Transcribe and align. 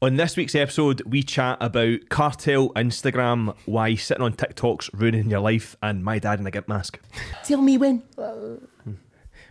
On 0.00 0.14
this 0.14 0.36
week's 0.36 0.54
episode, 0.54 1.02
we 1.06 1.24
chat 1.24 1.58
about 1.60 2.08
cartel 2.08 2.68
Instagram, 2.74 3.56
why 3.66 3.96
sitting 3.96 4.22
on 4.22 4.32
TikTok's 4.32 4.88
ruining 4.94 5.28
your 5.28 5.40
life, 5.40 5.76
and 5.82 6.04
my 6.04 6.20
dad 6.20 6.38
in 6.38 6.46
a 6.46 6.52
gimp 6.52 6.68
mask. 6.68 7.00
Tell 7.44 7.60
me 7.60 7.78
when. 7.78 8.04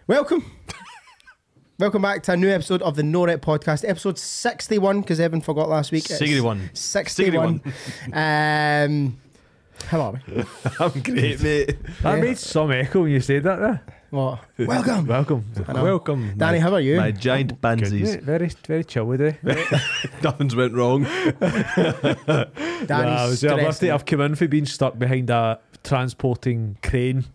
Welcome. 0.07 0.49
Welcome 1.79 2.02
back 2.02 2.23
to 2.23 2.31
a 2.31 2.38
new 2.38 2.49
episode 2.49 2.81
of 2.81 2.96
the 2.96 3.04
No 3.04 3.25
Rep 3.25 3.41
Podcast, 3.41 3.88
episode 3.88 4.18
61, 4.18 5.02
because 5.02 5.20
Evan 5.20 5.41
forgot 5.41 5.68
last 5.68 5.91
week. 5.91 6.05
It's 6.10 6.18
61. 6.18 6.70
61. 6.74 7.62
um, 8.14 9.18
how 9.88 10.02
are 10.02 10.14
we? 10.14 10.44
I'm 10.79 11.02
great, 11.02 11.42
mate. 11.44 11.78
That 12.04 12.16
Yeah. 12.16 12.22
made 12.22 12.38
some 12.38 12.72
echo 12.72 13.02
when 13.04 13.12
you 13.12 13.20
said 13.20 13.44
that 13.44 13.60
there. 13.60 13.84
What? 14.10 14.39
Welcome. 14.58 15.05
Welcome. 15.05 15.46
know. 15.67 15.83
Welcome, 15.83 16.34
Danny, 16.38 16.59
how 16.59 16.73
are 16.73 16.80
you? 16.80 16.95
My 16.95 17.12
giant 17.12 17.52
oh, 17.52 17.55
Good, 17.55 17.62
bansies. 17.62 18.02
mate. 18.03 18.23
Very, 18.23 18.49
very 18.66 18.84
chill 18.85 19.03
with 19.03 19.20
it. 19.20 19.35
Nothing's 20.23 20.55
went 20.55 20.73
wrong. 20.73 21.03
Danny's 21.40 22.90
Nah, 22.90 22.96
I 22.96 23.27
was- 23.27 23.44
I've, 23.44 23.76
stressed. 23.76 23.84
I've 23.84 24.05
come 24.05 24.22
in 24.22 24.35
for 24.35 24.48
being 24.48 24.66
stuck 24.66 24.98
behind 24.98 25.30
a 25.30 25.59
transporting 25.84 26.77
crane. 26.82 27.26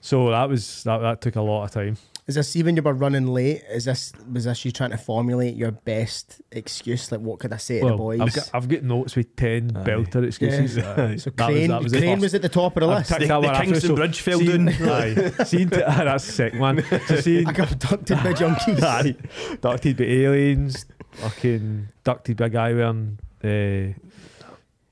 So 0.00 0.30
that 0.30 0.48
was 0.48 0.84
that, 0.84 0.98
that 0.98 1.20
took 1.20 1.36
a 1.36 1.42
lot 1.42 1.64
of 1.64 1.70
time. 1.72 1.98
Is 2.28 2.34
this 2.34 2.54
even 2.56 2.76
you 2.76 2.82
were 2.82 2.92
running 2.92 3.26
late? 3.28 3.62
Is 3.70 3.86
this 3.86 4.12
was 4.30 4.44
this 4.44 4.62
you 4.64 4.70
trying 4.70 4.90
to 4.90 4.98
formulate 4.98 5.56
your 5.56 5.70
best 5.72 6.42
excuse? 6.52 7.10
Like, 7.10 7.22
what 7.22 7.38
could 7.38 7.54
I 7.54 7.56
say 7.56 7.76
to 7.80 7.86
the 7.86 7.86
Well, 7.86 7.96
boys? 7.96 8.20
I've 8.20 8.34
got, 8.34 8.50
I've 8.52 8.68
got 8.68 8.82
notes 8.82 9.16
with 9.16 9.34
ten 9.34 9.74
Aye. 9.74 9.82
belter 9.84 10.24
excuses. 10.26 10.76
Yeah. 10.76 10.94
Aye. 11.12 11.16
so 11.16 11.30
That 11.30 11.46
Crane, 11.46 11.68
that 11.70 11.82
was 11.82 11.92
Crane 11.94 12.20
was 12.20 12.34
at 12.34 12.42
the 12.42 12.50
top 12.50 12.76
of 12.76 12.82
the 12.82 12.88
I've 12.88 12.98
list. 12.98 13.08
ticked 13.08 13.20
The- 13.22 13.26
that 13.28 13.40
the 13.40 13.46
one. 13.48 13.56
Kingston 13.64 13.88
So 13.88 13.96
Bridge 13.96 14.20
fell 14.20 14.38
seen- 14.40 14.64
down. 14.66 14.88
Aye. 15.38 15.44
Seen 15.44 15.70
t- 15.70 15.76
that's 15.76 16.24
sick, 16.24 16.52
man. 16.54 16.84
So 17.08 17.16
seen, 17.16 17.46
I 17.46 17.52
got 17.52 17.72
abducted 17.72 18.16
by 18.18 18.32
junkies. 18.34 18.82
aye, 18.82 19.14
ducted 19.62 19.96
by 19.96 20.04
aliens, 20.04 20.84
fucking 21.12 21.88
ducted 22.04 22.36
by 22.36 22.46
a 22.46 22.48
guy 22.50 22.72
wearing. 22.74 23.18
Uh, 23.42 23.98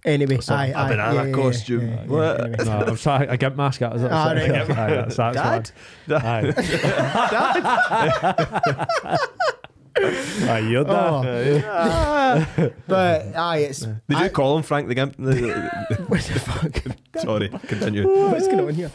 Anyway, 0.06 0.38
Some- 0.40 0.56
aye, 0.58 0.66
a 0.68 0.88
banana 0.88 1.14
yeah, 1.14 1.24
yeah, 1.24 1.32
costume. 1.32 1.88
yeah, 1.88 1.94
yeah, 2.00 2.06
What? 2.06 2.40
anyway. 2.40 2.64
no, 2.64 2.72
I'm 2.86 2.96
sorry, 2.96 3.26
a 3.26 3.36
gimp 3.36 3.56
mask. 3.56 3.80
That 3.80 3.92
was 3.92 4.02
it. 4.04 4.10
Ah, 4.12 4.28
right. 4.32 4.50
Aye, 4.52 4.64
that's, 4.94 5.16
that's 5.16 5.36
Dad? 5.36 5.70
one. 6.06 6.22
Aye. 6.24 6.52
Aye, 9.98 10.58
you're 10.58 10.84
Oh. 10.86 11.22
dad. 11.22 12.72
But 12.86 13.34
aye, 13.34 13.58
it's 13.60 13.80
Did 13.80 13.96
I- 14.10 14.24
you 14.24 14.30
call 14.30 14.56
him 14.58 14.62
Frank 14.62 14.88
the 14.88 14.94
Gimp? 14.94 15.18
what 15.18 15.30
the 16.20 16.38
fuck? 16.38 16.82
Sorry, 17.22 17.48
continue. 17.66 18.06
What's 18.06 18.46
going 18.46 18.60
on 18.60 18.74
here? 18.74 18.90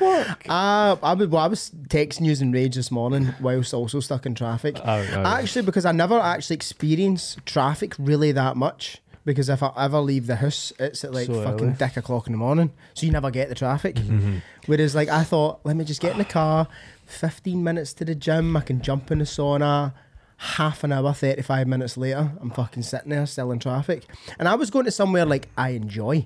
Uh, 0.47 0.95
I, 1.01 1.13
was, 1.13 1.27
well, 1.27 1.43
I 1.43 1.47
was 1.47 1.71
texting 1.87 2.25
you 2.25 2.33
in 2.39 2.51
rage 2.51 2.75
this 2.75 2.91
morning 2.91 3.33
whilst 3.41 3.73
also 3.73 3.99
stuck 3.99 4.25
in 4.27 4.35
traffic. 4.35 4.77
Oh, 4.79 4.83
oh, 4.85 5.01
yeah. 5.01 5.33
Actually, 5.33 5.63
because 5.65 5.85
I 5.85 5.91
never 5.91 6.19
actually 6.19 6.55
experience 6.55 7.35
traffic 7.45 7.95
really 7.97 8.31
that 8.33 8.55
much. 8.55 9.01
Because 9.23 9.49
if 9.49 9.61
I 9.61 9.71
ever 9.77 9.99
leave 9.99 10.25
the 10.27 10.37
house, 10.37 10.73
it's 10.79 11.03
at 11.03 11.13
like 11.13 11.27
So 11.27 11.43
fucking 11.43 11.67
early. 11.67 11.75
dick 11.77 11.95
o'clock 11.97 12.25
in 12.27 12.33
the 12.33 12.37
morning. 12.39 12.71
So 12.95 13.05
you 13.05 13.11
never 13.11 13.29
get 13.29 13.49
the 13.49 13.55
traffic. 13.55 13.95
Mm-hmm. 13.95 14.37
Whereas, 14.65 14.95
like, 14.95 15.09
I 15.09 15.23
thought, 15.23 15.59
let 15.63 15.75
me 15.75 15.85
just 15.85 16.01
get 16.01 16.13
in 16.13 16.17
the 16.17 16.25
car, 16.25 16.67
15 17.05 17.63
minutes 17.63 17.93
to 17.93 18.05
the 18.05 18.15
gym, 18.15 18.57
I 18.57 18.61
can 18.61 18.81
jump 18.81 19.11
in 19.11 19.19
the 19.19 19.25
sauna. 19.25 19.93
Half 20.37 20.83
an 20.83 20.91
hour, 20.91 21.13
35 21.13 21.67
minutes 21.67 21.97
later, 21.97 22.31
I'm 22.41 22.49
fucking 22.49 22.81
sitting 22.81 23.11
there 23.11 23.27
still 23.27 23.51
in 23.51 23.59
traffic. 23.59 24.05
And 24.39 24.47
I 24.47 24.55
was 24.55 24.71
going 24.71 24.85
to 24.85 24.91
somewhere 24.91 25.23
like 25.23 25.49
I 25.55 25.69
enjoy. 25.69 26.25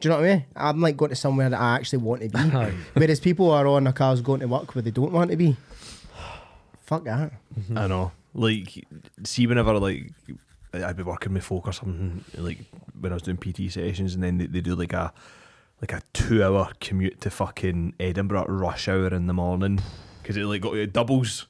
Do 0.00 0.08
you 0.08 0.10
know 0.10 0.16
what 0.20 0.24
I 0.24 0.32
mean? 0.36 0.44
I'm 0.56 0.80
like 0.80 0.96
going 0.96 1.10
to 1.10 1.14
somewhere 1.16 1.50
that 1.50 1.60
I 1.60 1.74
actually 1.76 1.98
want 1.98 2.22
to 2.22 2.28
be. 2.30 2.38
Aye. 2.56 2.72
Whereas 2.94 3.20
people 3.20 3.50
are 3.50 3.66
on 3.66 3.84
their 3.84 3.92
cars 3.92 4.22
going 4.22 4.40
to 4.40 4.48
work 4.48 4.74
where 4.74 4.80
they 4.80 4.90
don't 4.90 5.12
want 5.12 5.30
to 5.32 5.36
be. 5.36 5.58
Fuck 6.80 7.04
that. 7.04 7.32
I 7.76 7.86
know. 7.86 8.12
Like, 8.34 8.86
see, 9.24 9.46
whenever 9.46 9.78
like 9.78 10.10
I'd 10.74 10.96
be 10.96 11.02
working 11.02 11.34
with 11.34 11.44
folk 11.44 11.66
or 11.66 11.72
something, 11.72 12.24
like 12.36 12.58
when 12.98 13.12
I 13.12 13.16
was 13.16 13.22
doing 13.22 13.36
PT 13.36 13.70
sessions, 13.70 14.14
and 14.14 14.22
then 14.22 14.38
they, 14.38 14.46
they 14.46 14.60
do 14.60 14.74
like 14.74 14.92
a 14.92 15.12
like 15.80 15.92
a 15.92 16.02
two 16.12 16.42
hour 16.42 16.70
commute 16.80 17.20
to 17.20 17.30
fucking 17.30 17.94
Edinburgh 17.98 18.46
rush 18.46 18.88
hour 18.88 19.08
in 19.08 19.26
the 19.26 19.34
morning 19.34 19.80
because 20.22 20.36
it 20.36 20.44
like 20.44 20.62
got 20.62 20.76
it 20.76 20.92
doubles 20.92 21.46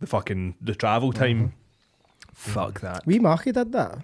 the 0.00 0.06
fucking 0.06 0.56
the 0.60 0.74
travel 0.74 1.10
mm-hmm. 1.10 1.20
time. 1.20 1.38
Mm-hmm. 1.38 2.52
Fuck 2.52 2.80
that. 2.80 3.06
We 3.06 3.18
market 3.18 3.54
did 3.54 3.72
that. 3.72 3.98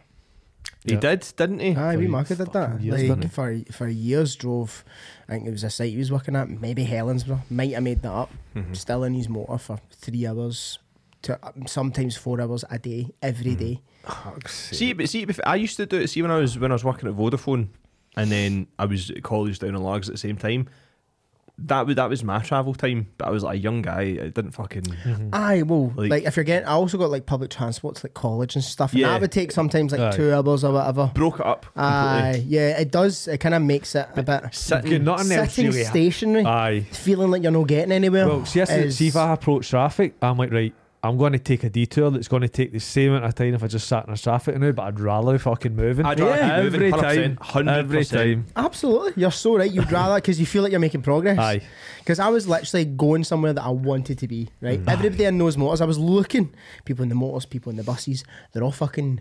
He 0.85 0.95
Yeah. 0.95 1.01
did, 1.01 1.33
didn't 1.37 1.61
he? 1.61 1.75
Aye, 1.77 1.97
we 1.97 2.05
For 2.07 2.11
market 2.11 2.39
did 2.39 2.53
that. 2.53 2.81
years, 2.81 3.09
like 3.09 3.31
for 3.31 3.59
for 3.73 3.89
years 3.89 4.37
drove 4.37 4.85
I 5.29 5.33
think 5.33 5.47
it 5.47 5.51
was 5.51 5.65
a 5.65 5.71
site 5.71 5.91
he 5.91 5.99
was 5.99 6.13
working 6.13 6.37
at, 6.37 6.49
maybe 6.49 6.85
Helensburgh. 6.85 7.41
Might 7.51 7.73
have 7.73 7.83
made 7.83 8.03
that 8.03 8.13
up. 8.13 8.31
Mhm. 8.55 8.77
Still 8.77 9.05
in 9.05 9.15
his 9.15 9.29
motor 9.29 9.59
for 9.59 9.79
three 9.91 10.27
hours 10.27 10.79
to 11.23 11.39
sometimes 11.67 12.17
four 12.17 12.41
hours 12.41 12.65
a 12.71 12.79
day, 12.79 13.11
every 13.23 13.53
mm-hmm. 13.53 13.65
day. 13.65 13.83
See, 14.47 14.93
but 14.93 15.09
see, 15.09 15.27
I 15.45 15.57
used 15.57 15.77
to 15.77 15.87
do 15.87 15.99
it. 16.01 16.09
See, 16.09 16.23
when 16.23 16.31
I 16.31 16.39
was 16.39 16.59
when 16.59 16.71
I 16.71 16.75
was 16.75 16.85
working 16.85 17.09
at 17.09 17.15
Vodafone, 17.17 17.69
and 18.17 18.31
then 18.31 18.67
I 18.79 18.85
was 18.87 19.11
at 19.11 19.23
college 19.23 19.59
down 19.59 19.75
in 19.75 19.83
Largs 19.83 20.09
at 20.09 20.15
the 20.15 20.19
same 20.19 20.37
time. 20.37 20.69
That 21.57 21.87
was 21.87 21.95
that 21.95 22.09
was 22.09 22.25
my 22.25 22.41
travel 22.41 22.75
time, 22.75 23.07
but 23.17 23.29
I 23.29 23.31
was 23.31 23.45
like 23.45 23.55
a 23.55 23.59
young 23.61 23.81
guy. 23.81 24.01
I 24.01 24.29
didn't 24.29 24.51
fucking. 24.51 24.83
Mm-hmm. 24.83 25.29
Aye, 25.33 25.63
well, 25.63 25.93
Like- 25.95 26.11
like, 26.11 26.23
if 26.25 26.35
you're 26.37 26.43
getting, 26.45 26.67
I 26.67 26.73
also 26.73 26.99
got 26.99 27.11
like 27.11 27.27
public 27.27 27.49
transport 27.51 27.95
to 27.95 28.07
like 28.07 28.15
college 28.15 28.57
and 28.57 28.65
stuff, 28.65 28.91
and 28.91 29.03
Yeah. 29.03 29.11
that 29.11 29.21
would 29.21 29.31
take 29.31 29.53
sometimes 29.53 29.93
like 29.93 30.01
Aye. 30.01 30.11
two 30.17 30.33
hours 30.35 30.65
or 30.65 30.73
whatever. 30.73 31.13
broke 31.15 31.39
it 31.39 31.47
up. 31.47 31.65
Aye, 31.77 32.23
completely. 32.33 32.57
yeah, 32.57 32.81
it 32.81 32.91
does. 32.91 33.29
It 33.29 33.39
kind 33.39 33.55
of 33.55 33.63
makes 33.63 33.95
it 33.95 34.09
a 34.17 34.23
bit 34.25 34.43
Good, 34.43 34.55
Sitting, 34.55 35.05
not 35.05 35.21
else 35.31 35.55
sitting 35.55 35.71
stationary, 35.71 36.45
Aye. 36.45 36.81
feeling 36.91 37.31
like 37.31 37.45
you're 37.45 37.53
not 37.53 37.69
getting 37.69 37.93
anywhere. 37.93 38.27
Well, 38.27 38.45
see, 38.47 38.59
that's 38.59 38.73
the- 38.73 38.85
is- 38.87 38.97
see 38.99 39.07
if 39.07 39.15
I 39.17 39.33
approach 39.33 39.71
traffic, 39.71 40.15
I'm 40.21 40.37
like, 40.37 40.51
right, 40.51 40.75
I'm 41.05 41.19
going 41.19 41.33
to 41.35 41.39
take 41.39 41.63
a 41.65 41.69
detour 41.71 42.11
that's 42.11 42.29
going 42.29 42.41
to 42.43 42.49
take 42.49 42.73
the 42.73 42.81
same 42.81 43.11
amount 43.11 43.27
of 43.27 43.35
time 43.35 43.53
if 43.55 43.63
I 43.63 43.67
just 43.67 43.87
sat 43.87 44.07
in 44.09 44.15
a 44.15 44.17
traffic 44.17 44.57
now, 44.59 44.73
but 44.73 44.83
I'd 44.85 44.99
rather 44.99 45.39
fucking 45.39 45.77
moving. 45.77 46.07
I'd 46.07 46.19
rather 46.19 46.37
Yeah. 46.37 46.55
keep 46.57 46.65
moving, 46.73 46.83
every 46.83 46.93
100%, 46.93 47.39
time, 47.53 47.69
every 47.69 47.99
100%. 48.05 48.11
time. 48.11 48.47
Absolutely, 48.57 49.13
you're 49.21 49.31
so 49.31 49.57
right. 49.59 49.71
You'd 49.71 49.93
rather 49.93 50.15
because 50.17 50.41
you 50.41 50.47
feel 50.47 50.63
like 50.63 50.71
you're 50.73 50.81
making 50.81 51.03
progress. 51.03 51.39
Aye. 51.39 51.61
Because 51.99 52.19
I 52.19 52.29
was 52.31 52.49
literally 52.49 52.87
going 52.87 53.23
somewhere 53.25 53.53
that 53.53 53.63
I 53.65 53.69
wanted 53.69 54.19
to 54.19 54.27
be. 54.27 54.49
Right, 54.61 54.83
Mm. 54.83 54.91
everybody 54.91 55.25
in 55.25 55.39
those 55.39 55.57
motors, 55.59 55.81
I 55.81 55.85
was 55.85 55.99
looking. 55.99 56.55
People 56.87 57.03
in 57.03 57.11
the 57.11 57.15
motors, 57.15 57.45
people 57.47 57.71
in 57.71 57.77
the 57.77 57.85
buses, 57.85 58.25
they're 58.53 58.63
all 58.65 58.73
fucking 58.73 59.21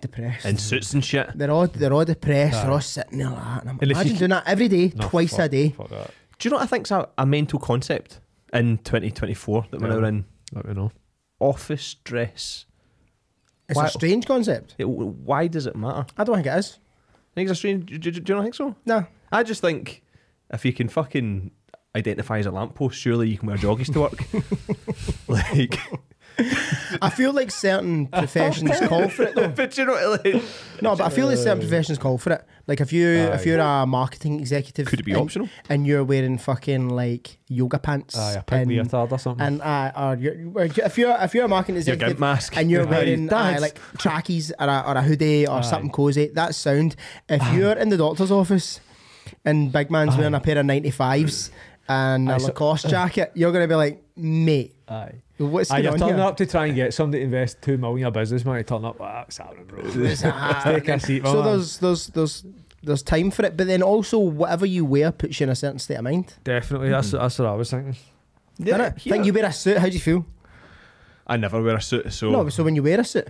depressed. 0.00 0.44
in 0.46 0.56
suits 0.58 0.92
and 0.94 1.04
shit. 1.04 1.30
they're 1.36 1.50
all 1.50 1.66
they're 1.68 1.92
all 1.92 2.04
depressed. 2.04 2.56
Aye. 2.58 2.62
They're 2.62 2.72
all 2.72 2.80
sitting 2.80 3.18
there 3.18 3.28
like 3.30 3.36
that. 3.38 3.60
And 3.62 3.70
I'm 3.70 3.78
And 3.80 3.90
imagine 3.92 4.16
doing 4.16 4.30
that 4.30 4.44
every 4.46 4.68
day, 4.68 4.92
No, 4.96 5.08
twice 5.08 5.30
fuck- 5.36 5.46
a 5.46 5.48
day. 5.48 5.68
Fuck 5.70 5.88
that. 5.90 6.10
Do 6.38 6.48
you 6.48 6.50
know 6.50 6.56
what 6.56 6.64
I 6.64 6.66
think's 6.66 6.90
a, 6.90 7.08
a 7.18 7.24
mental 7.24 7.60
concept 7.60 8.18
in 8.52 8.78
2024 8.78 9.66
that 9.70 9.80
we're 9.80 9.88
now 10.00 10.04
in? 10.08 10.24
Let 10.52 10.66
me 10.66 10.74
know. 10.74 10.92
Office 11.40 11.94
dress. 12.04 12.66
It's 13.68 13.76
Why- 13.76 13.86
a 13.86 13.90
strange 13.90 14.26
concept. 14.26 14.74
It, 14.78 14.88
why 14.88 15.46
does 15.46 15.66
it 15.66 15.74
matter? 15.76 16.06
I 16.18 16.24
don't 16.24 16.36
think 16.36 16.46
it 16.46 16.58
is. 16.58 16.78
I 17.14 17.34
think 17.34 17.48
it's 17.50 17.58
a 17.58 17.60
strange. 17.60 17.86
Do, 17.86 17.98
do, 17.98 18.10
do 18.10 18.32
you 18.32 18.36
not 18.36 18.42
think 18.42 18.54
so? 18.54 18.76
No. 18.84 19.06
I 19.30 19.42
just 19.42 19.60
think 19.62 20.02
if 20.52 20.64
you 20.64 20.72
can 20.74 20.88
fucking 20.88 21.50
identify 21.96 22.38
as 22.38 22.46
a 22.46 22.50
lamppost, 22.50 22.98
surely 22.98 23.28
you 23.30 23.38
can 23.38 23.48
wear 23.48 23.56
joggies 23.56 23.92
to 23.94 24.00
work. 24.00 24.22
like, 25.28 25.78
I 27.00 27.08
feel 27.10 27.32
like 27.32 27.50
certain 27.50 28.06
professions 28.08 28.78
call 28.88 29.08
for 29.08 29.22
it 29.24 29.34
though. 29.34 29.48
but 29.48 29.76
you 29.78 29.86
know, 29.86 30.18
like, 30.22 30.42
No, 30.82 30.94
but 30.96 31.00
I 31.04 31.08
feel 31.10 31.26
like 31.26 31.38
certain 31.38 31.58
uh, 31.58 31.60
professions 31.62 31.98
call 31.98 32.18
for 32.18 32.32
it. 32.34 32.44
Like 32.66 32.80
if 32.80 32.92
you 32.92 33.08
if 33.08 33.44
you're 33.44 33.58
a 33.60 33.84
marketing 33.86 34.38
executive, 34.40 34.86
could 34.86 35.00
it 35.00 35.04
be 35.04 35.12
and, 35.12 35.20
optional? 35.22 35.48
and 35.68 35.86
you're 35.86 36.04
wearing 36.04 36.38
fucking 36.38 36.88
like 36.90 37.38
yoga 37.48 37.78
pants, 37.78 38.16
Aye, 38.16 38.34
a 38.34 38.42
pink 38.42 38.62
and, 38.62 38.70
leotard 38.70 39.10
or 39.12 39.18
something. 39.18 39.44
and 39.46 39.60
uh, 39.62 39.92
or 39.96 40.16
you're, 40.16 40.34
or 40.54 40.64
if 40.64 40.96
you're 40.96 41.16
if 41.20 41.34
you're 41.34 41.44
a 41.44 41.48
marketing 41.48 41.74
Your 41.74 41.80
executive 41.80 42.08
gimp 42.08 42.20
mask. 42.20 42.56
and 42.56 42.70
you're 42.70 42.82
Aye, 42.86 42.90
wearing 42.90 43.26
uh, 43.32 43.50
dads. 43.50 43.62
like 43.62 43.78
trackies 43.98 44.52
or 44.60 44.68
a, 44.68 44.84
or 44.86 44.94
a 44.96 45.02
hoodie 45.02 45.46
or 45.46 45.58
Aye. 45.58 45.60
something 45.62 45.90
cozy, 45.90 46.30
that's 46.32 46.56
sound. 46.56 46.94
If 47.28 47.42
you're 47.52 47.72
in 47.72 47.88
the 47.88 47.96
doctor's 47.96 48.30
office 48.30 48.80
and 49.44 49.72
big 49.72 49.90
man's 49.90 50.16
wearing 50.16 50.34
a 50.34 50.40
pair 50.40 50.58
of 50.58 50.66
95s 50.66 51.50
and 51.88 52.30
a 52.30 52.34
Aye, 52.34 52.38
so- 52.38 52.46
Lacoste 52.46 52.88
jacket, 52.88 53.32
you're 53.34 53.50
gonna 53.52 53.66
be 53.68 53.74
like, 53.74 54.02
mate, 54.16 54.76
Aye. 54.92 55.22
what's 55.38 55.70
Aye, 55.70 55.74
going 55.76 55.84
you're 55.84 55.92
on 55.94 55.98
turning 55.98 56.16
here? 56.16 56.24
up 56.26 56.36
to 56.36 56.46
try 56.46 56.66
and 56.66 56.74
get 56.74 56.92
somebody 56.94 57.20
to 57.20 57.24
invest 57.24 57.62
two 57.62 57.78
million 57.78 57.98
in 57.98 58.02
your 58.02 58.10
business, 58.10 58.44
man. 58.44 58.56
You 58.58 58.62
turn 58.64 58.84
up, 58.84 58.98
well, 58.98 59.08
that's 59.12 59.38
happening, 59.38 59.64
bro. 59.64 59.82
Let's 59.82 60.22
Ah, 60.26 60.60
take 60.64 60.88
a 60.88 61.00
seat, 61.00 61.24
so 61.24 61.34
man. 61.34 61.44
there's 61.44 61.78
there's 61.78 62.06
there's 62.08 62.44
there's 62.82 63.02
time 63.02 63.30
for 63.30 63.44
it, 63.46 63.56
but 63.56 63.66
then 63.68 63.82
also 63.82 64.18
whatever 64.18 64.66
you 64.66 64.84
wear 64.84 65.12
puts 65.12 65.38
you 65.40 65.44
in 65.44 65.50
a 65.50 65.54
certain 65.54 65.78
state 65.78 65.94
of 65.96 66.04
mind. 66.04 66.34
Definitely, 66.44 66.90
that's, 66.90 67.12
that's 67.12 67.38
what 67.38 67.48
I 67.48 67.54
was 67.54 67.70
thinking. 67.70 67.96
Yeah, 68.58 68.76
Yeah, 68.78 68.90
Think 68.90 69.24
you 69.24 69.32
wear 69.32 69.44
a 69.46 69.52
suit, 69.52 69.78
how 69.78 69.86
do 69.86 69.92
you 69.92 70.00
feel? 70.00 70.26
I 71.26 71.36
never 71.36 71.62
wear 71.62 71.76
a 71.76 71.80
suit, 71.80 72.12
so 72.12 72.30
No, 72.30 72.48
so 72.48 72.64
when 72.64 72.74
you 72.74 72.82
wear 72.82 73.00
a 73.00 73.04
suit, 73.04 73.28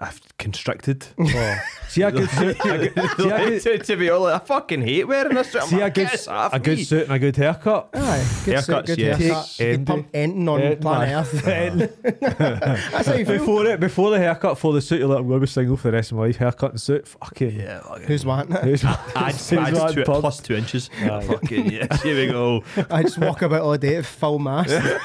I've 0.00 0.20
constricted. 0.38 1.06
Oh. 1.32 1.56
See 1.90 2.02
a 2.02 2.12
good 2.12 2.30
suit. 2.30 2.56
A 2.64 2.78
good, 2.78 2.94
see 2.94 3.28
a 3.28 3.50
good, 3.50 3.62
to, 3.62 3.78
to 3.78 3.96
be 3.96 4.10
all 4.10 4.20
like, 4.20 4.40
I 4.40 4.44
fucking 4.44 4.80
hate 4.82 5.08
wearing 5.08 5.34
this. 5.34 5.52
I'm 5.56 5.62
see 5.66 5.80
a 5.80 5.90
good, 5.90 5.94
"Get 6.04 6.12
this 6.12 6.28
off 6.28 6.54
a 6.54 6.60
good 6.60 6.78
me." 6.78 6.84
suit 6.84 7.02
and 7.02 7.12
a 7.12 7.18
good 7.18 7.34
haircut. 7.36 7.88
Aye, 7.94 8.24
good 8.44 8.62
suit, 8.62 8.74
Haircuts, 8.76 8.86
good 8.86 8.98
yes. 9.00 9.18
haircut. 9.18 9.54
Take 9.56 9.78
You 9.80 9.84
pump 9.84 10.08
Enton 10.14 10.48
on 10.48 10.60
Eh, 10.62 10.74
planet 10.76 11.44
man. 11.44 11.82
Earth. 11.82 11.96
That's 12.92 13.08
how 13.08 13.14
you 13.14 13.26
feel. 13.26 13.38
Before 13.38 13.66
it, 13.66 13.80
before 13.80 14.10
the 14.12 14.20
haircut, 14.20 14.56
for 14.56 14.72
the 14.72 14.80
suit, 14.80 15.00
you're 15.00 15.08
like, 15.08 15.18
I'm 15.18 15.26
going 15.26 15.40
to 15.40 15.46
be 15.46 15.50
single 15.50 15.76
for 15.76 15.90
the 15.90 15.96
rest 15.96 16.12
of 16.12 16.18
my 16.18 16.26
life. 16.26 16.36
Haircut 16.36 16.70
and 16.70 16.80
suit, 16.80 17.08
fucking. 17.08 17.58
Yeah, 17.58 17.80
fucking- 17.80 18.06
Who's 18.06 18.24
wanting 18.24 18.54
it? 18.56 18.62
Who's 18.62 18.84
Add, 18.84 18.96
who's 19.34 19.52
add 19.52 19.74
wanting 19.74 19.94
to 19.96 20.00
it 20.02 20.06
pub? 20.06 20.20
plus 20.20 20.38
two 20.40 20.54
inches. 20.54 20.90
Aye. 21.02 21.20
Fucking 21.22 21.72
yes, 21.72 22.02
here 22.02 22.14
we 22.14 22.28
go. 22.32 22.62
I 22.88 23.02
just 23.02 23.18
walk 23.18 23.42
about 23.42 23.62
all 23.62 23.76
day 23.76 23.96
at 23.96 24.06
full 24.06 24.38
mast. 24.38 24.68
Just 24.70 25.00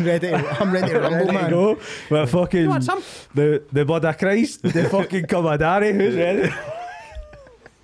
ready 0.00 0.32
I'm 0.32 0.72
ready 0.72 0.92
to 0.92 1.00
rumble, 1.00 1.18
Ready 1.18 1.26
to 1.26 1.32
man. 1.32 1.50
go. 1.50 1.78
But 2.08 2.26
fucking 2.30 2.80
You 2.88 2.94
want 2.94 3.04
some? 3.04 3.28
the 3.34 3.62
the 3.72 3.84
blood 3.84 4.04
of 4.04 4.18
Christ, 4.18 4.62
the 4.62 4.88
fucking 4.90 5.24
commandari, 5.26 5.92
who's 5.94 6.14
ready? 6.16 6.52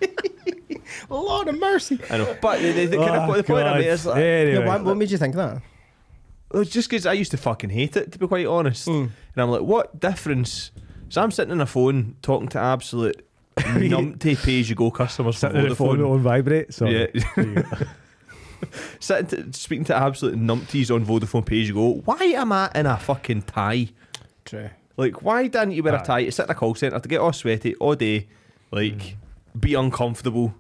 Lord 1.11 1.49
of 1.49 1.59
mercy. 1.59 1.99
I 2.11 2.19
know, 2.19 2.37
but 2.41 2.61
the, 2.61 2.73
the, 2.73 2.87
the, 2.87 2.97
kind 2.97 3.11
Oh, 3.11 3.31
of, 3.33 3.37
the 3.37 3.45
point 3.45 3.67
I 3.67 3.73
God. 3.73 3.79
made 3.81 3.87
is 3.89 4.07
like, 4.07 4.17
Anyway. 4.17 4.59
Yeah, 4.61 4.67
what, 4.67 4.85
what 4.85 4.97
made 4.97 5.11
you 5.11 5.19
think 5.19 5.35
that? 5.35 5.57
It 6.53 6.57
was 6.57 6.71
just 6.71 6.89
because 6.89 7.05
I 7.07 7.13
used 7.13 7.31
to 7.33 7.37
fucking 7.37 7.71
hate 7.71 7.97
it, 7.97 8.13
to 8.13 8.19
be 8.19 8.27
quite 8.27 8.47
honest. 8.47 8.87
Mm. 8.89 9.03
And 9.35 9.43
I'm 9.43 9.51
like, 9.51 9.63
what 9.63 9.99
difference? 10.01 10.71
So 11.09 11.21
I'm 11.23 11.31
sitting 11.31 11.53
on 11.53 11.61
a 11.61 11.67
phone 11.67 12.17
talking 12.23 12.49
to 12.49 12.59
absolute 12.59 13.27
numpty 13.59 14.43
pay 14.43 14.61
as 14.61 14.69
you 14.71 14.75
go 14.77 14.91
customers 14.91 15.35
for 15.37 15.41
Sitting 15.41 15.59
on 15.63 15.69
the 15.69 15.75
phone 15.77 15.99
Vodafone. 15.99 16.11
on 16.15 16.23
vibrate. 16.23 16.73
So 16.75 16.87
Yeah. 16.87 17.07
sitting 19.01 19.27
to, 19.53 19.59
speaking 19.59 19.85
to 19.87 19.97
absolute 19.97 20.37
numpties 20.37 20.95
on 20.95 21.05
Vodafone 21.05 21.45
pay 21.45 21.61
as 21.63 21.69
you 21.69 21.75
go. 21.75 21.93
Why 22.05 22.17
am 22.37 22.53
I 22.53 22.71
in 22.75 22.87
a 22.87 22.97
fucking 22.99 23.43
tie? 23.43 23.89
True. 24.45 24.71
Like, 24.97 25.23
why 25.23 25.47
didn't 25.49 25.73
you 25.73 25.83
wear 25.83 25.95
a 25.95 26.03
tie 26.03 26.25
to 26.25 26.31
sit 26.33 26.45
in 26.45 26.51
a 26.51 26.55
call 26.55 26.75
centre 26.75 26.99
to 27.01 27.09
get 27.09 27.21
all 27.21 27.33
sweaty 27.33 27.75
all 27.77 27.95
day? 27.95 28.29
Like, 28.71 28.95
Mm. 28.95 29.61
be 29.61 29.75
uncomfortable. 29.75 30.55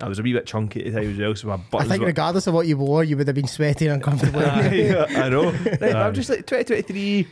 I 0.00 0.08
was 0.08 0.18
a 0.18 0.22
wee 0.22 0.32
bit 0.34 0.44
chunky 0.46 0.80
at 0.84 0.92
the 0.92 1.00
time 1.00 1.10
as 1.12 1.18
well, 1.18 1.34
so 1.34 1.48
my 1.48 1.78
I 1.80 1.84
think 1.84 2.00
were 2.00 2.06
regardless 2.06 2.46
of 2.46 2.52
what 2.54 2.66
you 2.66 2.76
wore, 2.76 3.02
you 3.02 3.16
would 3.16 3.26
have 3.28 3.34
been 3.36 3.46
sweaty 3.46 3.86
and 3.86 3.94
uncomfortable. 3.94 4.40
Aye, 4.44 5.06
I 5.08 5.28
know. 5.30 5.50
Right, 5.64 5.80
but 5.80 5.96
I'm 5.96 6.12
just 6.14 6.28
like 6.28 6.46
2023. 6.46 7.26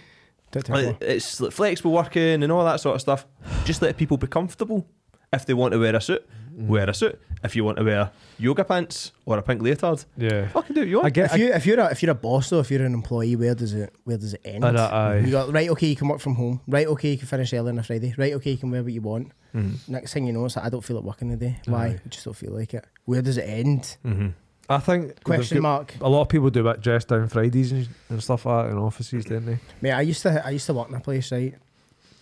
Like, 0.69 0.97
it's 1.03 1.41
like 1.41 1.53
flexible 1.53 1.93
working 1.93 2.43
and 2.43 2.53
all 2.53 2.65
that 2.65 2.81
sort 2.81 2.95
of 2.95 3.01
stuff. 3.01 3.27
Just 3.65 3.83
let 3.83 3.97
people 3.97 4.17
be 4.17 4.29
comfortable. 4.29 4.87
If 5.33 5.45
they 5.47 5.53
want 5.55 5.73
to 5.73 5.79
wear 5.81 5.95
a 5.97 6.01
suit, 6.01 6.25
Mm. 6.57 6.67
wear 6.69 6.89
a 6.89 6.95
suit. 6.95 7.19
If 7.43 7.57
you 7.57 7.65
want 7.65 7.79
to 7.79 7.85
wear 7.85 8.11
yoga 8.39 8.65
pants 8.65 9.13
or 9.27 9.37
a 9.39 9.43
pink 9.43 9.61
leotard, 9.61 10.05
yeah. 10.17 10.49
fucking 10.49 10.75
do 10.75 10.81
what 10.83 10.89
you 10.89 10.99
I 11.01 11.03
want. 11.03 11.15
get. 11.15 11.33
if 11.33 11.39
you 11.39 11.53
if 11.53 11.67
you're 11.67 11.81
a, 11.81 11.91
if 11.91 12.03
you're 12.03 12.13
a 12.13 12.15
boss 12.15 12.51
though, 12.51 12.61
if 12.61 12.71
you're 12.71 12.85
an 12.85 12.95
employee, 12.95 13.37
where 13.37 13.55
does 13.55 13.75
it 13.75 13.93
where 14.05 14.17
does 14.17 14.35
it 14.35 14.41
end? 14.45 14.65
I, 14.65 14.71
know, 14.71 14.85
aye. 14.85 15.19
You 15.19 15.31
got 15.33 15.53
right, 15.53 15.69
okay, 15.71 15.89
you 15.89 15.97
can 15.97 16.09
work 16.09 16.21
from 16.21 16.37
home. 16.37 16.61
Right, 16.69 16.87
okay, 16.87 17.11
you 17.11 17.19
can 17.19 17.27
finish 17.27 17.53
early 17.53 17.71
on 17.71 17.79
a 17.79 17.83
Friday. 17.83 18.15
Right, 18.17 18.33
okay, 18.35 18.53
you 18.53 18.57
can 18.57 18.71
wear 18.71 18.83
what 18.83 18.93
you 18.93 19.01
want. 19.03 19.33
Mhm. 19.55 19.89
Next 19.89 20.13
thing 20.15 20.27
you 20.27 20.33
know, 20.33 20.45
it's 20.45 20.57
like 20.57 20.65
I 20.65 20.69
don't 20.69 20.83
feel 20.85 20.97
like 20.97 21.05
working 21.05 21.31
today. 21.31 21.59
Why? 21.67 21.87
I 21.87 22.01
just 22.09 22.25
don't 22.25 22.35
feel 22.35 22.53
like 22.53 22.73
it. 22.75 22.85
Where 23.05 23.21
does 23.23 23.37
it 23.37 23.43
end? 23.49 23.97
Mhm. 24.05 24.35
I 24.69 24.79
think 24.79 25.23
Question 25.25 25.57
they've 25.57 25.63
mark. 25.63 25.95
got- 25.99 26.07
A 26.07 26.09
lot 26.09 26.23
of 26.23 26.29
people 26.29 26.49
do 26.51 26.67
it 26.69 26.81
dress 26.81 27.05
down 27.05 27.29
Fridays 27.29 27.71
and, 27.73 27.87
and 28.09 28.23
stuff 28.23 28.47
like 28.47 28.65
that 28.67 28.73
in 28.73 28.79
offices, 28.79 29.25
don't 29.27 29.45
they? 29.45 29.59
Mate, 29.83 29.93
I 29.93 30.01
used 30.01 30.23
to 30.23 30.45
I 30.47 30.51
used 30.51 30.67
to 30.67 30.73
work 30.75 30.89
in 30.89 30.95
a 30.95 31.01
place, 31.01 31.31
right? 31.33 31.55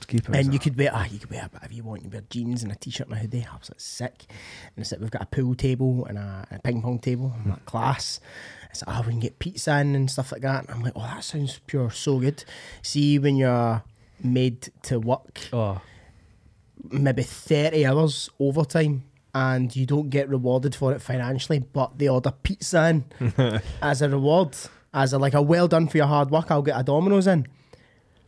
To 0.02 0.06
keep 0.06 0.28
it. 0.28 0.36
And 0.36 0.52
you 0.52 0.58
could 0.58 0.76
wear 0.76 0.90
ah, 0.92 1.06
you 1.10 1.18
could 1.18 1.30
wear 1.30 1.48
whatever 1.50 1.72
you 1.72 1.82
want. 1.82 2.04
You 2.04 2.10
wear 2.10 2.22
jeans 2.28 2.62
and 2.62 2.70
a 2.70 2.76
t-shirt 2.76 3.08
and 3.08 3.16
a 3.16 3.20
hoodie. 3.20 3.46
I 3.50 3.56
was 3.56 3.70
like 3.70 3.80
sick. 3.80 4.26
And 4.76 4.82
it's 4.82 4.92
like 4.92 5.00
we've 5.00 5.10
got 5.10 5.22
a 5.22 5.26
pool 5.26 5.54
table 5.54 6.04
and 6.06 6.18
a, 6.18 6.46
a 6.50 6.58
ping 6.60 6.82
pong 6.82 6.98
table. 6.98 7.32
I'm 7.34 7.50
like 7.50 7.64
class. 7.64 8.20
It's 8.70 8.86
like 8.86 8.96
oh, 8.96 9.02
we 9.02 9.12
can 9.12 9.20
get 9.20 9.38
pizza 9.38 9.78
in 9.80 9.94
and 9.94 10.10
stuff 10.10 10.32
like 10.32 10.42
that. 10.42 10.64
And 10.66 10.70
I'm 10.70 10.82
like, 10.82 10.92
oh, 10.96 11.00
that 11.02 11.24
sounds 11.24 11.60
pure 11.66 11.90
so 11.90 12.18
good. 12.20 12.44
See 12.82 13.18
when 13.18 13.36
you're 13.36 13.82
made 14.22 14.70
to 14.82 15.00
work 15.00 15.40
Oh, 15.52 15.80
maybe 16.90 17.22
30 17.22 17.86
hours 17.86 18.30
overtime 18.38 19.04
and 19.34 19.74
you 19.74 19.86
don't 19.86 20.10
get 20.10 20.28
rewarded 20.28 20.74
for 20.74 20.92
it 20.92 21.00
financially, 21.00 21.58
but 21.58 21.98
they 21.98 22.08
order 22.08 22.32
pizza 22.42 22.88
in 22.88 23.60
as 23.82 24.02
a 24.02 24.08
reward, 24.08 24.56
as 24.92 25.12
a 25.12 25.18
like 25.18 25.34
a 25.34 25.42
well 25.42 25.68
done 25.68 25.88
for 25.88 25.96
your 25.96 26.06
hard 26.06 26.30
work. 26.30 26.50
I'll 26.50 26.62
get 26.62 26.78
a 26.78 26.82
Domino's 26.82 27.26
in. 27.26 27.46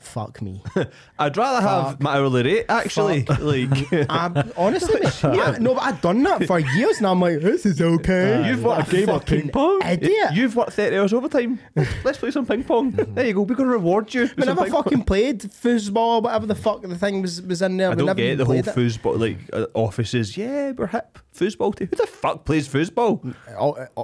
Fuck 0.04 0.42
me. 0.42 0.62
I'd 1.18 1.36
rather 1.36 1.66
have 1.66 2.00
my 2.00 2.16
hourly 2.16 2.42
rate, 2.42 2.66
actually. 2.68 3.24
like, 3.40 3.92
I'm, 4.10 4.52
honestly, 4.56 5.00
mate, 5.00 5.60
no, 5.60 5.74
but 5.74 5.82
I've 5.82 6.00
done 6.00 6.22
that 6.24 6.46
for 6.46 6.58
years, 6.58 6.98
and 6.98 7.06
I'm 7.06 7.20
like, 7.20 7.40
this 7.40 7.64
is 7.64 7.80
okay. 7.80 8.46
You've 8.46 8.62
worked 8.62 8.92
a 8.92 8.96
game 8.96 9.08
of 9.08 9.24
ping 9.24 9.48
pong. 9.48 9.80
idiot. 9.82 10.34
You've 10.34 10.54
worked 10.54 10.74
30 10.74 10.96
hours 10.96 11.12
overtime. 11.12 11.58
Let's 12.04 12.18
play 12.18 12.30
some 12.30 12.46
ping 12.46 12.64
pong. 12.64 12.90
There 12.92 13.26
you 13.26 13.34
go. 13.34 13.42
We're 13.42 13.56
going 13.56 13.68
to 13.68 13.72
reward 13.72 14.12
you. 14.12 14.28
we 14.36 14.44
never 14.44 14.62
ping 14.62 14.72
pong. 14.72 14.82
fucking 14.84 15.04
played 15.04 15.40
foosball, 15.40 16.22
whatever 16.22 16.46
the 16.46 16.54
fuck 16.54 16.82
the 16.82 16.98
thing 16.98 17.22
was 17.22 17.40
was 17.42 17.62
in 17.62 17.76
there. 17.78 17.88
I 17.88 17.90
we 17.90 17.96
don't 17.96 18.06
never 18.06 18.20
get 18.20 18.38
the 18.38 18.44
whole 18.44 18.62
foosball, 18.62 19.18
like 19.18 19.38
uh, 19.52 19.66
offices. 19.74 20.36
Yeah, 20.36 20.72
we're 20.72 20.86
hip. 20.86 21.18
Foosball 21.36 21.74
team. 21.74 21.88
Who 21.88 21.96
the 21.96 22.06
fuck 22.06 22.44
plays 22.44 22.68
foosball? 22.68 23.34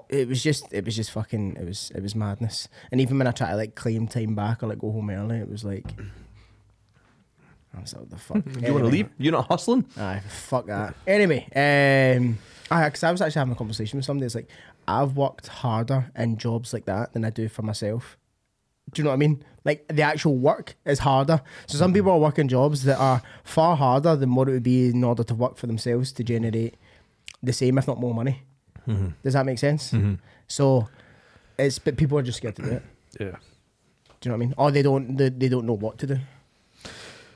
It 0.09 0.29
was 0.29 0.43
just, 0.43 0.73
it 0.73 0.85
was 0.85 0.97
just 0.97 1.13
fucking, 1.13 1.57
it 1.57 1.65
was, 1.65 1.93
it 1.95 2.03
was 2.03 2.15
madness. 2.15 2.69
And 2.91 3.01
even 3.01 3.19
when 3.19 3.27
I 3.27 3.31
try 3.31 3.51
to 3.51 3.57
like 3.57 3.75
claim 3.77 4.09
time 4.09 4.35
back 4.35 4.63
or 4.63 4.67
like 4.67 4.81
go 4.81 4.91
home 4.91 5.11
early, 5.11 5.39
it 5.39 5.49
was 5.49 5.65
like, 5.65 5.85
I 7.77 7.81
was 7.81 7.93
like, 7.93 8.03
what 8.03 8.11
the 8.11 8.19
fuck? 8.19 8.45
Do 8.45 8.61
you 8.67 8.73
want 8.73 8.85
to 8.85 8.91
leave? 8.91 9.09
You're 9.19 9.33
not 9.33 9.47
hustling? 9.47 9.87
Aye, 9.97 10.23
fuck 10.29 10.67
that. 10.67 10.97
Anyway, 11.07 11.47
um, 11.55 12.39
I, 12.71 12.89
cause 12.91 13.05
I 13.05 13.13
was 13.13 13.21
actually 13.21 13.39
having 13.39 13.53
a 13.53 13.57
conversation 13.57 13.97
with 13.99 14.07
somebody. 14.07 14.27
It's 14.27 14.35
like 14.35 14.49
I've 14.89 15.17
worked 15.17 15.47
harder 15.47 16.11
in 16.17 16.37
jobs 16.37 16.73
like 16.73 16.87
that 16.87 17.13
than 17.13 17.25
I 17.25 17.31
do 17.31 17.49
for 17.49 17.63
myself. 17.63 18.17
Do 18.93 19.01
you 19.01 19.05
know 19.05 19.11
what 19.11 19.15
I 19.15 19.19
mean? 19.19 19.45
Like 19.65 19.87
the 19.87 20.03
actual 20.03 20.37
work 20.37 20.75
is 20.85 20.99
harder. 21.01 21.43
So 21.67 21.79
some 21.79 21.93
people 21.93 22.11
are 22.11 22.19
working 22.19 22.49
jobs 22.49 22.83
that 22.85 22.99
are 22.99 23.23
far 23.45 23.77
harder 23.77 24.17
than 24.17 24.35
what 24.35 24.49
it 24.49 24.53
would 24.53 24.65
be 24.65 24.89
in 24.89 25.05
order 25.05 25.23
to 25.23 25.35
work 25.35 25.57
for 25.57 25.69
themselves 25.69 26.11
to 26.13 26.25
generate 26.25 26.75
the 27.43 27.53
same, 27.53 27.79
if 27.79 27.87
not 27.87 27.99
more 28.01 28.15
money. 28.15 28.43
Does 29.23 29.35
that 29.35 29.47
make 29.47 29.59
sense? 29.59 29.95
So 30.49 30.89
it's 31.59 31.79
but 31.79 31.97
people 31.97 32.19
are 32.19 32.23
just 32.23 32.39
scared 32.39 32.57
to 32.57 32.63
do 32.63 32.71
it. 32.71 32.83
yeah. 33.21 33.37
Do 34.21 34.29
you 34.29 34.31
know 34.31 34.33
what 34.33 34.35
I 34.35 34.47
mean? 34.47 34.55
Or 34.59 34.71
they 34.71 34.83
don't 34.83 35.17
they, 35.17 35.29
they 35.31 35.49
don't 35.49 35.65
know 35.67 35.77
what 35.77 35.97
to 35.99 36.07
do. 36.07 36.19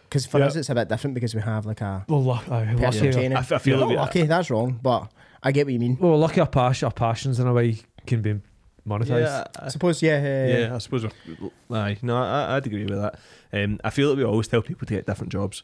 Because 0.08 0.26
for 0.26 0.38
Yeah. 0.38 0.46
us 0.46 0.56
it's 0.56 0.68
a 0.68 0.74
bit 0.74 0.88
different 0.88 1.14
because 1.14 1.34
we 1.34 1.40
have 1.42 1.66
like 1.66 1.80
a 1.80 2.04
Well, 2.08 2.22
luck, 2.22 2.48
aye, 2.50 2.66
personal 2.66 2.90
lucky, 2.90 3.10
training. 3.12 3.36
I 3.36 3.40
f- 3.40 3.52
I 3.52 3.58
feel 3.58 3.78
Not 3.78 3.86
a 3.86 3.88
bit- 3.88 3.96
lucky, 3.98 4.22
that's 4.22 4.50
wrong, 4.50 4.78
but 4.82 5.10
I 5.42 5.52
get 5.52 5.66
what 5.66 5.72
you 5.72 5.78
mean. 5.80 5.96
well, 6.00 6.18
lucky 6.18 6.40
our, 6.40 6.46
passion, 6.48 6.86
our 6.86 6.92
passions 6.92 7.38
in 7.40 7.46
a 7.46 7.52
way 7.52 7.78
can 8.06 8.22
be 8.22 8.40
monetized. 8.86 9.46
I 9.60 9.68
suppose, 9.68 10.02
yeah, 10.02 10.22
yeah, 10.22 10.46
yeah, 10.46 10.58
yeah. 10.68 10.74
I 10.74 10.78
suppose. 10.78 11.04
we're- 11.04 11.50
Aye, 11.70 11.98
no, 12.02 12.16
I, 12.16 12.56
I'd 12.56 12.66
agree 12.66 12.84
with 12.84 12.98
that. 13.00 13.18
Um, 13.52 13.78
I 13.84 13.90
feel 13.90 14.10
that 14.10 14.16
we 14.16 14.24
always 14.24 14.46
tell 14.48 14.62
people 14.62 14.86
to 14.86 14.94
get 14.94 15.06
different 15.06 15.32
jobs. 15.32 15.62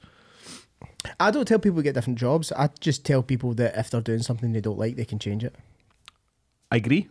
I 1.18 1.30
don't 1.30 1.46
tell 1.46 1.58
people 1.58 1.78
to 1.78 1.82
get 1.82 1.94
different 1.94 2.18
jobs. 2.18 2.52
I 2.52 2.68
just 2.80 3.04
tell 3.04 3.22
people 3.22 3.54
that 3.54 3.76
if 3.78 3.90
they're 3.90 4.00
doing 4.00 4.20
something 4.22 4.52
they 4.52 4.60
don't 4.60 4.78
like, 4.78 4.96
they 4.96 5.04
can 5.04 5.18
change 5.18 5.44
it. 5.44 5.54
I 6.70 6.76
agree, 6.76 7.08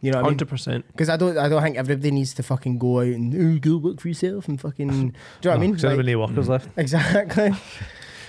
You 0.00 0.10
know 0.10 0.18
what 0.18 0.20
I 0.20 0.22
mean? 0.22 0.32
hundred 0.32 0.48
percent. 0.48 0.84
Because 0.88 1.08
I 1.08 1.16
don't, 1.16 1.36
I 1.38 1.48
don't 1.48 1.62
think 1.62 1.76
everybody 1.76 2.10
needs 2.10 2.34
to 2.34 2.42
fucking 2.42 2.78
go 2.78 3.00
out 3.00 3.06
and 3.06 3.34
oh, 3.34 3.58
go 3.60 3.76
work 3.76 4.00
for 4.00 4.08
yourself 4.08 4.48
and 4.48 4.60
fucking. 4.60 4.88
do 4.88 4.94
you 4.96 5.02
know 5.44 5.50
what 5.50 5.56
I 5.56 5.58
mean? 5.58 5.70
Because 5.72 5.82
there 5.82 5.96
Like- 5.96 6.06
no 6.06 6.18
workers 6.20 6.48
left. 6.48 6.68
exactly. 6.76 7.50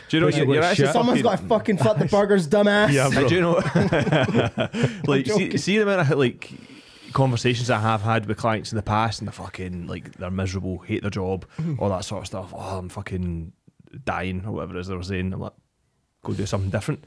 Do 0.07 0.17
you 0.17 0.21
know 0.21 0.27
Push 0.27 0.35
it 0.35 0.37
you're, 0.37 0.47
with 0.47 0.55
you're 0.57 0.63
actually 0.63 0.85
shit. 0.85 0.93
Someone's 0.93 1.21
fucking- 1.23 1.31
got 1.31 1.39
to 1.41 1.47
fucking 1.47 1.77
flip 1.79 1.97
the 1.97 2.05
burgers, 2.05 2.47
dumbass. 2.55 2.91
Yeah, 2.91 3.07
Uh, 3.07 3.27
do 3.27 3.33
you 3.33 3.41
know? 3.41 3.53
like, 5.07 5.25
see, 5.25 5.57
see 5.57 5.77
the 5.77 5.83
amount 5.83 6.01
of 6.11 6.17
like 6.19 6.51
conversations 7.13 7.71
I 7.71 7.79
have 7.79 8.03
had 8.03 8.27
with 8.27 8.37
clients 8.37 8.71
in 8.71 8.75
the 8.75 8.83
past, 8.83 9.19
and 9.19 9.27
they're 9.27 9.33
fucking 9.33 9.87
like 9.87 10.11
they're 10.17 10.29
miserable, 10.29 10.77
hate 10.77 11.01
their 11.01 11.09
job, 11.09 11.45
all 11.79 11.89
that 11.89 12.05
sort 12.05 12.21
of 12.21 12.27
stuff. 12.27 12.53
Oh, 12.53 12.77
I'm 12.77 12.89
fucking 12.89 13.51
dying 14.03 14.43
or 14.45 14.51
whatever 14.51 14.77
it 14.77 14.81
is 14.81 14.87
they 14.87 14.95
were 14.95 15.03
saying. 15.03 15.33
I'm 15.33 15.39
like, 15.39 15.53
go 16.23 16.33
do 16.33 16.45
something 16.45 16.69
different. 16.69 17.05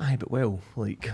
Aye, 0.00 0.16
but 0.18 0.30
well, 0.30 0.60
like, 0.76 1.02
do 1.02 1.08
you 1.08 1.12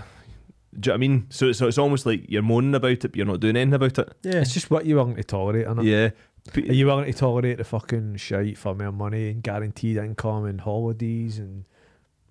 know 0.77 0.91
what 0.91 0.93
I 0.93 0.97
mean? 0.97 1.27
So, 1.29 1.51
so 1.51 1.67
it's 1.67 1.77
almost 1.77 2.05
like 2.05 2.25
you're 2.29 2.41
moaning 2.41 2.75
about 2.75 2.91
it, 2.91 3.01
but 3.01 3.15
you're 3.15 3.25
not 3.25 3.39
doing 3.39 3.55
anything 3.55 3.73
about 3.73 3.97
it. 3.97 4.13
Yeah. 4.23 4.41
It's 4.41 4.53
just 4.53 4.69
what 4.71 4.85
you're 4.85 4.97
willing 4.97 5.15
to 5.15 5.23
tolerate, 5.23 5.65
innit? 5.67 5.83
Yeah. 5.85 6.09
Are 6.55 6.73
you 6.73 6.85
willing 6.85 7.05
to 7.11 7.13
tolerate 7.13 7.57
the 7.57 7.63
fucking 7.63 8.15
shite 8.15 8.57
for 8.57 8.73
more 8.73 8.91
money 8.91 9.29
and 9.29 9.43
guaranteed 9.43 9.97
income 9.97 10.45
and 10.45 10.61
holidays 10.61 11.37
and 11.37 11.65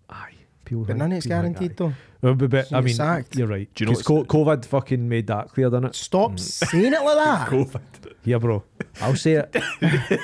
aye, 0.08 0.32
people. 0.64 0.84
But 0.84 0.96
none 0.96 1.12
of 1.12 1.18
it's 1.18 1.26
guaranteed, 1.26 1.76
though. 1.76 1.92
Well, 2.22 2.34
but, 2.34 2.50
but, 2.50 2.66
So 2.68 2.78
I 2.78 2.80
mean, 2.80 2.94
sacked. 2.94 3.36
you're 3.36 3.46
right. 3.46 3.68
Do 3.74 3.84
you 3.84 3.90
know 3.90 3.94
'Cause 3.94 4.02
co- 4.02 4.24
COVID 4.24 4.64
fucking 4.64 5.08
made 5.08 5.26
that 5.28 5.50
clear, 5.50 5.70
didn't 5.70 5.84
it? 5.86 5.94
Stop 5.94 6.32
mm. 6.32 6.40
saying 6.40 6.92
it 6.94 7.02
like 7.02 7.16
that. 7.24 7.48
COVID. 7.48 8.12
Yeah, 8.24 8.38
bro. 8.38 8.64
I'll 9.00 9.14
say 9.14 9.32
it. 9.34 9.56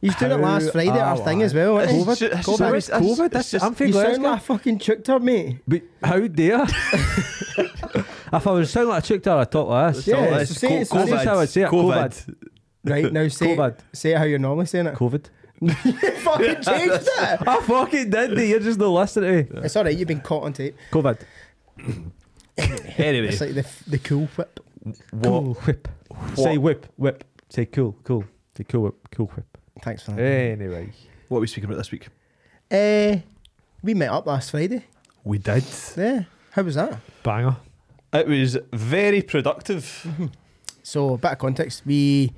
He's 0.00 0.14
doing 0.16 0.32
it 0.32 0.36
last 0.40 0.66
How 0.66 0.70
Friday, 0.70 0.90
our 1.00 1.16
am 1.18 1.24
thing 1.24 1.42
as 1.42 1.52
well. 1.54 1.78
isn't 1.78 1.94
he? 1.94 2.02
It's 2.10 2.18
ju- 2.20 2.26
it's 2.26 2.46
COVID. 2.48 2.58
just- 2.58 2.74
It's 2.74 2.88
it's- 2.88 3.02
COVID. 3.02 3.24
it's 3.26 3.32
That's, 3.34 3.50
just- 3.50 3.64
I'm 3.64 3.74
from 3.74 3.86
You 3.88 3.92
sound 3.94 4.04
Glasgow. 4.06 4.22
like 4.30 4.36
a 4.38 4.44
fucking 4.44 4.78
chucked 4.78 5.08
mate. 5.22 5.58
But 5.66 5.82
how 6.02 6.20
dare? 6.28 6.62
if 6.62 8.46
I 8.46 8.50
was 8.52 8.70
sounding 8.70 8.90
like 8.90 9.02
a 9.02 9.06
chick, 9.06 9.26
I'd 9.26 9.50
talk 9.50 9.68
like 9.68 9.94
this. 9.94 10.06
Yeah, 10.06 10.16
all 10.16 10.24
so 10.28 10.38
this. 10.38 10.56
say 10.58 10.76
it- 10.82 10.88
Co- 10.90 11.04
say 11.06 11.12
it 11.20 11.26
how 11.26 11.38
I'd 11.40 11.48
say 11.48 11.62
it, 11.62 11.70
COVID. 11.70 12.34
Right, 12.84 13.12
now 13.12 13.26
say 13.28 13.46
COVID. 13.56 13.68
it, 13.70 13.82
say 13.92 14.12
it 14.12 14.18
how 14.18 14.24
you're 14.24 14.38
normally 14.38 14.66
saying 14.66 14.86
it. 14.86 14.94
COVID. 14.94 15.24
you 15.60 15.72
fucking 15.72 16.62
changed 16.62 17.08
it. 17.08 17.48
I 17.48 17.60
fucking 17.62 18.10
did. 18.10 18.38
You're 18.38 18.60
just 18.60 18.78
not 18.78 18.90
listening 18.90 19.46
to 19.48 19.54
me. 19.54 19.60
It's 19.64 19.76
alright, 19.76 19.96
you've 19.98 20.06
been 20.06 20.20
caught 20.20 20.44
on 20.44 20.52
tape. 20.52 20.76
COVID. 20.92 21.18
Anyway, 22.96 23.28
It's 23.28 23.40
like 23.40 23.54
the, 23.54 23.64
the 23.86 23.98
cool 23.98 24.26
whip. 24.36 24.60
what? 24.82 25.22
Cool 25.22 25.54
whip. 25.54 25.88
Say 26.34 26.58
whip, 26.58 26.86
whip. 26.96 27.24
Say 27.50 27.66
cool, 27.66 27.96
cool. 28.04 28.24
Say 28.56 28.64
cool 28.64 28.82
whip, 28.82 28.94
cool 29.12 29.26
whip. 29.26 29.57
Thanks 29.82 30.02
for 30.02 30.12
that. 30.12 30.20
Anyway, 30.22 30.92
What 31.28 31.38
are 31.38 31.40
we 31.40 31.46
speaking 31.46 31.68
about 31.70 31.78
this 31.78 31.90
week? 31.90 32.08
Uh, 32.70 33.16
we 33.82 33.94
met 33.94 34.10
up 34.10 34.26
last 34.26 34.50
Friday. 34.50 34.84
We 35.24 35.38
did. 35.38 35.64
Yeah. 35.96 36.24
How 36.52 36.62
was 36.62 36.74
that? 36.76 36.98
banger. 37.22 37.56
It 38.12 38.26
was 38.26 38.56
very 38.72 39.22
productive. 39.22 40.06
So, 40.82 41.14
a 41.14 41.18
bit 41.18 41.32
of 41.32 41.38
context. 41.38 41.82
We, 41.84 42.32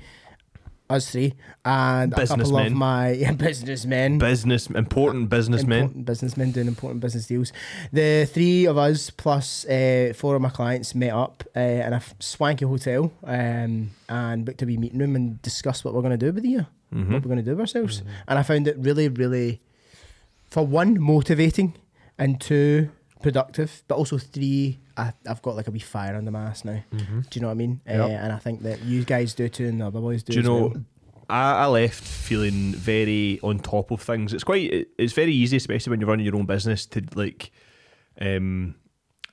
us 0.88 1.12
three, 1.12 1.35
and 1.64 2.12
a 2.12 2.16
couple 2.16 2.32
of 2.35 2.38
Businessmen. 2.40 2.75
my 2.76 3.11
yeah, 3.12 3.32
businessmen. 3.32 4.18
Business, 4.18 4.66
important 4.66 5.28
businessmen. 5.30 5.78
Important 5.82 6.04
businessmen 6.06 6.50
doing 6.50 6.66
important 6.66 7.00
business 7.00 7.26
deals. 7.28 7.52
The 7.92 8.28
three 8.32 8.66
of 8.66 8.76
us 8.76 9.11
plus 9.11 9.64
uh, 9.66 10.12
four 10.16 10.35
of 10.35 10.42
my 10.42 10.50
clients 10.50 10.92
met 10.97 11.12
up 11.12 11.44
uh, 11.56 11.61
in 11.61 11.92
a 11.92 11.97
f- 11.97 12.16
swanky 12.18 12.64
hotel 12.64 13.12
um, 13.23 13.90
and 14.09 14.44
booked 14.44 14.62
a 14.62 14.66
wee 14.66 14.76
meeting 14.76 14.99
room 14.99 15.14
and 15.14 15.40
discussed 15.42 15.85
what 15.85 15.94
we're 15.94 16.02
going 16.02 16.18
to 16.18 16.26
do 16.26 16.32
with 16.32 16.42
the 16.42 16.49
year, 16.50 16.66
Mhm. 16.92 17.12
what 17.12 17.23
we're 17.23 17.28
going 17.35 17.37
to 17.37 17.42
do 17.42 17.50
with 17.52 17.61
ourselves. 17.61 18.02
And 18.26 18.38
I 18.38 18.42
found 18.42 18.66
it 18.68 18.76
really, 18.78 19.09
really, 19.09 19.61
for 20.50 20.66
one, 20.66 21.00
motivating, 21.00 21.75
and 22.18 22.40
two, 22.40 22.90
productive, 23.23 23.82
but 23.88 23.97
also 23.97 24.18
three, 24.18 24.78
I, 24.97 25.12
I've 25.28 25.42
got 25.42 25.56
like 25.56 25.68
a 25.68 25.70
wee 25.70 25.78
fire 25.78 26.16
under 26.16 26.30
my 26.30 26.42
ass 26.44 26.64
now. 26.64 26.82
Mm-hmm. 26.92 27.20
Do 27.20 27.28
you 27.32 27.40
know 27.40 27.49
what 27.49 27.52
I 27.52 27.56
mean? 27.56 27.80
Yep. 27.87 28.00
Uh, 28.00 28.09
and 28.09 28.32
I 28.32 28.38
think 28.38 28.62
that 28.62 28.82
you 28.82 29.04
guys 29.04 29.35
do 29.35 29.49
too, 29.49 29.66
and 29.66 29.80
the 29.80 29.87
other 29.87 30.00
boys 30.00 30.23
do. 30.23 30.32
Do 30.32 30.38
you 30.40 30.44
know? 30.47 30.66
well. 30.68 30.85
I, 31.28 31.52
I 31.62 31.66
left 31.66 32.02
feeling 32.02 32.73
very 32.75 33.38
on 33.42 33.61
top 33.61 33.92
of 33.92 34.02
things. 34.02 34.32
It's 34.35 34.42
quite. 34.42 34.88
It's 34.99 35.12
very 35.12 35.32
easy, 35.32 35.56
especially 35.59 35.90
when 35.90 36.00
you're 36.00 36.09
running 36.09 36.26
your 36.26 36.35
own 36.35 36.47
business, 36.47 36.87
to 36.87 37.02
like, 37.14 37.52
um, 38.20 38.75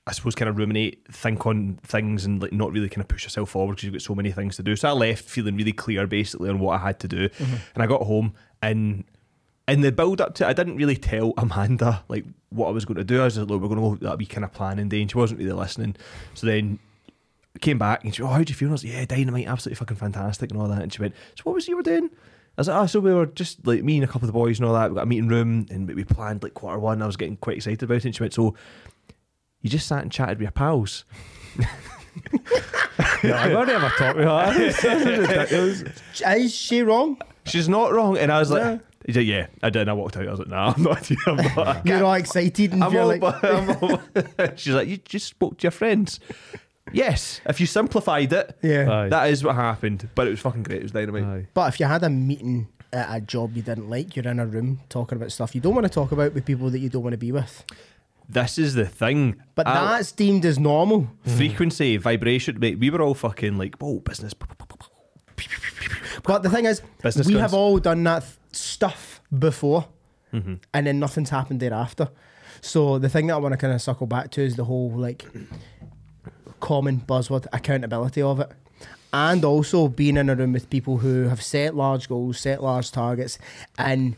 I 0.07 0.13
suppose, 0.13 0.33
kind 0.33 0.49
of 0.49 0.57
ruminate, 0.57 1.05
think 1.11 1.45
on 1.45 1.79
things, 1.83 2.25
and 2.25 2.41
like 2.41 2.53
not 2.53 2.71
really 2.71 2.89
kind 2.89 3.01
of 3.01 3.07
push 3.07 3.23
yourself 3.23 3.51
forward 3.51 3.75
because 3.75 3.83
you've 3.83 3.93
got 3.93 4.01
so 4.01 4.15
many 4.15 4.31
things 4.31 4.55
to 4.55 4.63
do. 4.63 4.75
So 4.75 4.89
I 4.89 4.93
left 4.93 5.25
feeling 5.25 5.55
really 5.55 5.73
clear, 5.73 6.07
basically, 6.07 6.49
on 6.49 6.57
what 6.59 6.81
I 6.81 6.83
had 6.83 6.99
to 7.01 7.07
do, 7.07 7.29
mm-hmm. 7.29 7.55
and 7.75 7.83
I 7.83 7.85
got 7.85 8.01
home 8.01 8.33
and. 8.61 9.03
In 9.69 9.81
the 9.81 9.91
build 9.91 10.21
up 10.21 10.33
to 10.35 10.45
it, 10.45 10.47
I 10.47 10.53
didn't 10.53 10.77
really 10.77 10.95
tell 10.95 11.33
Amanda 11.37 12.01
like 12.07 12.23
what 12.51 12.69
I 12.69 12.71
was 12.71 12.85
going 12.85 12.95
to 12.95 13.03
do. 13.03 13.19
I 13.19 13.25
was 13.25 13.35
just 13.35 13.49
like, 13.49 13.49
look, 13.49 13.61
we're 13.61 13.75
going 13.75 13.97
to 13.97 13.99
go 13.99 14.07
that 14.07 14.17
wee 14.17 14.25
kind 14.25 14.45
of 14.45 14.53
planning 14.53 14.87
day, 14.87 15.01
and 15.01 15.11
she 15.11 15.17
wasn't 15.17 15.41
really 15.41 15.51
listening. 15.51 15.97
So 16.35 16.47
then 16.47 16.79
came 17.59 17.77
back 17.77 18.03
and 18.03 18.15
she 18.15 18.21
went, 18.21 18.31
oh, 18.31 18.37
how 18.37 18.43
do 18.43 18.49
you 18.49 18.55
feel? 18.55 18.67
And 18.67 18.71
I 18.71 18.75
was 18.75 18.83
like, 18.85 18.93
yeah, 18.93 19.05
dynamite, 19.05 19.47
absolutely 19.47 19.75
fucking 19.75 19.97
fantastic 19.97 20.51
and 20.51 20.61
all 20.61 20.67
that. 20.69 20.81
And 20.81 20.93
she 20.93 21.01
went, 21.01 21.15
so 21.35 21.41
what 21.43 21.55
was 21.55 21.67
you 21.67 21.75
were 21.75 21.83
doing? 21.83 22.05
I 22.05 22.61
was 22.61 22.67
like, 22.69 22.81
oh, 22.81 22.85
so 22.85 22.99
we 23.01 23.13
were 23.13 23.25
just 23.25 23.67
like 23.67 23.83
me 23.83 23.95
and 23.97 24.03
a 24.03 24.07
couple 24.07 24.23
of 24.23 24.27
the 24.27 24.39
boys 24.39 24.57
and 24.57 24.65
all 24.65 24.73
that. 24.73 24.89
We 24.89 24.95
got 24.95 25.03
a 25.03 25.05
meeting 25.05 25.27
room 25.27 25.65
and 25.69 25.87
we 25.87 26.03
planned 26.03 26.43
like 26.43 26.53
quarter 26.53 26.79
one. 26.79 27.01
I 27.01 27.05
was 27.05 27.17
getting 27.17 27.37
quite 27.37 27.57
excited 27.57 27.83
about 27.83 27.97
it. 27.97 28.05
And 28.05 28.15
she 28.15 28.23
went, 28.23 28.33
so 28.33 28.55
you 29.67 29.71
just 29.71 29.87
sat 29.87 30.01
and 30.01 30.09
chatted 30.09 30.37
with 30.37 30.43
your 30.43 30.51
pals. 30.51 31.03
Yeah, 33.23 33.43
I've 33.43 33.53
already 33.53 33.73
ever 33.73 33.89
talked 33.89 34.17
with 34.17 34.25
her. 34.25 34.53
It's 34.55 34.83
ridiculous. 34.83 35.83
Is 36.25 36.53
she 36.55 36.81
wrong? 36.81 37.19
She's 37.45 37.67
not 37.67 37.91
wrong. 37.91 38.17
And 38.17 38.31
I 38.31 38.39
was 38.39 38.49
like, 38.49 38.61
Yeah. 38.61 38.77
He's 39.05 39.15
like, 39.15 39.25
yeah, 39.25 39.47
I 39.63 39.69
did. 39.69 39.81
And 39.81 39.89
I 39.89 39.93
walked 39.93 40.17
out. 40.17 40.27
I 40.27 40.31
was 40.31 40.39
like, 40.39 40.49
nah, 40.49 40.73
I'm 40.75 40.83
not. 40.83 41.09
I'm 41.27 41.37
not. 41.55 41.85
You're 41.85 42.03
all 42.03 42.13
excited 42.13 42.73
and 42.73 42.83
I'm 42.83 42.91
you're 42.91 43.01
all, 43.03 43.07
like, 43.07 43.43
I'm 43.43 43.69
all, 43.81 44.01
She's 44.55 44.73
like, 44.73 44.87
you 44.87 44.97
just 44.97 45.27
spoke 45.27 45.57
to 45.57 45.63
your 45.63 45.71
friends. 45.71 46.19
Yes, 46.93 47.41
if 47.45 47.59
you 47.59 47.67
simplified 47.67 48.31
it, 48.33 48.57
yeah. 48.61 48.89
Aye. 48.89 49.09
that 49.09 49.29
is 49.29 49.43
what 49.43 49.55
happened. 49.55 50.09
But 50.15 50.27
it 50.27 50.31
was 50.31 50.39
fucking 50.39 50.63
great. 50.63 50.79
It 50.79 50.83
was 50.83 50.91
dynamite. 50.93 51.23
Aye. 51.23 51.47
But 51.53 51.73
if 51.73 51.79
you 51.79 51.85
had 51.85 52.03
a 52.03 52.09
meeting 52.09 52.67
at 52.93 53.15
a 53.15 53.21
job 53.21 53.55
you 53.55 53.61
didn't 53.61 53.89
like, 53.89 54.15
you're 54.15 54.27
in 54.27 54.39
a 54.39 54.45
room 54.45 54.79
talking 54.89 55.17
about 55.17 55.31
stuff 55.31 55.53
you 55.53 55.59
don't 55.61 55.75
want 55.75 55.85
to 55.85 55.91
talk 55.91 56.11
about 56.11 56.33
with 56.33 56.45
people 56.45 56.69
that 56.69 56.79
you 56.79 56.89
don't 56.89 57.03
want 57.03 57.13
to 57.13 57.17
be 57.17 57.31
with. 57.31 57.63
This 58.29 58.57
is 58.57 58.73
the 58.73 58.85
thing. 58.85 59.41
But 59.55 59.65
that's 59.65 60.11
deemed 60.11 60.45
as 60.45 60.59
normal. 60.59 61.07
frequency, 61.25 61.97
vibration. 61.97 62.59
Mate, 62.59 62.77
we 62.79 62.89
were 62.89 63.01
all 63.01 63.13
fucking 63.13 63.57
like, 63.57 63.77
whoa, 63.77 63.99
business. 63.99 64.33
But 66.23 66.43
the 66.43 66.49
thing 66.49 66.65
is, 66.65 66.81
Business 67.01 67.27
we 67.27 67.33
guns. 67.33 67.41
have 67.41 67.53
all 67.53 67.77
done 67.79 68.03
that 68.03 68.23
th- 68.23 68.33
stuff 68.51 69.21
before, 69.37 69.87
Mm-hmm. 70.33 70.55
and 70.73 70.85
then 70.87 70.99
nothing's 70.99 71.29
happened 71.29 71.61
thereafter. 71.61 72.09
So 72.59 72.99
the 72.99 73.07
thing 73.07 73.27
that 73.27 73.35
I 73.35 73.37
want 73.37 73.53
to 73.53 73.57
kind 73.57 73.71
of 73.73 73.81
circle 73.81 74.07
back 74.07 74.29
to 74.31 74.41
is 74.41 74.57
the 74.57 74.65
whole 74.65 74.91
like 74.91 75.25
common 76.59 76.99
buzzword 77.07 77.45
accountability 77.53 78.21
of 78.21 78.41
it. 78.41 78.51
And 79.13 79.45
also 79.45 79.87
being 79.87 80.17
in 80.17 80.29
a 80.29 80.35
room 80.35 80.51
with 80.51 80.69
people 80.69 80.97
who 80.97 81.29
have 81.29 81.41
set 81.41 81.75
large 81.75 82.09
goals, 82.09 82.39
set 82.39 82.61
large 82.61 82.91
targets, 82.91 83.39
and 83.77 84.17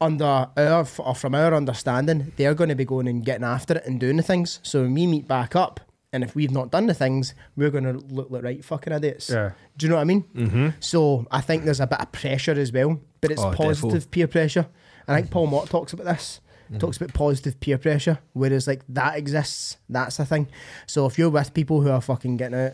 under 0.00 0.48
our 0.56 0.86
or 0.98 1.14
from 1.14 1.34
our 1.34 1.54
understanding, 1.54 2.32
they're 2.36 2.54
going 2.54 2.68
to 2.70 2.74
be 2.74 2.84
going 2.84 3.08
and 3.08 3.24
getting 3.24 3.44
after 3.44 3.78
it 3.78 3.86
and 3.86 4.00
doing 4.00 4.16
the 4.16 4.22
things. 4.22 4.60
So 4.62 4.82
when 4.82 4.94
we 4.94 5.06
meet 5.06 5.28
back 5.28 5.56
up, 5.56 5.80
and 6.12 6.22
if 6.22 6.36
we've 6.36 6.50
not 6.52 6.70
done 6.70 6.86
the 6.86 6.94
things, 6.94 7.34
we're 7.56 7.70
going 7.70 7.84
to 7.84 7.92
look 7.92 8.30
like 8.30 8.44
right 8.44 8.64
fucking 8.64 8.92
idiots. 8.92 9.30
Yeah. 9.30 9.50
Do 9.76 9.86
you 9.86 9.90
know 9.90 9.96
what 9.96 10.02
I 10.02 10.04
mean? 10.04 10.22
Mm-hmm. 10.34 10.68
So 10.78 11.26
I 11.30 11.40
think 11.40 11.64
there's 11.64 11.80
a 11.80 11.88
bit 11.88 12.00
of 12.00 12.12
pressure 12.12 12.52
as 12.52 12.72
well, 12.72 13.00
but 13.20 13.32
it's 13.32 13.42
Oh, 13.42 13.50
positive 13.50 14.08
peer 14.12 14.28
pressure. 14.28 14.68
And 15.08 15.16
I 15.16 15.20
think 15.20 15.32
Paul 15.32 15.48
Mott 15.48 15.68
talks 15.68 15.92
about 15.92 16.06
this. 16.06 16.40
He 16.70 16.78
Talks 16.78 16.96
about 16.96 17.12
positive 17.12 17.60
peer 17.60 17.78
pressure, 17.78 18.20
whereas 18.32 18.66
like 18.66 18.82
that 18.88 19.16
exists. 19.18 19.76
That's 19.88 20.16
the 20.16 20.24
thing. 20.24 20.48
So 20.86 21.04
if 21.06 21.18
you're 21.18 21.30
with 21.30 21.52
people 21.52 21.82
who 21.82 21.90
are 21.90 22.00
fucking 22.00 22.36
getting 22.36 22.58
out, 22.58 22.72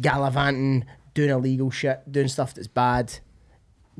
gallivanting, 0.00 0.86
doing 1.14 1.30
illegal 1.30 1.70
shit, 1.70 2.10
doing 2.10 2.28
stuff 2.28 2.54
that's 2.54 2.66
bad, 2.66 3.18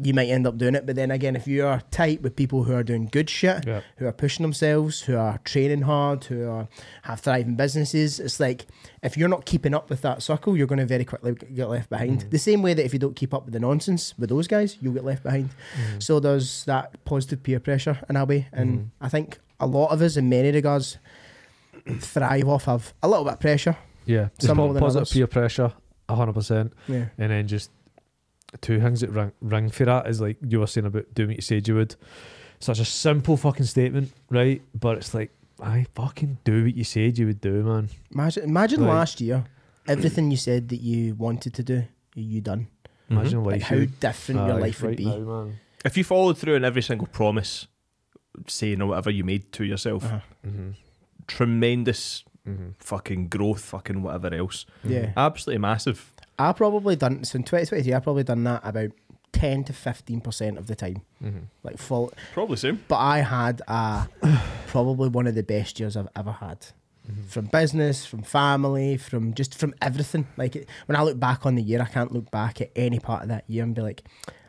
you 0.02 0.14
might 0.14 0.28
end 0.28 0.46
up 0.46 0.56
doing 0.58 0.74
it. 0.74 0.86
But 0.86 0.96
then 0.96 1.10
again, 1.10 1.34
if 1.36 1.46
you 1.46 1.66
are 1.66 1.82
tight 1.90 2.22
with 2.22 2.36
people 2.36 2.64
who 2.64 2.74
are 2.74 2.82
doing 2.82 3.08
good 3.10 3.28
shit, 3.28 3.66
Yeah. 3.66 3.80
who 3.96 4.06
are 4.06 4.12
pushing 4.12 4.42
themselves, 4.44 5.02
who 5.02 5.16
are 5.16 5.38
training 5.44 5.82
hard, 5.82 6.24
who 6.24 6.48
are 6.48 6.68
have 7.02 7.20
thriving 7.20 7.56
businesses, 7.56 8.20
it's 8.20 8.38
like 8.38 8.66
if 9.02 9.16
you're 9.16 9.28
not 9.28 9.44
keeping 9.44 9.74
up 9.74 9.90
with 9.90 10.02
that 10.02 10.22
circle, 10.22 10.56
you're 10.56 10.66
going 10.66 10.78
to 10.78 10.86
very 10.86 11.04
quickly 11.04 11.34
get 11.54 11.68
left 11.68 11.90
behind. 11.90 12.24
Mm. 12.24 12.30
The 12.30 12.38
same 12.38 12.62
way 12.62 12.74
that 12.74 12.84
if 12.84 12.92
you 12.92 12.98
don't 12.98 13.16
keep 13.16 13.34
up 13.34 13.44
with 13.44 13.54
the 13.54 13.60
nonsense 13.60 14.14
with 14.18 14.30
those 14.30 14.46
guys, 14.46 14.76
you'll 14.80 14.94
get 14.94 15.04
left 15.04 15.22
behind. 15.22 15.50
Mm. 15.50 16.02
So 16.02 16.20
there's 16.20 16.64
that 16.64 17.04
positive 17.04 17.42
peer 17.42 17.60
pressure 17.60 17.98
in 18.08 18.16
a 18.16 18.24
way, 18.24 18.48
and 18.52 18.78
mm. 18.78 18.86
I 19.00 19.08
think 19.08 19.38
a 19.60 19.66
lot 19.66 19.90
of 19.90 20.02
us, 20.02 20.16
in 20.16 20.28
many 20.28 20.52
regards, 20.52 20.98
thrive 22.00 22.48
off 22.48 22.68
of 22.68 22.94
a 23.02 23.08
little 23.08 23.24
bit 23.24 23.34
of 23.34 23.40
pressure. 23.40 23.76
Yeah. 24.06 24.28
Some 24.38 24.56
po- 24.56 24.68
positive 24.74 25.02
others. 25.02 25.12
peer 25.12 25.26
pressure, 25.26 25.72
100%. 26.08 26.72
Yeah. 26.86 27.06
And 27.18 27.30
then 27.30 27.46
just 27.46 27.70
two 28.60 28.80
things 28.80 29.00
that 29.00 29.10
ring, 29.10 29.32
ring 29.40 29.70
for 29.70 29.84
that 29.84 30.06
is 30.06 30.20
like 30.20 30.36
you 30.46 30.60
were 30.60 30.66
saying 30.66 30.86
about 30.86 31.12
doing 31.14 31.28
what 31.28 31.36
you 31.36 31.42
said 31.42 31.68
you 31.68 31.74
would. 31.76 31.94
Such 32.60 32.78
a 32.80 32.84
simple 32.84 33.36
fucking 33.36 33.66
statement, 33.66 34.12
right? 34.30 34.62
But 34.74 34.98
it's 34.98 35.14
like, 35.14 35.30
I 35.62 35.86
fucking 35.94 36.38
do 36.44 36.64
what 36.64 36.74
you 36.74 36.84
said 36.84 37.18
you 37.18 37.26
would 37.26 37.40
do, 37.40 37.62
man. 37.62 37.88
Imagine, 38.12 38.44
imagine 38.44 38.80
Like- 38.80 38.88
last 38.90 39.20
year, 39.20 39.44
everything 39.86 40.30
you 40.30 40.36
said 40.36 40.68
that 40.70 40.80
you 40.80 41.14
wanted 41.14 41.54
to 41.54 41.62
do, 41.62 41.84
you 42.14 42.40
done. 42.40 42.66
Imagine 43.10 43.42
Like 43.44 43.52
life. 43.54 43.62
how 43.62 43.76
you- 43.76 43.86
different 43.86 44.40
your 44.46 44.56
Aye, 44.56 44.60
life 44.60 44.82
would 44.82 44.88
right 44.88 44.96
be. 44.96 45.04
now, 45.04 45.18
man. 45.44 45.58
If 45.84 45.96
you 45.96 46.04
followed 46.04 46.36
through 46.38 46.56
on 46.56 46.64
every 46.64 46.82
single 46.82 47.06
promise, 47.06 47.66
saying 48.46 48.82
or 48.82 48.86
whatever 48.88 49.10
you 49.10 49.24
made 49.24 49.52
to 49.52 49.64
yourself, 49.64 50.04
Uh-huh. 50.04 50.20
Mm-hmm. 50.46 50.70
tremendous 51.26 52.24
Mm-hmm. 52.46 52.68
fucking 52.78 53.28
growth, 53.28 53.60
fucking 53.60 54.00
whatever 54.02 54.34
else. 54.34 54.64
Yeah. 54.82 55.12
Absolutely 55.18 55.58
massive. 55.60 56.14
I 56.38 56.52
probably 56.52 56.96
done 56.96 57.24
so 57.24 57.36
in 57.36 57.42
2023. 57.42 57.94
I 57.94 58.00
probably 58.00 58.24
done 58.24 58.44
that 58.44 58.60
about 58.64 58.90
10 59.32 59.64
to 59.64 59.72
15 59.72 60.20
percent 60.20 60.58
of 60.58 60.66
the 60.66 60.74
time, 60.74 61.02
Mm-hmm. 61.22 61.38
like 61.62 61.78
full. 61.78 62.12
Probably 62.32 62.56
same. 62.56 62.82
But 62.88 62.96
I 62.96 63.18
had 63.20 63.62
uh, 63.68 64.06
probably 64.68 65.08
one 65.08 65.26
of 65.26 65.34
the 65.34 65.42
best 65.42 65.78
years 65.80 65.96
I've 65.96 66.08
ever 66.16 66.32
had. 66.32 66.66
From 67.28 67.46
business, 67.46 68.04
from 68.04 68.22
family, 68.22 68.98
from 68.98 69.32
just 69.32 69.58
from 69.58 69.74
everything. 69.80 70.26
Like 70.36 70.54
it, 70.56 70.68
when 70.84 70.94
I 70.96 71.02
look 71.02 71.18
back 71.18 71.46
on 71.46 71.54
the 71.54 71.62
year, 71.62 71.80
I 71.80 71.86
can't 71.86 72.12
look 72.12 72.30
back 72.30 72.60
at 72.60 72.70
any 72.76 72.98
part 73.00 73.22
of 73.22 73.28
that 73.28 73.44
year 73.48 73.64
and 73.64 73.74
be 73.74 73.80
like, 73.80 74.02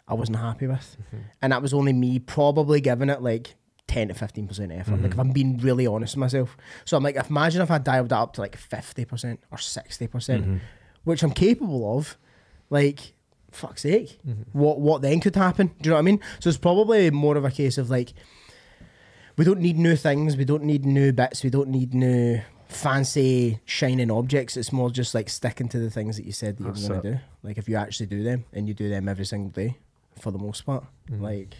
I 0.09 0.13
wasn't 0.13 0.39
happy 0.39 0.67
with. 0.67 0.97
And 1.41 1.53
that 1.53 1.61
was 1.61 1.73
only 1.73 1.93
me 1.93 2.19
probably 2.19 2.81
giving 2.81 3.09
it 3.09 3.21
like 3.21 3.55
10 3.87 4.09
to 4.09 4.13
15 4.13 4.47
percent 4.49 4.71
effort. 4.73 5.01
Like 5.01 5.13
if 5.13 5.19
I'm 5.19 5.31
being 5.31 5.57
really 5.59 5.87
honest 5.87 6.15
with 6.15 6.19
myself. 6.19 6.57
So 6.83 6.97
I'm 6.97 7.03
like, 7.03 7.15
imagine 7.29 7.61
if 7.61 7.71
I 7.71 7.77
dialed 7.77 8.09
that 8.09 8.17
up 8.17 8.33
to 8.33 8.41
like 8.41 8.57
50 8.57 9.05
percent 9.05 9.39
or 9.51 9.57
60 9.57 10.07
percent, 10.07 10.61
which 11.03 11.23
I'm 11.23 11.31
capable 11.31 11.97
of. 11.97 12.17
Like, 12.69 13.13
fuck's 13.51 13.81
sake, 13.81 14.19
what 14.53 14.79
what 14.79 15.01
then 15.01 15.19
could 15.19 15.35
happen? 15.35 15.67
Do 15.67 15.73
you 15.83 15.89
know 15.89 15.95
what 15.95 15.99
I 15.99 16.03
mean? 16.03 16.19
So 16.39 16.49
it's 16.49 16.57
probably 16.57 17.09
more 17.09 17.35
of 17.35 17.45
a 17.45 17.51
case 17.51 17.77
of 17.79 17.89
like, 17.89 18.13
we 19.37 19.45
don't 19.45 19.59
need 19.59 19.77
new 19.77 19.95
things, 19.95 20.37
we 20.37 20.45
don't 20.45 20.63
need 20.63 20.85
new 20.85 21.11
bits, 21.11 21.43
we 21.43 21.49
don't 21.49 21.69
need 21.69 21.93
new 21.93 22.41
fancy 22.67 23.59
shining 23.65 24.11
objects. 24.11 24.55
It's 24.55 24.71
more 24.71 24.91
just 24.91 25.15
like 25.15 25.29
sticking 25.29 25.67
to 25.69 25.79
the 25.79 25.89
things 25.89 26.17
that 26.17 26.25
you 26.25 26.31
said 26.31 26.57
that 26.57 26.63
you 26.63 26.67
were 26.83 26.87
going 26.89 27.01
to 27.01 27.11
do. 27.13 27.19
Like 27.41 27.57
if 27.57 27.67
you 27.67 27.75
actually 27.75 28.05
do 28.05 28.21
them 28.23 28.45
and 28.53 28.67
you 28.67 28.73
do 28.75 28.87
them 28.89 29.09
every 29.09 29.25
single 29.25 29.49
day, 29.51 29.77
for 30.19 30.31
the 30.31 30.37
most 30.39 30.65
part, 30.65 30.83
Mm-hmm. 31.09 31.23
like, 31.23 31.55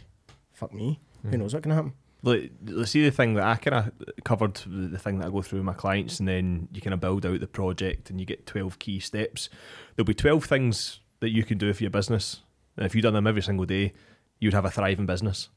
fuck 0.54 0.72
me, 0.74 1.00
who 1.24 1.38
knows 1.38 1.56
what 1.56 1.64
can 1.64 1.72
happen? 1.72 1.94
Like, 2.22 2.52
let's 2.66 2.92
see 2.92 3.04
the 3.04 3.12
thing 3.12 3.36
that 3.36 3.46
I 3.46 3.56
kind 3.56 3.92
of 4.08 4.24
covered, 4.26 4.56
the 4.56 4.88
the 4.88 5.00
thing 5.00 5.20
that 5.20 5.28
I 5.28 5.30
go 5.30 5.42
through 5.42 5.60
with 5.60 5.66
my 5.66 5.74
clients, 5.74 6.20
and 6.20 6.28
then 6.28 6.68
you 6.74 6.82
kind 6.82 6.94
of 6.94 7.00
build 7.00 7.26
out 7.26 7.40
the 7.40 7.48
project 7.48 8.10
and 8.10 8.20
you 8.20 8.26
get 8.26 8.46
12 8.46 8.78
key 8.80 9.00
steps. 9.00 9.50
There'll 9.96 10.06
be 10.06 10.14
12 10.14 10.44
things 10.46 11.00
that 11.22 11.30
you 11.30 11.44
can 11.44 11.58
do 11.58 11.72
for 11.74 11.84
your 11.84 11.92
business. 11.92 12.42
And 12.78 12.86
if 12.86 12.96
you 12.96 13.02
done 13.02 13.14
them 13.14 13.28
every 13.28 13.42
single 13.42 13.66
day, 13.66 13.94
you'd 14.40 14.54
have 14.54 14.66
a 14.66 14.72
thriving 14.72 15.06
business. 15.06 15.50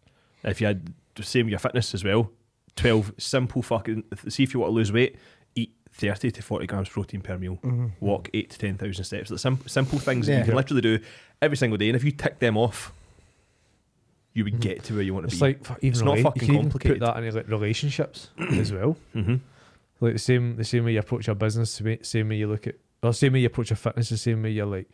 If 0.45 0.61
you 0.61 0.67
had 0.67 0.93
the 1.15 1.23
same 1.23 1.47
with 1.47 1.53
your 1.53 1.59
fitness 1.59 1.95
as 1.95 2.05
well, 2.05 2.31
12 2.77 3.15
simple 3.19 3.63
fucking, 3.63 4.05
see 4.29 4.43
if 4.43 4.55
you 4.55 4.61
want 4.61 4.71
to 4.71 4.75
lose 4.75 4.93
weight, 4.93 5.17
eat 5.55 5.73
30 5.93 6.31
to 6.33 6.43
40 6.43 6.67
grams 6.67 6.89
protein 6.89 7.21
per 7.21 7.39
meal, 7.39 7.59
mm-hmm. 7.63 7.89
walk 8.01 8.29
8 8.35 8.51
to 8.51 8.59
10,000 8.59 9.05
steps. 9.05 9.31
Like 9.31 9.41
sim- 9.41 9.63
simple 9.67 9.99
things 9.99 10.27
that 10.27 10.39
you 10.39 10.45
can 10.45 10.55
literally 10.55 10.81
do 10.81 10.99
every 11.41 11.57
single 11.57 11.77
day. 11.77 11.89
And 11.89 11.97
if 11.97 12.05
you 12.05 12.13
tick 12.13 12.39
them 12.39 12.57
off, 12.57 12.93
you 14.35 14.45
would 14.45 14.55
Mhm. 14.55 14.61
get 14.61 14.85
to 14.85 14.95
where 14.95 15.03
you 15.03 15.13
want 15.15 15.25
to 15.29 15.33
It's 15.33 15.41
be. 15.41 15.47
like 15.47 15.61
even 15.83 15.91
It's 15.91 16.01
not 16.03 16.17
rela- 16.19 16.23
fucking 16.23 16.43
you 16.43 16.47
can 16.47 16.55
even 16.57 16.71
complicated. 16.71 17.01
put 17.01 17.07
that 17.07 17.23
into 17.23 17.37
like 17.37 17.49
relationships 17.49 18.31
as 18.39 18.73
well. 18.73 18.97
hmm 19.13 19.37
Like 20.01 20.15
the 20.15 20.19
same 20.19 20.57
the 20.57 20.65
same 20.65 20.85
way 20.85 20.93
you 20.95 20.99
approach 21.01 21.27
your 21.27 21.37
business, 21.37 21.77
the 21.79 21.99
same 22.03 22.29
way 22.29 22.37
you 22.37 22.47
look 22.49 22.67
at 22.67 22.77
or 23.03 23.13
same 23.13 23.33
way 23.35 23.41
you 23.41 23.47
approach 23.47 23.71
your 23.71 23.77
fitness, 23.77 24.09
the 24.09 24.17
same 24.17 24.43
way 24.43 24.51
you're 24.51 24.67
like 24.67 24.89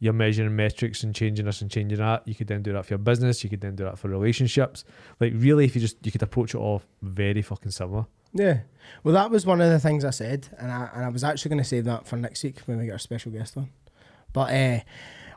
you're 0.00 0.12
measuring 0.12 0.54
metrics 0.54 1.02
and 1.02 1.14
changing 1.14 1.46
this 1.46 1.62
and 1.62 1.70
changing 1.70 1.98
that. 1.98 2.26
You 2.26 2.34
could 2.34 2.46
then 2.48 2.62
do 2.62 2.72
that 2.72 2.84
for 2.84 2.92
your 2.94 2.98
business. 2.98 3.42
You 3.44 3.48
could 3.50 3.60
then 3.60 3.74
do 3.76 3.84
that 3.84 3.98
for 3.98 4.08
relationships. 4.08 4.84
Like 5.20 5.32
really, 5.36 5.64
if 5.64 5.74
you 5.74 5.80
just 5.80 5.96
you 6.04 6.12
could 6.12 6.22
approach 6.22 6.54
it 6.54 6.58
all 6.58 6.82
very 7.02 7.42
fucking 7.42 7.70
similar. 7.70 8.06
Yeah. 8.32 8.60
Well, 9.04 9.14
that 9.14 9.30
was 9.30 9.46
one 9.46 9.60
of 9.60 9.70
the 9.70 9.78
things 9.78 10.04
I 10.04 10.10
said, 10.10 10.48
and 10.58 10.70
I 10.70 10.90
and 10.94 11.04
I 11.04 11.08
was 11.08 11.22
actually 11.24 11.50
going 11.50 11.62
to 11.62 11.68
save 11.68 11.84
that 11.84 12.06
for 12.06 12.16
next 12.16 12.42
week 12.42 12.58
when 12.66 12.78
we 12.78 12.86
get 12.86 12.92
our 12.92 12.98
special 12.98 13.30
guest 13.32 13.56
on. 13.56 13.68
But 14.32 14.52
uh, 14.52 14.80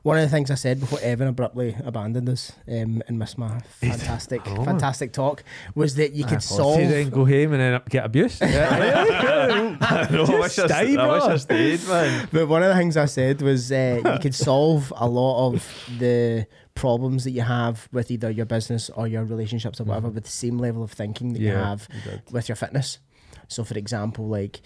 one 0.07 0.17
of 0.17 0.23
the 0.23 0.29
things 0.29 0.49
I 0.49 0.55
said 0.55 0.79
before 0.79 0.99
Evan 1.01 1.27
abruptly 1.27 1.75
abandoned 1.83 2.29
us 2.29 2.53
um, 2.67 3.03
and 3.07 3.19
missed 3.19 3.37
my 3.37 3.59
fantastic, 3.81 4.41
Oh. 4.45 4.63
fantastic 4.63 5.11
talk 5.11 5.43
was 5.75 5.95
that 5.95 6.13
you 6.13 6.23
could 6.25 6.41
solve. 6.41 6.77
Then 6.79 7.09
go 7.09 7.25
home 7.25 7.51
and 7.53 7.61
then 7.61 7.81
get 7.89 8.05
abused. 8.05 8.41
I 8.43 10.07
know, 10.09 10.23
I 10.25 10.39
wish 10.39 10.59
I, 10.59 10.67
stay, 10.67 10.85
st- 10.85 10.99
I 10.99 11.11
wish 11.13 11.23
I 11.23 11.37
stayed, 11.37 11.87
man. 11.87 12.29
But 12.31 12.47
one 12.47 12.63
of 12.63 12.69
the 12.69 12.75
things 12.75 12.95
I 12.97 13.05
said 13.05 13.41
was 13.41 13.71
uh, 13.71 13.99
you 14.13 14.19
could 14.19 14.35
solve 14.35 14.91
a 14.95 15.07
lot 15.07 15.47
of 15.49 15.67
the 15.99 16.47
problems 16.75 17.23
that 17.23 17.31
you 17.31 17.41
have 17.41 17.89
with 17.91 18.09
either 18.11 18.29
your 18.29 18.45
business 18.45 18.89
or 18.91 19.07
your 19.07 19.23
relationships 19.25 19.81
or 19.81 19.83
whatever 19.85 20.09
Mhm. 20.09 20.13
with 20.15 20.23
the 20.25 20.29
same 20.31 20.57
level 20.59 20.83
of 20.83 20.91
thinking 20.91 21.33
that 21.33 21.41
you 21.41 21.49
Yeah. 21.49 21.69
have 21.69 21.87
with 22.31 22.47
your 22.47 22.55
fitness. 22.55 22.99
So, 23.47 23.63
for 23.63 23.77
example, 23.77 24.27
like 24.27 24.61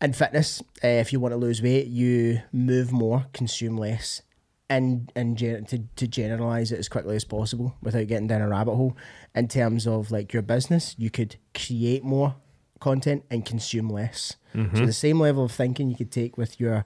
in 0.00 0.12
fitness, 0.12 0.62
uh, 0.82 0.88
if 0.88 1.12
you 1.12 1.20
want 1.20 1.32
to 1.32 1.36
lose 1.38 1.62
weight, 1.62 1.86
you 1.88 2.40
move 2.52 2.90
more, 2.92 3.26
consume 3.32 3.76
less, 3.76 4.22
and 4.68 5.12
and 5.14 5.36
gen- 5.36 5.64
to, 5.66 5.78
to 5.96 6.06
generalize 6.06 6.72
it 6.72 6.78
as 6.78 6.88
quickly 6.88 7.16
as 7.16 7.24
possible 7.24 7.76
without 7.82 8.06
getting 8.08 8.26
down 8.26 8.42
a 8.42 8.48
rabbit 8.48 8.74
hole. 8.74 8.96
In 9.34 9.48
terms 9.48 9.86
of 9.86 10.10
like 10.10 10.32
your 10.32 10.42
business, 10.42 10.94
you 10.98 11.10
could 11.10 11.36
create 11.54 12.04
more 12.04 12.36
content 12.80 13.24
and 13.30 13.44
consume 13.44 13.88
less. 13.88 14.36
Mm-hmm. 14.54 14.76
So 14.76 14.86
the 14.86 14.92
same 14.92 15.20
level 15.20 15.44
of 15.44 15.52
thinking 15.52 15.88
you 15.88 15.96
could 15.96 16.10
take 16.12 16.36
with 16.36 16.58
your 16.60 16.84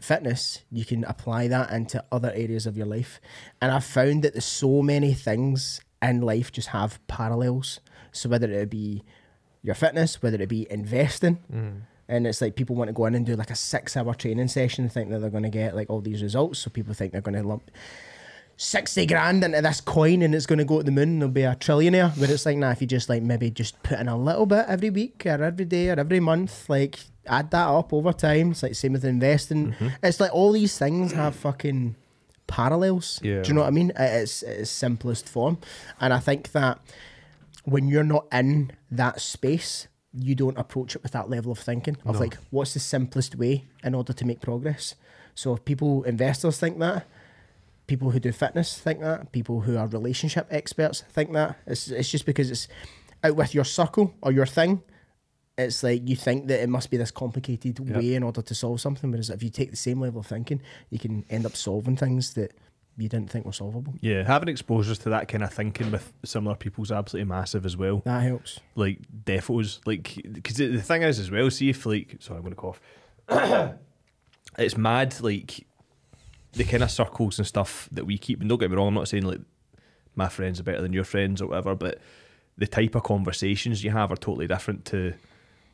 fitness, 0.00 0.62
you 0.70 0.84
can 0.84 1.04
apply 1.04 1.48
that 1.48 1.70
into 1.70 2.04
other 2.10 2.32
areas 2.34 2.66
of 2.66 2.76
your 2.76 2.86
life. 2.86 3.20
And 3.60 3.70
I've 3.70 3.84
found 3.84 4.22
that 4.24 4.34
there's 4.34 4.44
so 4.44 4.82
many 4.82 5.14
things 5.14 5.80
in 6.00 6.20
life 6.20 6.50
just 6.52 6.68
have 6.68 7.04
parallels. 7.06 7.80
So 8.10 8.28
whether 8.28 8.50
it 8.50 8.70
be 8.70 9.04
your 9.62 9.74
fitness, 9.74 10.20
whether 10.22 10.40
it 10.40 10.48
be 10.48 10.66
investing, 10.70 11.38
Mm. 11.52 11.82
And 12.08 12.26
it's 12.26 12.40
like 12.40 12.56
people 12.56 12.76
want 12.76 12.88
to 12.88 12.92
go 12.92 13.06
in 13.06 13.14
and 13.14 13.24
do 13.24 13.36
like 13.36 13.50
a 13.50 13.54
six 13.54 13.96
hour 13.96 14.14
training 14.14 14.48
session 14.48 14.84
and 14.84 14.92
think 14.92 15.10
that 15.10 15.20
they're 15.20 15.30
going 15.30 15.42
to 15.44 15.48
get 15.48 15.74
like 15.76 15.88
all 15.90 16.00
these 16.00 16.22
results. 16.22 16.60
So 16.60 16.70
people 16.70 16.94
think 16.94 17.12
they're 17.12 17.20
going 17.20 17.40
to 17.40 17.46
lump 17.46 17.70
60 18.56 19.06
grand 19.06 19.42
into 19.42 19.60
this 19.60 19.80
coin 19.80 20.22
and 20.22 20.34
it's 20.34 20.46
going 20.46 20.58
to 20.58 20.64
go 20.64 20.78
to 20.78 20.84
the 20.84 20.92
moon 20.92 21.08
and 21.08 21.22
they'll 21.22 21.28
be 21.28 21.42
a 21.42 21.56
trillionaire. 21.56 22.18
But 22.18 22.30
it's 22.30 22.46
like, 22.46 22.56
nah, 22.56 22.70
if 22.70 22.80
you 22.80 22.86
just 22.86 23.08
like 23.08 23.22
maybe 23.22 23.50
just 23.50 23.82
put 23.82 23.98
in 23.98 24.08
a 24.08 24.16
little 24.16 24.46
bit 24.46 24.66
every 24.68 24.90
week 24.90 25.24
or 25.26 25.42
every 25.42 25.64
day 25.64 25.90
or 25.90 25.98
every 25.98 26.20
month, 26.20 26.68
like 26.68 26.98
add 27.26 27.50
that 27.50 27.66
up 27.66 27.92
over 27.92 28.12
time. 28.12 28.52
It's 28.52 28.62
like 28.62 28.74
same 28.74 28.92
with 28.92 29.04
investing. 29.04 29.72
Mm-hmm. 29.72 29.88
It's 30.02 30.20
like 30.20 30.34
all 30.34 30.52
these 30.52 30.78
things 30.78 31.12
have 31.12 31.34
fucking 31.34 31.96
parallels. 32.46 33.20
Yeah. 33.22 33.42
Do 33.42 33.48
you 33.48 33.54
know 33.54 33.62
what 33.62 33.68
I 33.68 33.70
mean? 33.70 33.92
Its, 33.96 34.42
its 34.42 34.70
simplest 34.70 35.28
form. 35.28 35.58
And 36.00 36.12
I 36.12 36.18
think 36.18 36.52
that 36.52 36.78
when 37.64 37.88
you're 37.88 38.04
not 38.04 38.26
in 38.32 38.72
that 38.90 39.20
space, 39.20 39.88
you 40.14 40.34
don't 40.34 40.58
approach 40.58 40.94
it 40.96 41.02
with 41.02 41.12
that 41.12 41.30
level 41.30 41.52
of 41.52 41.58
thinking 41.58 41.96
of 42.04 42.14
No. 42.14 42.20
like, 42.20 42.36
what's 42.50 42.74
the 42.74 42.80
simplest 42.80 43.36
way 43.36 43.64
in 43.82 43.94
order 43.94 44.12
to 44.12 44.24
make 44.26 44.40
progress? 44.40 44.94
So 45.34 45.54
if 45.54 45.64
people, 45.64 46.02
investors 46.04 46.58
think 46.58 46.78
that, 46.80 47.06
people 47.86 48.10
who 48.10 48.20
do 48.20 48.30
fitness 48.32 48.78
think 48.78 49.00
that, 49.00 49.32
people 49.32 49.62
who 49.62 49.76
are 49.76 49.86
relationship 49.86 50.46
experts 50.50 51.02
think 51.10 51.32
that. 51.32 51.58
It's, 51.66 51.88
it's 51.88 52.10
just 52.10 52.26
because 52.26 52.50
it's 52.50 52.68
out 53.24 53.36
with 53.36 53.54
your 53.54 53.64
circle 53.64 54.14
or 54.22 54.32
your 54.32 54.46
thing. 54.46 54.82
It's 55.58 55.82
like 55.82 56.08
you 56.08 56.16
think 56.16 56.48
that 56.48 56.62
it 56.62 56.68
must 56.68 56.90
be 56.90 56.96
this 56.96 57.10
complicated 57.10 57.78
Yep. 57.78 57.96
way 57.96 58.14
in 58.14 58.22
order 58.22 58.42
to 58.42 58.54
solve 58.54 58.80
something, 58.80 59.10
whereas 59.10 59.30
if 59.30 59.42
you 59.42 59.50
take 59.50 59.70
the 59.70 59.76
same 59.76 60.00
level 60.00 60.20
of 60.20 60.26
thinking, 60.26 60.60
you 60.90 60.98
can 60.98 61.24
end 61.30 61.46
up 61.46 61.56
solving 61.56 61.96
things 61.96 62.34
that 62.34 62.52
you 62.96 63.08
didn't 63.08 63.30
think 63.30 63.46
were 63.46 63.52
solvable. 63.52 63.94
Yeah, 64.00 64.24
having 64.24 64.48
exposures 64.48 64.98
to 65.00 65.10
that 65.10 65.28
kind 65.28 65.42
of 65.42 65.52
thinking 65.52 65.90
with 65.90 66.12
similar 66.24 66.56
people 66.56 66.84
is 66.84 66.92
absolutely 66.92 67.28
massive 67.28 67.64
as 67.64 67.76
well. 67.76 68.02
That 68.04 68.22
helps. 68.22 68.60
Like 68.74 69.00
defos, 69.24 69.80
like 69.86 70.18
because 70.30 70.56
the 70.56 70.82
thing 70.82 71.02
is 71.02 71.18
as 71.18 71.30
well. 71.30 71.50
See 71.50 71.70
if 71.70 71.86
like 71.86 72.16
sorry, 72.20 72.38
I'm 72.38 72.42
gonna 72.44 72.54
cough. 72.54 72.80
it's 74.58 74.76
mad, 74.76 75.20
like 75.20 75.66
the 76.52 76.64
kind 76.64 76.82
of 76.82 76.90
circles 76.90 77.38
and 77.38 77.46
stuff 77.46 77.88
that 77.92 78.04
we 78.04 78.18
keep. 78.18 78.40
And 78.40 78.48
don't 78.48 78.58
get 78.58 78.70
me 78.70 78.76
wrong, 78.76 78.88
I'm 78.88 78.94
not 78.94 79.08
saying 79.08 79.24
like 79.24 79.40
my 80.14 80.28
friends 80.28 80.60
are 80.60 80.64
better 80.64 80.82
than 80.82 80.92
your 80.92 81.04
friends 81.04 81.40
or 81.40 81.48
whatever, 81.48 81.74
but 81.74 81.98
the 82.58 82.66
type 82.66 82.94
of 82.94 83.02
conversations 83.02 83.82
you 83.82 83.90
have 83.90 84.12
are 84.12 84.16
totally 84.16 84.46
different 84.46 84.84
to 84.86 85.14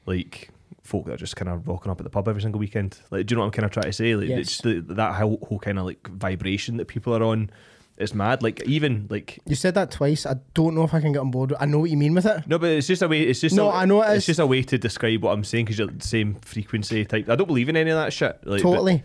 like 0.07 0.51
folk 0.83 1.07
that 1.07 1.13
are 1.15 1.17
just 1.19 1.37
kind 1.37 1.49
of 1.49 1.67
rocking 1.69 1.91
up 1.91 2.01
at 2.01 2.05
the 2.05 2.11
pub 2.11 2.29
every 2.29 2.43
single 2.43 2.59
weekend. 2.59 2.99
Like, 3.11 3.27
do 3.27 3.33
you 3.33 3.37
know 3.37 3.41
what 3.43 3.47
I'm 3.47 3.53
kind 3.53 3.65
of 3.67 3.71
trying 3.73 3.87
to 3.87 3.93
say? 3.93 4.15
Like, 4.17 4.29
Yes. 4.29 4.39
it's 4.41 4.61
the, 4.63 4.81
that 4.95 5.15
whole, 5.15 5.39
whole 5.49 5.59
kind 5.59 5.79
of 5.79 5.85
like 5.87 6.07
vibration 6.09 6.77
that 6.79 6.87
people 6.87 7.15
are 7.15 7.23
on. 7.23 7.51
It's 7.99 8.15
mad. 8.15 8.43
Like, 8.45 8.63
even 8.65 9.07
like 9.11 9.41
You 9.45 9.57
said 9.57 9.75
that 9.75 9.91
twice. 9.91 10.25
I 10.25 10.37
don't 10.55 10.75
know 10.77 10.85
if 10.85 10.95
I 10.95 11.01
can 11.01 11.13
get 11.13 11.19
on 11.19 11.33
board. 11.33 11.53
I 11.59 11.67
know 11.67 11.81
what 11.81 11.91
you 11.91 11.97
mean 11.97 12.15
with 12.15 12.27
it. 12.27 12.47
no, 12.47 12.57
but 12.59 12.71
it's 12.71 12.87
just 12.87 13.03
a 13.03 13.09
way. 13.09 13.23
It's 13.23 13.41
just 13.41 13.57
No, 13.57 13.71
a, 13.71 13.75
I 13.75 13.85
know 13.87 14.03
it 14.03 14.07
It's 14.11 14.19
is. 14.19 14.27
just 14.27 14.41
a 14.41 14.47
way 14.47 14.63
to 14.63 14.79
describe 14.79 15.23
what 15.25 15.33
I'm 15.33 15.43
saying 15.43 15.65
because 15.65 15.79
you're 15.79 15.89
the 15.89 16.07
same 16.07 16.37
frequency 16.37 17.05
type. 17.05 17.29
I 17.29 17.35
don't 17.35 17.49
believe 17.49 17.69
in 17.69 17.77
any 17.77 17.91
of 17.91 17.97
that 17.97 18.13
shit. 18.13 18.39
Like, 18.47 18.63
but- 18.63 18.71
totally. 18.71 19.03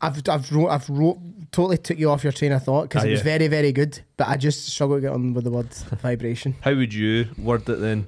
I've 0.00 0.22
I've 0.28 0.52
wrote, 0.52 0.68
I've 0.68 0.88
wrote, 0.88 1.18
totally 1.50 1.76
took 1.78 1.98
you 1.98 2.08
off 2.10 2.22
your 2.22 2.32
train 2.32 2.52
of 2.52 2.62
thought 2.62 2.88
because 2.88 3.02
Ah, 3.02 3.08
it 3.08 3.10
was 3.10 3.20
yeah. 3.20 3.24
very 3.36 3.48
very 3.48 3.72
good, 3.72 4.00
but 4.16 4.28
I 4.28 4.36
just 4.36 4.66
struggle 4.68 4.96
to 4.98 5.00
get 5.00 5.12
on 5.12 5.34
with 5.34 5.42
the 5.42 5.50
word 5.50 5.74
vibration. 6.02 6.54
how 6.60 6.72
would 6.74 6.94
you 6.94 7.26
word 7.36 7.68
it 7.68 7.80
then? 7.80 8.06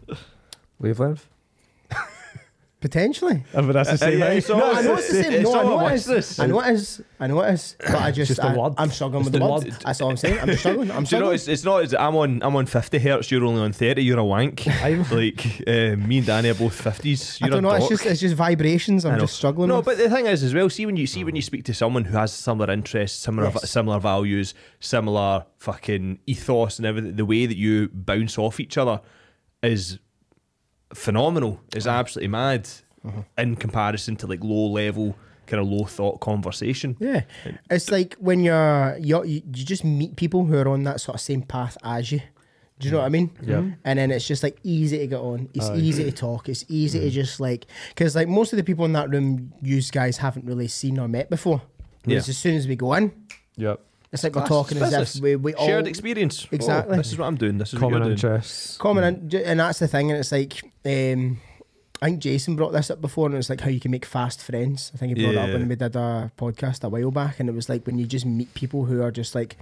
Wavelength. 0.78 1.26
Potentially, 2.80 3.44
I 3.54 3.60
mean, 3.60 3.72
that's 3.72 3.90
the 3.90 3.98
same. 3.98 4.18
yeah, 4.18 4.30
it's 4.30 4.48
no, 4.48 4.72
I 4.72 4.80
know 4.80 4.94
it's 4.94 5.08
the 5.12 5.22
same. 5.22 5.42
No, 5.42 5.54
I 5.54 5.62
know 5.64 5.78
a 5.78 5.82
it 5.82 5.92
wish 5.92 6.00
is. 6.00 6.08
list. 6.08 6.40
I 6.40 6.46
know 6.46 6.60
it 6.62 6.70
is. 6.72 7.02
I 7.20 7.26
know 7.26 7.40
it 7.42 7.52
is. 7.52 7.76
But 7.78 7.94
I 7.96 8.10
just, 8.10 8.28
just 8.28 8.40
I, 8.40 8.56
word. 8.56 8.72
I'm 8.78 8.88
struggling 8.90 9.20
It's 9.20 9.26
with 9.26 9.32
the, 9.34 9.38
the 9.40 9.44
word. 9.52 9.64
word. 9.64 9.76
That's 9.84 10.00
all 10.00 10.08
I'm 10.10 10.16
saying. 10.16 10.38
I'm 10.40 10.56
struggling. 10.56 10.90
I'm 10.90 11.04
Do 11.04 11.16
you 11.16 11.20
know 11.20 11.26
struggling. 11.26 11.34
it's, 11.34 11.48
it's 11.48 11.64
not. 11.64 11.84
It's, 11.84 11.92
I'm 11.92 12.16
on. 12.16 12.42
I'm 12.42 12.56
on 12.56 12.64
50 12.64 12.98
hertz. 12.98 13.30
You're 13.30 13.44
only 13.44 13.60
on 13.60 13.74
30. 13.74 14.02
You're 14.02 14.18
a 14.18 14.24
wank. 14.24 14.66
I'm- 14.82 15.04
like 15.10 15.62
uh, 15.66 15.96
me 15.96 16.18
and 16.18 16.26
Danny 16.26 16.48
are 16.48 16.54
both 16.54 16.82
50s. 16.82 17.42
I 17.42 17.46
You're 17.46 17.52
don't 17.52 17.64
know. 17.64 17.70
a 17.70 17.76
It's 17.76 17.88
just 17.88 18.06
it's 18.06 18.20
just 18.22 18.34
vibrations. 18.34 19.04
I 19.04 19.12
I'm 19.12 19.20
just 19.20 19.36
struggling. 19.36 19.68
No, 19.68 19.76
with. 19.76 19.84
but 19.84 19.98
the 19.98 20.08
thing 20.08 20.24
is, 20.24 20.42
as 20.42 20.54
well, 20.54 20.70
see 20.70 20.86
when 20.86 20.96
you 20.96 21.06
see 21.06 21.22
when 21.22 21.36
you 21.36 21.42
speak 21.42 21.64
to 21.66 21.74
someone 21.74 22.04
who 22.06 22.16
has 22.16 22.32
similar 22.32 22.72
interests, 22.72 23.18
similar 23.18 23.50
Yes. 23.50 23.68
similar 23.70 23.98
values, 24.00 24.54
similar 24.80 25.44
fucking 25.58 26.20
ethos, 26.26 26.78
and 26.78 26.86
everything, 26.86 27.16
the 27.16 27.26
way 27.26 27.44
that 27.44 27.58
you 27.58 27.90
bounce 27.92 28.38
off 28.38 28.58
each 28.58 28.78
other 28.78 29.02
is 29.62 29.98
phenomenal. 30.94 31.60
Is 31.74 31.86
Uh-huh. 31.86 31.98
absolutely 31.98 32.28
mad 32.28 32.68
in 33.38 33.56
comparison 33.56 34.16
to 34.16 34.26
like 34.26 34.40
low 34.42 34.66
level 34.70 35.16
kind 35.46 35.60
of 35.60 35.66
low 35.68 35.84
thought 35.84 36.20
conversation. 36.20 36.96
Yeah, 37.00 37.22
it's 37.70 37.90
like 37.90 38.14
when 38.20 38.40
you're, 38.44 38.96
you're 39.00 39.24
you 39.24 39.42
you 39.54 39.64
just 39.64 39.84
meet 39.84 40.16
people 40.16 40.44
who 40.44 40.56
are 40.56 40.68
on 40.68 40.84
that 40.84 41.00
sort 41.00 41.14
of 41.16 41.20
same 41.20 41.42
path 41.42 41.76
as 41.82 42.12
you. 42.12 42.20
Do 42.78 42.86
you 42.86 42.92
know 42.92 42.98
what 43.00 43.06
I 43.06 43.10
mean? 43.10 43.30
Yeah. 43.42 43.62
And 43.84 43.98
then 43.98 44.10
it's 44.10 44.26
just 44.26 44.42
like 44.42 44.56
easy 44.62 44.96
to 44.98 45.06
get 45.06 45.18
on. 45.20 45.50
It's 45.52 45.68
Aye. 45.68 45.76
easy 45.76 46.02
to 46.04 46.12
talk. 46.12 46.48
It's 46.48 46.64
easy 46.68 46.98
to 47.00 47.10
just 47.10 47.38
like 47.38 47.66
because 47.90 48.16
like 48.16 48.26
most 48.28 48.52
of 48.54 48.56
the 48.56 48.64
people 48.64 48.84
in 48.86 48.92
that 48.94 49.10
room, 49.10 49.52
you 49.60 49.82
guys 49.82 50.16
haven't 50.18 50.46
really 50.46 50.68
seen 50.68 50.98
or 50.98 51.06
met 51.08 51.28
before. 51.28 51.60
Whereas 52.04 52.26
Yeah. 52.28 52.30
as 52.32 52.38
soon 52.38 52.54
as 52.56 52.66
we 52.66 52.76
go 52.76 52.94
in, 52.94 53.12
Yep. 53.56 53.80
It's 54.12 54.24
like 54.24 54.34
we're 54.34 54.40
Class, 54.42 54.48
talking 54.48 54.76
it's 54.78 54.86
as 54.86 54.90
business. 54.92 55.16
if 55.16 55.22
we, 55.22 55.36
we 55.36 55.54
all 55.54 55.66
Shared 55.66 55.86
experience. 55.86 56.44
Oh, 56.46 56.54
Exactly. 56.56 56.96
this 56.96 57.12
is 57.12 57.18
what 57.18 57.26
I'm 57.26 57.36
doing. 57.36 57.58
This 57.58 57.72
is 57.72 57.78
Common 57.78 58.00
what 58.00 58.06
you're 58.08 58.16
doing. 58.16 58.32
interests. 58.34 58.76
common 58.76 59.04
in, 59.04 59.28
ju- 59.30 59.42
and 59.44 59.60
that's 59.60 59.78
the 59.78 59.88
thing. 59.88 60.10
And 60.10 60.18
it's 60.20 60.32
like 60.32 60.62
um, 60.84 61.38
I 62.02 62.06
think 62.06 62.20
Jason 62.20 62.56
brought 62.56 62.72
this 62.72 62.90
up 62.90 63.00
before, 63.00 63.26
and 63.26 63.36
it's 63.36 63.50
like 63.50 63.60
how 63.60 63.68
you 63.70 63.78
can 63.80 63.90
make 63.90 64.04
fast 64.04 64.42
friends. 64.42 64.90
I 64.94 64.98
think 64.98 65.16
he 65.16 65.22
brought 65.22 65.34
it 65.34 65.38
up 65.38 65.48
Yeah. 65.48 65.54
when 65.54 65.68
we 65.68 65.76
did 65.76 65.94
a 65.96 66.32
podcast 66.38 66.82
a 66.82 66.88
while 66.88 67.10
back, 67.10 67.38
and 67.40 67.48
it 67.48 67.52
was 67.54 67.68
like 67.68 67.86
when 67.86 67.98
you 67.98 68.06
just 68.06 68.26
meet 68.26 68.52
people 68.54 68.86
who 68.86 69.02
are 69.02 69.10
just 69.12 69.34
like 69.34 69.56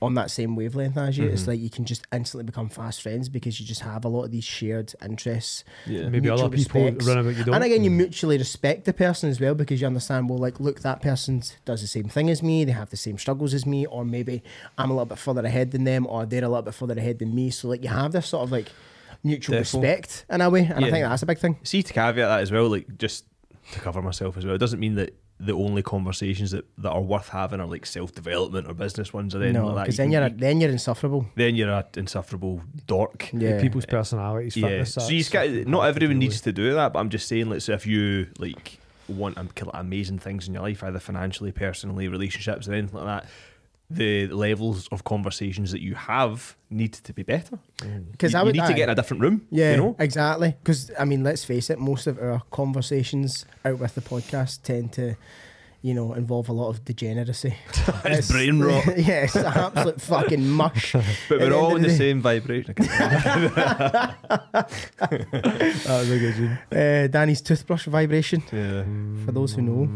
on 0.00 0.14
that 0.14 0.30
same 0.30 0.54
wavelength 0.54 0.96
as 0.96 1.18
you, 1.18 1.24
it's 1.26 1.42
Mhm. 1.42 1.46
like 1.48 1.60
you 1.60 1.68
can 1.70 1.84
just 1.84 2.06
instantly 2.12 2.44
become 2.44 2.68
fast 2.68 3.02
friends 3.02 3.28
because 3.28 3.58
you 3.58 3.66
just 3.66 3.80
have 3.80 4.04
a 4.04 4.08
lot 4.08 4.22
of 4.24 4.30
these 4.30 4.44
shared 4.44 4.94
interests. 5.04 5.64
Yeah. 5.86 6.02
Maybe 6.08 6.20
Mutual 6.28 6.46
other 6.46 6.56
people 6.56 6.82
respects. 6.84 7.06
run 7.06 7.18
about 7.18 7.36
you 7.36 7.42
don't. 7.44 7.54
And 7.56 7.64
again, 7.64 7.82
you 7.82 7.90
mutually 7.90 8.38
respect 8.38 8.84
the 8.84 8.92
person 8.92 9.28
as 9.28 9.40
well 9.40 9.54
because 9.56 9.80
you 9.80 9.86
understand, 9.88 10.28
well, 10.28 10.38
like, 10.38 10.60
look, 10.60 10.80
that 10.82 11.02
person 11.02 11.42
does 11.64 11.80
the 11.80 11.88
same 11.88 12.08
thing 12.08 12.30
as 12.30 12.42
me, 12.44 12.64
they 12.64 12.70
have 12.72 12.90
the 12.90 12.96
same 12.96 13.18
struggles 13.18 13.54
as 13.54 13.66
me, 13.66 13.86
or 13.86 14.04
maybe 14.04 14.42
I'm 14.78 14.90
a 14.90 14.92
little 14.94 15.06
bit 15.06 15.18
further 15.18 15.44
ahead 15.44 15.72
than 15.72 15.82
them, 15.84 16.06
or 16.08 16.24
they're 16.26 16.44
a 16.44 16.48
little 16.48 16.62
bit 16.62 16.74
further 16.74 16.94
ahead 16.96 17.18
than 17.18 17.34
me. 17.34 17.50
So, 17.50 17.66
like, 17.68 17.82
you 17.82 17.88
have 17.88 18.12
this 18.12 18.26
sort 18.28 18.44
of 18.44 18.52
like 18.52 18.68
mutual 19.24 19.56
Defo. 19.56 19.60
respect 19.60 20.24
in 20.30 20.40
a 20.40 20.48
way, 20.48 20.60
and 20.64 20.84
I 20.84 20.90
think 20.92 21.04
that's 21.04 21.22
a 21.22 21.26
big 21.26 21.38
thing. 21.38 21.56
See 21.64 21.82
to 21.82 21.92
caveat 21.92 22.28
that 22.28 22.40
as 22.40 22.52
well, 22.52 22.68
like 22.68 22.98
just 22.98 23.24
to 23.72 23.80
cover 23.80 24.00
myself 24.00 24.36
as 24.36 24.46
well. 24.46 24.54
It 24.54 24.58
doesn't 24.58 24.78
mean 24.78 24.94
that 24.94 25.12
the 25.40 25.52
only 25.52 25.82
conversations 25.82 26.50
that, 26.50 26.64
that 26.78 26.90
are 26.90 27.00
worth 27.00 27.28
having 27.28 27.60
are 27.60 27.66
like 27.66 27.86
self 27.86 28.12
development 28.12 28.66
or 28.68 28.74
business 28.74 29.12
ones 29.12 29.34
or 29.34 29.38
anything 29.42 29.54
No, 29.62 29.66
like 29.68 29.76
that. 29.76 29.82
because 29.84 29.96
then 29.98 30.10
you're 30.10 30.28
then 30.30 30.60
you're 30.60 30.70
insufferable. 30.70 31.26
then 31.36 31.54
you're 31.54 31.70
an 31.70 31.84
insufferable 31.96 32.60
dork. 32.86 33.30
Yeah, 33.32 33.60
People's 33.60 33.86
personalities, 33.86 34.56
Yeah. 34.56 34.82
So 34.84 35.08
you 35.08 35.24
got 35.24 35.48
not 35.68 35.80
hard 35.82 35.94
to 35.94 35.96
everyone 35.96 36.18
deal 36.18 36.28
needs 36.28 36.40
to 36.40 36.52
do 36.52 36.74
that, 36.74 36.92
but 36.92 36.98
I'm 36.98 37.08
just 37.08 37.28
saying, 37.28 37.50
like, 37.50 37.60
so 37.60 37.72
if 37.72 37.86
you 37.86 38.26
like 38.38 38.78
want 39.08 39.38
um, 39.38 39.48
kind 39.54 39.70
of 39.72 39.80
amazing 39.80 40.18
things 40.18 40.48
in 40.48 40.54
your 40.54 40.62
life, 40.64 40.82
either 40.82 40.98
financially, 40.98 41.52
personally, 41.52 42.08
relationships, 42.08 42.68
or 42.68 42.74
anything 42.74 42.96
like 42.98 43.06
that, 43.06 43.30
the 43.90 44.26
levels 44.28 44.86
of 44.88 45.04
conversations 45.04 45.72
that 45.72 45.80
you 45.80 45.94
have 45.94 46.56
need 46.68 46.92
to 46.92 47.12
be 47.12 47.22
better. 47.22 47.58
Because 48.12 48.32
you, 48.32 48.38
I 48.38 48.42
you 48.42 48.46
would 48.46 48.54
need 48.54 48.62
aye. 48.62 48.68
to 48.68 48.74
get 48.74 48.84
in 48.84 48.90
a 48.90 48.94
different 48.94 49.22
room. 49.22 49.46
Yeah, 49.50 49.70
you 49.72 49.76
know. 49.78 49.96
exactly. 49.98 50.54
Because 50.62 50.90
I 50.98 51.04
mean, 51.06 51.24
let's 51.24 51.44
face 51.44 51.70
it, 51.70 51.78
most 51.78 52.06
of 52.06 52.18
our 52.20 52.42
conversations 52.50 53.46
out 53.64 53.78
with 53.78 53.94
the 53.94 54.02
podcast 54.02 54.62
tend 54.62 54.92
to, 54.94 55.16
you 55.80 55.94
know, 55.94 56.12
involve 56.12 56.50
a 56.50 56.52
lot 56.52 56.68
of 56.68 56.84
degeneracy. 56.84 57.54
It's 58.04 58.30
brain 58.30 58.60
rot. 58.60 58.84
yeah, 58.98 59.24
it's 59.24 59.36
absolute 59.36 60.00
fucking 60.02 60.46
mush. 60.46 60.94
But 61.28 61.40
we're 61.40 61.54
all 61.54 61.76
in 61.76 61.82
the 61.82 61.88
the 61.88 61.96
same 61.96 62.20
vibration. 62.20 62.74
That 62.76 64.16
was 65.86 66.10
a 66.10 66.18
good 66.18 66.38
one. 66.38 66.78
Uh, 66.78 67.06
Danny's 67.10 67.40
toothbrush 67.40 67.86
vibration. 67.86 68.42
yeah. 68.52 68.84
For 69.24 69.32
those 69.32 69.54
who 69.54 69.62
know, 69.62 69.86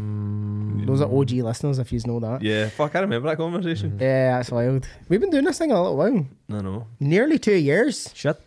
those 0.85 1.01
are 1.01 1.07
mm. 1.07 1.21
OG 1.21 1.31
listeners. 1.45 1.79
If 1.79 1.91
you 1.91 1.99
know 2.05 2.19
that. 2.19 2.41
Yeah. 2.41 2.69
Fuck, 2.69 2.95
I 2.95 2.99
remember 2.99 3.29
that 3.29 3.37
conversation. 3.37 3.97
Yeah, 3.99 4.37
that's 4.37 4.51
wild. 4.51 4.87
We've 5.09 5.19
been 5.19 5.29
doing 5.29 5.45
this 5.45 5.57
thing 5.57 5.71
a 5.71 5.81
little 5.81 5.97
while. 5.97 6.25
No, 6.47 6.61
no. 6.61 6.87
Nearly 6.99 7.39
two 7.39 7.55
years. 7.55 8.09
Shit. 8.13 8.39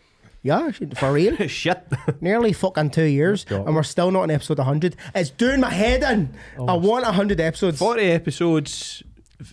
Yeah, 0.43 0.71
for 0.95 1.11
real. 1.11 1.35
Shit. 1.47 1.83
Nearly 2.21 2.53
fucking 2.53 2.91
two 2.91 3.03
years. 3.03 3.43
God. 3.43 3.65
And 3.65 3.75
we're 3.75 3.83
still 3.83 4.11
not 4.11 4.23
on 4.23 4.31
episode 4.31 4.59
100. 4.59 4.95
It's 5.15 5.29
doing 5.31 5.59
my 5.59 5.69
head 5.69 6.03
in. 6.03 6.33
Oh, 6.57 6.67
I 6.67 6.71
Almost. 6.71 6.89
want 6.89 7.05
100 7.05 7.39
episodes. 7.41 7.79
40 7.79 8.01
episodes. 8.03 9.03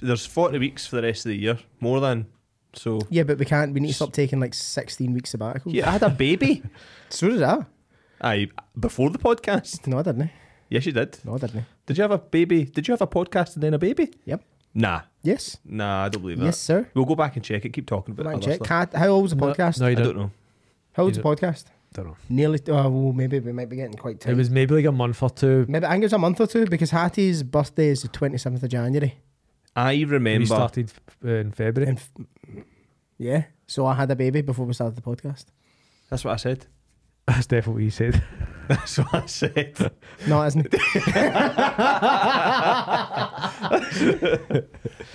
There's 0.00 0.24
40 0.24 0.58
weeks 0.58 0.86
for 0.86 0.96
the 0.96 1.02
rest 1.02 1.26
of 1.26 1.30
the 1.30 1.36
year. 1.36 1.58
More 1.80 2.00
than. 2.00 2.26
So. 2.74 3.00
Yeah, 3.10 3.24
but 3.24 3.38
we 3.38 3.44
can't. 3.44 3.72
We 3.72 3.80
need 3.80 3.88
to 3.88 3.94
stop 3.94 4.12
taking 4.12 4.40
like 4.40 4.54
16 4.54 5.12
weeks 5.12 5.32
sabbaticals. 5.32 5.72
Yeah, 5.74 5.88
I 5.88 5.92
had 5.92 6.02
a 6.02 6.10
baby. 6.10 6.62
So 7.10 7.28
did 7.28 7.42
I. 7.44 7.64
I 8.20 8.48
before 8.78 9.10
the 9.10 9.18
podcast. 9.18 9.86
No, 9.86 9.98
I 9.98 10.02
didn't. 10.02 10.30
Yes, 10.74 10.86
you 10.86 10.92
did. 10.92 11.18
No, 11.24 11.34
I 11.34 11.38
didn't. 11.38 11.64
Did 11.86 11.96
you 11.98 12.02
have 12.02 12.10
a 12.10 12.18
baby? 12.18 12.64
Did 12.64 12.86
you 12.88 12.92
have 12.92 13.00
a 13.02 13.06
podcast 13.06 13.54
and 13.54 13.62
then 13.62 13.74
a 13.74 13.78
baby? 13.78 14.10
Yep. 14.24 14.42
Nah. 14.74 15.02
Yes. 15.22 15.56
Nah, 15.64 16.04
I 16.04 16.08
don't 16.08 16.20
believe 16.22 16.38
that. 16.40 16.44
Yes, 16.46 16.58
sir. 16.58 16.88
We'll 16.94 17.04
go 17.04 17.14
back 17.14 17.36
and 17.36 17.44
check 17.44 17.64
it. 17.64 17.68
Keep 17.70 17.86
talking 17.86 18.12
about 18.12 18.26
Right, 18.26 18.36
other 18.36 18.44
check. 18.44 18.56
stuff. 18.56 18.68
Cat, 18.68 18.94
how 18.94 19.08
old's 19.08 19.34
the 19.34 19.40
podcast? 19.40 19.78
No, 19.80 19.86
you 19.86 19.92
I 19.92 19.94
don't. 19.94 20.04
don't 20.06 20.16
know. 20.16 20.30
how 20.94 21.04
old's 21.04 21.16
you 21.16 21.22
the 21.22 21.28
podcast? 21.28 21.66
I 21.92 21.96
don't 21.98 22.06
know. 22.06 22.16
Nearly. 22.28 22.58
Oh, 22.68 22.88
well, 22.90 23.12
maybe 23.12 23.38
we 23.38 23.52
might 23.52 23.68
be 23.68 23.76
getting 23.76 23.96
quite 23.96 24.18
tight. 24.20 24.32
It 24.32 24.36
was 24.36 24.50
maybe 24.50 24.74
like 24.74 24.84
a 24.84 24.90
month 24.92 25.22
or 25.22 25.30
two. 25.30 25.64
maybe 25.68 25.86
I 25.86 25.90
think 25.92 26.02
it 26.02 26.06
was 26.06 26.12
a 26.12 26.18
month 26.18 26.40
or 26.40 26.48
two 26.48 26.66
because 26.66 26.90
Hattie's 26.90 27.42
birthday 27.44 27.88
is 27.88 28.02
the 28.02 28.08
27th 28.08 28.62
of 28.64 28.68
January. 28.68 29.14
I 29.76 29.94
remember. 30.02 30.40
We 30.40 30.46
started 30.46 30.92
uh, 31.24 31.28
in 31.28 31.52
February. 31.52 31.90
And 31.90 31.98
f- 31.98 32.64
yeah. 33.18 33.44
So 33.68 33.86
I 33.86 33.94
had 33.94 34.10
a 34.10 34.16
baby 34.16 34.40
before 34.42 34.66
we 34.66 34.72
started 34.74 34.96
the 34.96 35.02
podcast. 35.02 35.44
That's 36.10 36.24
what 36.24 36.32
I 36.32 36.36
said. 36.36 36.66
That's 37.26 37.46
definitely 37.46 37.72
what 37.74 37.84
you 37.84 37.90
said. 37.90 38.22
That's 38.68 38.96
what 38.98 39.14
I 39.14 39.26
said. 39.26 39.92
No, 40.26 40.42
it 40.42 40.46
isn't. 40.48 40.74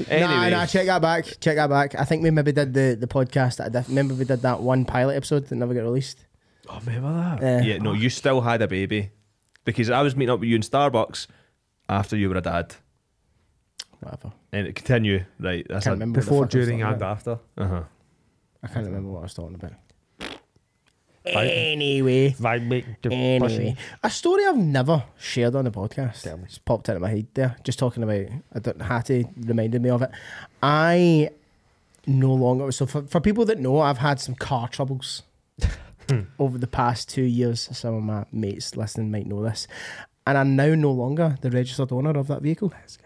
Anyway. 0.08 0.19
Nah, 0.22 0.50
nah, 0.50 0.65
check 0.65 0.86
that 0.88 1.02
back. 1.02 1.26
Check 1.39 1.56
that 1.56 1.69
back. 1.69 1.95
I 1.95 2.04
think 2.06 2.24
we 2.24 2.32
maybe 2.32 2.52
did 2.52 2.74
the, 2.74 2.95
the 3.00 3.08
podcast. 3.08 3.63
I 3.63 3.69
did- 3.69 3.88
remember 3.89 4.13
we 4.13 4.26
did 4.26 4.41
that 4.41 4.62
one 4.62 4.86
pilot 4.86 5.15
episode 5.15 5.48
that 5.48 5.56
never 5.56 5.74
got 5.74 5.82
released. 5.82 6.26
Oh, 6.67 6.80
remember 6.86 7.13
that? 7.39 7.43
Uh, 7.62 7.63
Yeah, 7.65 7.78
no, 7.80 7.93
you 7.93 8.10
still 8.10 8.41
had 8.41 8.62
a 8.62 8.67
baby 8.67 9.12
because 9.65 9.89
I 9.89 10.02
was 10.02 10.15
meeting 10.15 10.32
up 10.34 10.39
with 10.39 10.50
you 10.50 10.56
in 10.56 10.62
Starbucks 10.62 11.28
after 11.88 12.15
you 12.15 12.30
were 12.30 12.38
a 12.38 12.41
dad, 12.41 12.76
Whatever. 14.00 14.32
and 14.52 14.67
it 14.67 14.76
continue 14.76 15.26
right. 15.39 15.65
That's 15.67 15.86
Can't 15.86 15.93
a, 15.93 15.95
remember. 15.95 16.19
what 16.19 16.26
the 16.26 16.30
Before, 16.30 16.45
fuck 16.45 16.54
I 16.56 16.58
was 16.58 16.65
during, 16.67 16.80
talking 16.80 16.93
and 16.93 17.02
about. 17.02 17.17
after. 17.17 17.39
uh 17.58 17.67
huh. 17.67 17.84
I 18.63 18.67
can't 18.67 18.86
remember 18.86 19.10
what 19.12 19.19
I 19.19 19.24
was 19.24 19.34
talking 19.34 19.56
about. 19.56 19.72
Anyway. 21.25 22.36
Anyway, 23.12 23.75
a 24.03 24.10
story 24.10 24.45
I've 24.45 24.58
never 24.58 25.03
shared 25.17 25.55
on 25.55 25.65
the 25.65 25.71
podcast. 25.71 26.23
Tell 26.23 26.38
me. 26.38 26.45
It's 26.45 26.58
popped 26.58 26.89
out 26.89 26.95
of 26.95 27.01
my 27.01 27.10
head 27.10 27.27
there. 27.34 27.55
Just 27.63 27.77
talking 27.79 28.03
about, 28.03 28.25
I 28.53 28.60
don't, 28.60 28.82
Hattie 28.82 29.27
reminded 29.36 29.82
me 29.82 29.89
of 29.89 30.01
it. 30.01 30.12
I 30.63 31.29
no 32.08 32.34
longer, 32.34 32.71
so 32.71 32.86
for, 32.86 33.03
for 33.03 33.19
people 33.19 33.45
that 33.45 33.60
know, 33.60 33.79
I've 33.79 33.97
had 33.97 34.19
some 34.19 34.36
car 34.36 34.67
troubles 34.69 35.23
hmm. 36.10 36.21
over 36.39 36.58
the 36.58 36.67
past 36.67 37.10
two 37.10 37.23
years. 37.23 37.69
Some 37.71 37.95
of 37.95 38.03
my 38.03 38.25
mates 38.32 38.75
listening 38.75 39.12
might 39.12 39.27
know 39.27 39.43
this. 39.43 39.67
And 40.25 40.38
I'm 40.38 40.55
now 40.55 40.73
no 40.75 40.91
longer 40.91 41.38
the 41.41 41.51
registered 41.51 41.91
owner 41.91 42.12
of 42.12 42.27
that 42.27 42.41
vehicle. 42.41 42.71
Let's 42.73 42.97
go. 42.97 43.03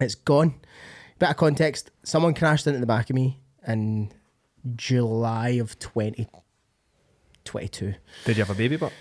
It's 0.00 0.14
gone. 0.14 0.54
Bit 1.18 1.30
of 1.30 1.36
context 1.36 1.90
someone 2.02 2.34
crashed 2.34 2.66
into 2.66 2.78
the 2.78 2.86
back 2.86 3.10
of 3.10 3.16
me 3.16 3.40
in 3.66 4.12
July 4.76 5.50
of 5.50 5.78
2022. 7.46 7.94
Did 8.24 8.36
you 8.36 8.44
have 8.44 8.54
a 8.54 8.58
baby? 8.58 8.76
But 8.76 8.92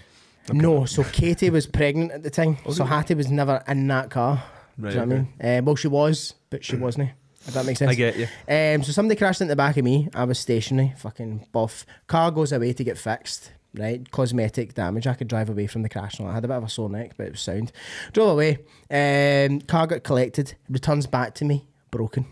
No, 0.53 0.85
so 0.85 1.03
Katie 1.03 1.49
was 1.49 1.67
pregnant 1.67 2.11
at 2.11 2.23
the 2.23 2.29
time, 2.29 2.57
Was 2.65 2.77
so? 2.77 2.85
Hattie 2.85 3.15
was 3.15 3.29
never 3.29 3.63
in 3.67 3.87
that 3.87 4.09
car. 4.09 4.43
right, 4.77 4.93
Do 4.93 4.99
you 4.99 5.05
know 5.05 5.07
what 5.07 5.15
I 5.15 5.47
mean? 5.49 5.59
Uh, 5.59 5.61
well, 5.65 5.75
she 5.75 5.87
was, 5.87 6.35
but 6.49 6.63
she 6.63 6.75
wasn't. 6.75 7.09
If 7.47 7.53
that 7.53 7.65
makes 7.65 7.79
sense. 7.79 7.91
I 7.91 7.95
get 7.95 8.17
you. 8.17 8.27
Um, 8.47 8.83
so 8.83 8.91
somebody 8.91 9.17
crashed 9.17 9.41
into 9.41 9.51
the 9.51 9.55
back 9.55 9.77
of 9.77 9.83
me. 9.83 10.09
I 10.15 10.23
was 10.23 10.39
stationary, 10.39 10.93
fucking 10.97 11.47
buff. 11.51 11.85
Car 12.07 12.31
goes 12.31 12.51
away 12.51 12.73
to 12.73 12.83
get 12.83 12.97
fixed. 12.97 13.51
Right, 13.77 14.09
cosmetic 14.09 14.73
damage. 14.73 15.05
I 15.05 15.15
could 15.15 15.27
drive 15.27 15.49
away 15.49 15.67
from 15.67 15.81
the 15.81 15.89
crash. 15.89 16.17
And. 16.17 16.29
I 16.29 16.33
had 16.33 16.45
a 16.45 16.47
bit 16.47 16.55
of 16.57 16.63
a 16.63 16.69
sore 16.69 16.89
neck, 16.89 17.11
but 17.17 17.27
it 17.27 17.31
was 17.33 17.41
sound. 17.41 17.73
Drove 18.13 18.29
away. 18.29 18.59
Um, 18.89 19.59
car 19.61 19.85
got 19.85 20.03
collected. 20.03 20.55
Returns 20.69 21.07
back 21.07 21.35
to 21.35 21.45
me 21.45 21.67
broken. 21.91 22.25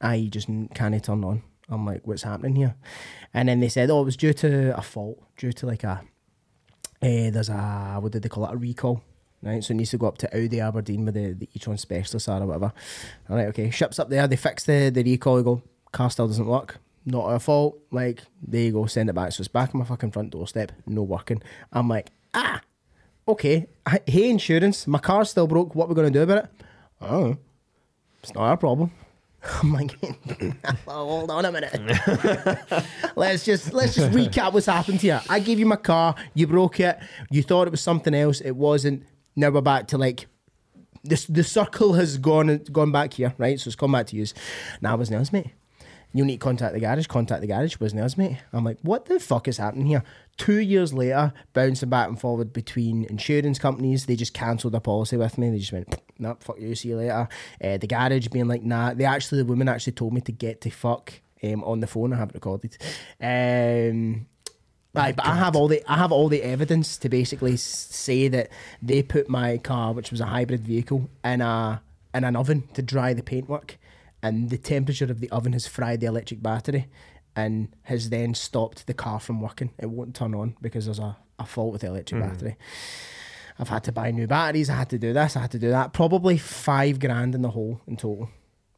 I 0.00 0.28
just 0.30 0.48
can't 0.74 1.02
turn 1.04 1.24
on. 1.24 1.42
I'm 1.68 1.86
like, 1.86 2.06
what's 2.06 2.22
happening 2.22 2.56
here? 2.56 2.74
And 3.32 3.48
then 3.48 3.60
they 3.60 3.68
said, 3.68 3.90
oh, 3.90 4.02
it 4.02 4.04
was 4.04 4.16
due 4.16 4.32
to 4.34 4.76
a 4.76 4.82
fault, 4.82 5.22
due 5.36 5.52
to 5.52 5.66
like 5.66 5.84
a, 5.84 6.02
uh, 7.02 7.30
there's 7.30 7.48
a 7.48 7.98
what 8.00 8.12
did 8.12 8.22
they 8.22 8.28
call 8.28 8.46
it, 8.46 8.54
a 8.54 8.56
recall. 8.56 9.02
Right, 9.42 9.62
so 9.62 9.72
it 9.72 9.76
needs 9.76 9.90
to 9.90 9.98
go 9.98 10.06
up 10.06 10.16
to 10.18 10.34
Audi 10.34 10.58
Aberdeen 10.58 11.04
with 11.04 11.12
the, 11.12 11.34
the 11.34 11.46
e-tron 11.52 11.76
or 11.76 12.46
whatever. 12.46 12.72
All 13.28 13.36
right, 13.36 13.48
okay. 13.48 13.68
Ships 13.68 13.98
up 13.98 14.08
there, 14.08 14.26
they 14.26 14.36
fix 14.36 14.64
the, 14.64 14.88
the 14.88 15.02
recall, 15.02 15.42
go, 15.42 15.62
car 15.92 16.08
still 16.08 16.26
doesn't 16.26 16.46
work. 16.46 16.78
Not 17.04 17.26
our 17.26 17.38
fault. 17.38 17.78
Like, 17.90 18.22
there 18.40 18.62
you 18.62 18.72
go, 18.72 18.86
send 18.86 19.10
it 19.10 19.12
back. 19.12 19.32
So 19.32 19.42
it's 19.42 19.48
back 19.48 19.74
on 19.74 19.80
my 19.80 19.84
fucking 19.84 20.12
front 20.12 20.30
doorstep, 20.30 20.72
no 20.86 21.02
working. 21.02 21.42
I'm 21.70 21.90
like, 21.90 22.08
ah, 22.32 22.62
okay. 23.28 23.66
Hey, 24.06 24.30
insurance, 24.30 24.86
my 24.86 24.98
car's 24.98 25.28
still 25.28 25.46
broke. 25.46 25.74
What 25.74 25.84
are 25.84 25.88
we 25.88 25.94
going 25.94 26.10
to 26.10 26.18
do 26.18 26.22
about 26.22 26.44
it? 26.44 26.50
Oh, 27.02 27.36
it's 28.22 28.34
not 28.34 28.44
our 28.44 28.56
problem. 28.56 28.92
I'm 29.62 29.72
like, 29.72 29.96
hold 30.86 31.30
on 31.30 31.44
a 31.44 31.52
minute. 31.52 31.72
let's 33.16 33.44
just 33.44 33.72
let's 33.72 33.94
just 33.94 34.10
recap 34.12 34.52
what's 34.52 34.66
happened 34.66 35.00
here. 35.00 35.20
I 35.28 35.38
gave 35.40 35.58
you 35.58 35.66
my 35.66 35.76
car, 35.76 36.14
you 36.32 36.46
broke 36.46 36.80
it, 36.80 36.98
you 37.30 37.42
thought 37.42 37.66
it 37.66 37.70
was 37.70 37.80
something 37.80 38.14
else, 38.14 38.40
it 38.40 38.52
wasn't. 38.52 39.04
Now 39.36 39.50
we're 39.50 39.60
back 39.60 39.88
to 39.88 39.98
like 39.98 40.26
this 41.02 41.26
the 41.26 41.44
circle 41.44 41.92
has 41.94 42.16
gone 42.16 42.58
gone 42.72 42.92
back 42.92 43.14
here, 43.14 43.34
right? 43.36 43.60
So 43.60 43.68
it's 43.68 43.76
gone 43.76 43.92
back 43.92 44.06
to 44.08 44.16
use. 44.16 44.32
Now 44.80 44.94
it 44.94 44.98
was 44.98 45.10
nails, 45.10 45.32
mate. 45.32 45.50
You 46.14 46.24
need 46.24 46.36
to 46.36 46.44
contact 46.44 46.74
the 46.74 46.80
garage, 46.80 47.06
contact 47.08 47.40
the 47.40 47.48
garage, 47.48 47.78
was 47.80 47.92
nails, 47.92 48.16
mate. 48.16 48.38
I'm 48.52 48.64
like, 48.64 48.78
what 48.82 49.06
the 49.06 49.18
fuck 49.18 49.48
is 49.48 49.56
happening 49.58 49.86
here? 49.86 50.04
Two 50.36 50.58
years 50.58 50.92
later, 50.92 51.32
bouncing 51.52 51.88
back 51.88 52.08
and 52.08 52.20
forward 52.20 52.52
between 52.52 53.04
insurance 53.04 53.58
companies, 53.58 54.06
they 54.06 54.16
just 54.16 54.34
cancelled 54.34 54.74
their 54.74 54.80
policy 54.80 55.16
with 55.16 55.38
me. 55.38 55.50
They 55.50 55.58
just 55.58 55.72
went, 55.72 55.94
nah, 56.18 56.34
fuck 56.40 56.58
you, 56.58 56.74
see 56.74 56.88
you 56.88 56.96
later. 56.96 57.28
Uh, 57.62 57.76
the 57.76 57.86
garage 57.86 58.28
being 58.28 58.48
like, 58.48 58.62
nah. 58.62 58.94
They 58.94 59.04
actually, 59.04 59.38
the 59.38 59.46
woman 59.46 59.68
actually 59.68 59.92
told 59.92 60.12
me 60.12 60.20
to 60.22 60.32
get 60.32 60.60
to 60.62 60.70
fuck 60.70 61.12
um, 61.42 61.62
on 61.64 61.80
the 61.80 61.86
phone. 61.86 62.12
I 62.12 62.16
have 62.16 62.30
it 62.30 62.34
recorded. 62.34 62.76
Um, 63.20 64.26
Right, 64.94 65.16
but 65.16 65.26
I 65.26 65.34
have 65.34 65.56
all 65.56 65.66
the 65.66 65.82
I 65.88 65.96
have 65.96 66.12
all 66.12 66.28
the 66.28 66.42
evidence 66.42 66.96
to 66.98 67.08
basically 67.08 67.56
say 67.56 68.28
that 68.28 68.48
they 68.80 69.02
put 69.02 69.28
my 69.28 69.58
car, 69.58 69.92
which 69.92 70.12
was 70.12 70.20
a 70.20 70.26
hybrid 70.26 70.60
vehicle, 70.60 71.10
in 71.24 71.40
a 71.40 71.82
in 72.14 72.22
an 72.22 72.36
oven 72.36 72.68
to 72.74 72.82
dry 72.82 73.12
the 73.12 73.22
paintwork, 73.24 73.76
and 74.22 74.50
the 74.50 74.56
temperature 74.56 75.06
of 75.06 75.18
the 75.18 75.28
oven 75.30 75.52
has 75.52 75.66
fried 75.66 75.98
the 76.00 76.06
electric 76.06 76.44
battery, 76.44 76.86
and 77.36 77.68
has 77.84 78.10
then 78.10 78.34
stopped 78.34 78.86
the 78.86 78.94
car 78.94 79.20
from 79.20 79.40
working. 79.40 79.70
It 79.78 79.90
won't 79.90 80.14
turn 80.14 80.34
on 80.34 80.56
because 80.60 80.84
there's 80.84 80.98
a, 80.98 81.16
a 81.38 81.46
fault 81.46 81.72
with 81.72 81.82
the 81.82 81.88
electric 81.88 82.22
mm. 82.22 82.28
battery. 82.30 82.56
I've 83.58 83.68
had 83.68 83.84
to 83.84 83.92
buy 83.92 84.10
new 84.10 84.26
batteries. 84.26 84.68
I 84.68 84.74
had 84.74 84.90
to 84.90 84.98
do 84.98 85.12
this. 85.12 85.36
I 85.36 85.40
had 85.40 85.52
to 85.52 85.58
do 85.58 85.70
that. 85.70 85.92
Probably 85.92 86.38
five 86.38 86.98
grand 86.98 87.34
in 87.34 87.42
the 87.42 87.50
hole 87.50 87.80
in 87.86 87.96
total, 87.96 88.30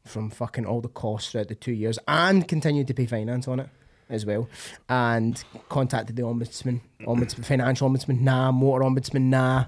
from 0.05 0.29
fucking 0.29 0.65
all 0.65 0.81
the 0.81 0.87
costs 0.87 1.31
throughout 1.31 1.47
the 1.47 1.55
two 1.55 1.71
years, 1.71 1.97
and 2.07 2.47
continued 2.47 2.87
to 2.87 2.93
pay 2.93 3.05
finance 3.05 3.47
on 3.47 3.59
it 3.59 3.69
as 4.09 4.25
well, 4.25 4.47
and 4.87 5.43
contacted 5.67 6.15
the 6.15 6.21
ombudsman, 6.21 6.81
ombudsman, 7.01 7.43
financial 7.43 7.89
ombudsman, 7.89 8.21
nah, 8.21 8.51
motor 8.51 8.83
ombudsman, 8.83 9.23
nah, 9.23 9.65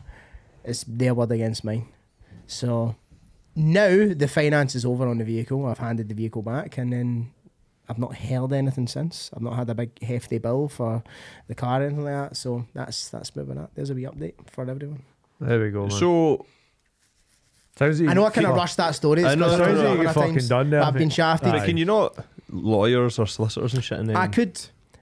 it's 0.63 0.85
their 0.87 1.13
word 1.13 1.31
against 1.31 1.63
mine. 1.63 1.87
So 2.47 2.95
now 3.55 4.13
the 4.13 4.27
finance 4.27 4.75
is 4.75 4.85
over 4.85 5.07
on 5.07 5.17
the 5.17 5.25
vehicle. 5.25 5.65
I've 5.65 5.79
handed 5.79 6.07
the 6.07 6.15
vehicle 6.15 6.41
back, 6.41 6.77
and 6.77 6.93
then 6.93 7.31
I've 7.89 7.97
not 7.97 8.13
held 8.15 8.53
anything 8.53 8.87
since. 8.87 9.31
I've 9.35 9.41
not 9.41 9.55
had 9.55 9.69
a 9.69 9.73
big 9.75 9.99
hefty 10.03 10.37
bill 10.37 10.69
for 10.69 11.03
the 11.47 11.55
car 11.55 11.81
or 11.81 11.85
anything 11.85 12.03
like 12.05 12.13
that. 12.29 12.37
So 12.37 12.65
that's 12.73 13.09
that's 13.09 13.35
moving 13.35 13.57
up. 13.57 13.71
There's 13.75 13.89
a 13.89 13.93
wee 13.95 14.03
update 14.03 14.35
for 14.51 14.61
everyone. 14.69 15.01
There 15.41 15.59
we 15.59 15.71
go, 15.71 15.81
man. 15.87 15.91
So 15.91 16.45
Sounds 17.77 18.01
like 18.01 18.09
I 18.09 18.13
know 18.13 18.21
you 18.21 18.27
I 18.27 18.29
kind 18.31 18.45
of 18.45 18.51
feel- 18.51 18.57
rushed 18.57 18.77
that 18.77 18.91
story. 18.95 19.25
I 19.25 19.35
know, 19.35 19.45
because 19.45 19.57
no, 19.59 19.63
I've 19.65 19.69
no, 19.71 19.75
done 19.75 19.79
it 19.79 19.83
no, 19.83 19.93
a 19.93 19.97
you 19.97 20.03
couple 20.07 20.21
fucking 20.33 20.47
done 20.47 20.69
that, 20.71 20.83
I've 20.83 20.93
been 20.93 21.09
shafted. 21.09 21.51
but 21.53 21.65
can 21.65 21.77
you 21.77 21.85
not 21.85 22.15
lawyers 22.51 23.17
or 23.17 23.25
solicitors 23.25 23.73
and 23.73 23.83
shit? 23.83 23.99
And 23.99 24.09
then 24.09 24.17
I 24.17 24.27
could, 24.27 24.59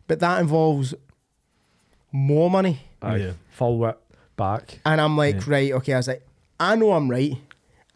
but 0.07 0.19
that 0.19 0.39
involves 0.39 0.93
more 2.11 2.49
money. 2.49 2.79
Aye. 3.01 3.15
Yeah. 3.17 3.31
Full 3.51 3.79
whip 3.79 3.99
back. 4.35 4.79
And 4.85 5.01
I'm 5.01 5.17
like, 5.17 5.47
right, 5.47 5.71
okay. 5.73 5.93
I 5.93 5.97
was 5.97 6.07
like, 6.07 6.25
I 6.59 6.75
know 6.75 6.91
I'm 6.93 7.09
right. 7.09 7.33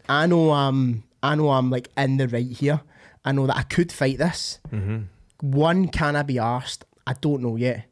I 0.08 0.26
know 0.26 0.50
I'm, 0.52 1.04
I 1.22 1.34
know 1.36 1.50
I'm 1.50 1.70
like 1.70 1.88
in 1.96 2.16
the 2.16 2.28
right 2.28 2.46
here. 2.50 2.80
I 3.24 3.32
know 3.32 3.46
that 3.46 3.56
I 3.56 3.62
could 3.62 3.92
fight 3.92 4.18
this. 4.18 4.58
Mm-hmm. 4.70 5.50
One, 5.50 5.88
can 5.88 6.16
I 6.16 6.22
be 6.22 6.38
asked? 6.38 6.84
I 7.06 7.14
don't 7.14 7.42
know 7.42 7.56
yet. 7.56 7.86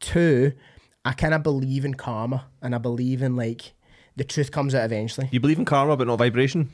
Two, 0.00 0.52
I 1.04 1.12
kind 1.12 1.34
of 1.34 1.42
believe 1.42 1.84
in 1.84 1.94
karma 1.94 2.46
and 2.60 2.74
I 2.74 2.78
believe 2.78 3.22
in 3.22 3.36
like 3.36 3.72
the 4.16 4.24
truth 4.24 4.50
comes 4.50 4.74
out 4.74 4.84
eventually. 4.84 5.28
You 5.30 5.40
believe 5.40 5.58
in 5.58 5.64
karma, 5.64 5.96
but 5.96 6.06
not 6.06 6.18
vibration. 6.18 6.70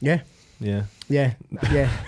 Yeah, 0.00 0.20
Yeah. 0.60 0.84
yeah, 1.08 1.34
yeah. 1.70 1.90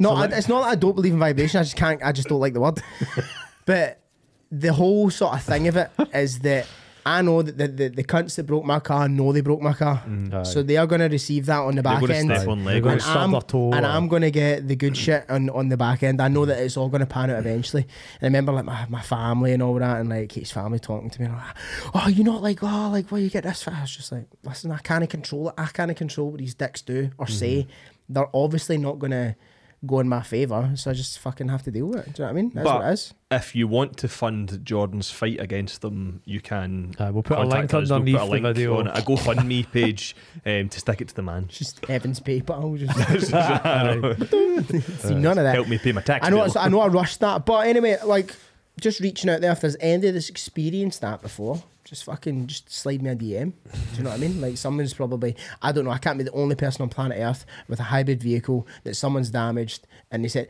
No, 0.00 0.10
I, 0.12 0.26
it's 0.26 0.46
not 0.48 0.62
that 0.62 0.68
I 0.68 0.74
don't 0.76 0.94
believe 0.94 1.12
in 1.12 1.18
vibration. 1.18 1.58
I 1.58 1.64
just 1.64 1.74
can't. 1.74 2.00
I 2.04 2.12
just 2.12 2.28
don't 2.28 2.38
like 2.38 2.52
the 2.54 2.60
word. 2.60 2.80
but 3.66 4.00
the 4.48 4.72
whole 4.72 5.10
sort 5.10 5.34
of 5.34 5.42
thing 5.42 5.66
of 5.66 5.76
it 5.76 5.90
is 6.14 6.38
that 6.40 6.68
I 7.06 7.22
know 7.22 7.42
that 7.42 7.56
the, 7.56 7.68
the, 7.68 7.88
the 7.88 8.04
cunts 8.04 8.36
that 8.36 8.44
broke 8.44 8.64
my 8.64 8.80
car 8.80 9.08
know 9.08 9.32
they 9.32 9.40
broke 9.40 9.60
my 9.60 9.72
car, 9.72 10.02
mm, 10.06 10.32
Aye. 10.32 10.42
so 10.42 10.62
they 10.62 10.76
are 10.76 10.86
going 10.86 11.00
to 11.00 11.08
receive 11.08 11.46
that 11.46 11.60
on 11.60 11.74
the 11.74 11.82
back 11.82 12.00
They're 12.00 12.08
back 12.08 12.16
gonna 12.16 12.32
end. 12.32 12.40
step 12.40 12.48
on 12.48 12.64
They're 12.64 12.80
gonna 12.80 12.92
and 12.94 13.02
stub 13.02 13.16
I'm, 13.16 13.30
their 13.32 13.40
toe 13.40 13.72
and 13.72 13.86
or- 13.86 13.88
I'm 13.88 14.08
going 14.08 14.22
to 14.22 14.30
get 14.30 14.68
the 14.68 14.76
good 14.76 14.96
shit 14.96 15.24
on, 15.28 15.48
on 15.50 15.68
the 15.68 15.76
back 15.76 16.02
end. 16.02 16.20
I 16.20 16.28
know 16.28 16.44
that 16.44 16.58
it's 16.58 16.76
all 16.76 16.88
going 16.88 17.00
to 17.00 17.06
pan 17.06 17.30
out 17.30 17.38
eventually. 17.38 17.86
And 18.20 18.22
I 18.22 18.26
remember 18.26 18.52
like 18.52 18.64
my, 18.64 18.86
my 18.88 19.02
family 19.02 19.52
and 19.52 19.62
all 19.62 19.78
that, 19.78 20.00
and 20.00 20.08
like 20.08 20.32
his 20.32 20.50
family 20.50 20.78
talking 20.78 21.10
to 21.10 21.22
me, 21.22 21.28
like, 21.28 21.56
oh, 21.94 22.08
you're 22.08 22.26
not 22.26 22.42
like, 22.42 22.62
oh, 22.62 22.90
like, 22.90 23.10
where 23.10 23.20
you 23.20 23.30
get 23.30 23.44
this 23.44 23.62
from? 23.62 23.74
I 23.74 23.82
was 23.82 23.96
just 23.96 24.12
like, 24.12 24.26
listen, 24.42 24.70
I 24.70 24.78
can't 24.78 25.08
control 25.08 25.48
it. 25.48 25.54
I 25.58 25.66
can't 25.66 25.96
control 25.96 26.30
what 26.30 26.40
these 26.40 26.54
dicks 26.54 26.82
do 26.82 27.10
or 27.18 27.26
mm-hmm. 27.26 27.34
say. 27.34 27.66
They're 28.08 28.28
obviously 28.34 28.78
not 28.78 28.98
going 28.98 29.10
to 29.10 29.36
go 29.86 30.00
in 30.00 30.08
my 30.08 30.22
favour, 30.22 30.72
so 30.74 30.90
I 30.90 30.94
just 30.94 31.18
fucking 31.20 31.48
have 31.48 31.62
to 31.62 31.70
deal 31.70 31.86
with 31.86 31.98
it. 32.00 32.04
Do 32.06 32.10
you 32.10 32.18
know 32.18 32.24
what 32.24 32.30
I 32.30 32.32
mean? 32.42 32.50
That's 32.54 32.64
But- 32.64 32.78
what 32.80 32.88
it 32.88 32.92
is. 32.92 33.14
If 33.30 33.54
you 33.54 33.68
want 33.68 33.98
to 33.98 34.08
fund 34.08 34.60
Jordan's 34.64 35.10
fight 35.10 35.38
against 35.38 35.82
them, 35.82 36.22
you 36.24 36.40
can. 36.40 36.94
Aye, 36.98 37.10
we'll 37.10 37.22
put 37.22 37.36
a 37.36 37.42
link 37.42 37.74
us. 37.74 37.90
We'll 37.90 38.00
put 38.00 38.08
a 38.08 38.12
the 38.18 38.24
link 38.24 38.46
video. 38.46 38.78
on 38.78 38.86
a 38.88 39.02
GoFundMe 39.02 39.70
page 39.72 40.16
um, 40.46 40.70
to 40.70 40.80
stick 40.80 41.02
it 41.02 41.08
to 41.08 41.14
the 41.14 41.20
man. 41.22 41.46
Just 41.48 41.88
Evan's 41.90 42.20
PayPal. 42.20 42.78
Just 42.78 42.98
Aye. 43.34 44.14
see 45.08 45.14
none 45.14 45.36
of 45.36 45.44
that. 45.44 45.54
Help 45.54 45.68
me 45.68 45.76
pay 45.76 45.92
my 45.92 46.00
tax 46.00 46.26
I 46.26 46.30
know, 46.30 46.42
bill. 46.44 46.52
I 46.56 46.68
know, 46.70 46.80
I 46.80 46.86
rushed 46.88 47.20
that, 47.20 47.44
but 47.44 47.66
anyway, 47.66 47.98
like, 48.02 48.34
just 48.80 49.00
reaching 49.00 49.30
out 49.30 49.40
there. 49.40 49.52
If 49.52 49.60
there's 49.60 49.76
any 49.80 50.10
this 50.10 50.28
experienced 50.28 51.00
that 51.00 51.22
before, 51.22 51.62
just 51.84 52.04
fucking 52.04 52.46
just 52.46 52.70
slide 52.70 53.02
me 53.02 53.10
a 53.10 53.16
DM. 53.16 53.52
Do 53.52 53.96
you 53.96 54.02
know 54.02 54.10
what 54.10 54.16
I 54.16 54.20
mean? 54.20 54.40
Like, 54.40 54.56
someone's 54.56 54.94
probably, 54.94 55.36
I 55.62 55.72
don't 55.72 55.84
know, 55.84 55.90
I 55.90 55.98
can't 55.98 56.18
be 56.18 56.24
the 56.24 56.32
only 56.32 56.54
person 56.54 56.82
on 56.82 56.88
planet 56.88 57.18
Earth 57.18 57.46
with 57.66 57.80
a 57.80 57.84
hybrid 57.84 58.22
vehicle 58.22 58.66
that 58.84 58.94
someone's 58.94 59.30
damaged, 59.30 59.86
and 60.10 60.24
they 60.24 60.28
said, 60.28 60.48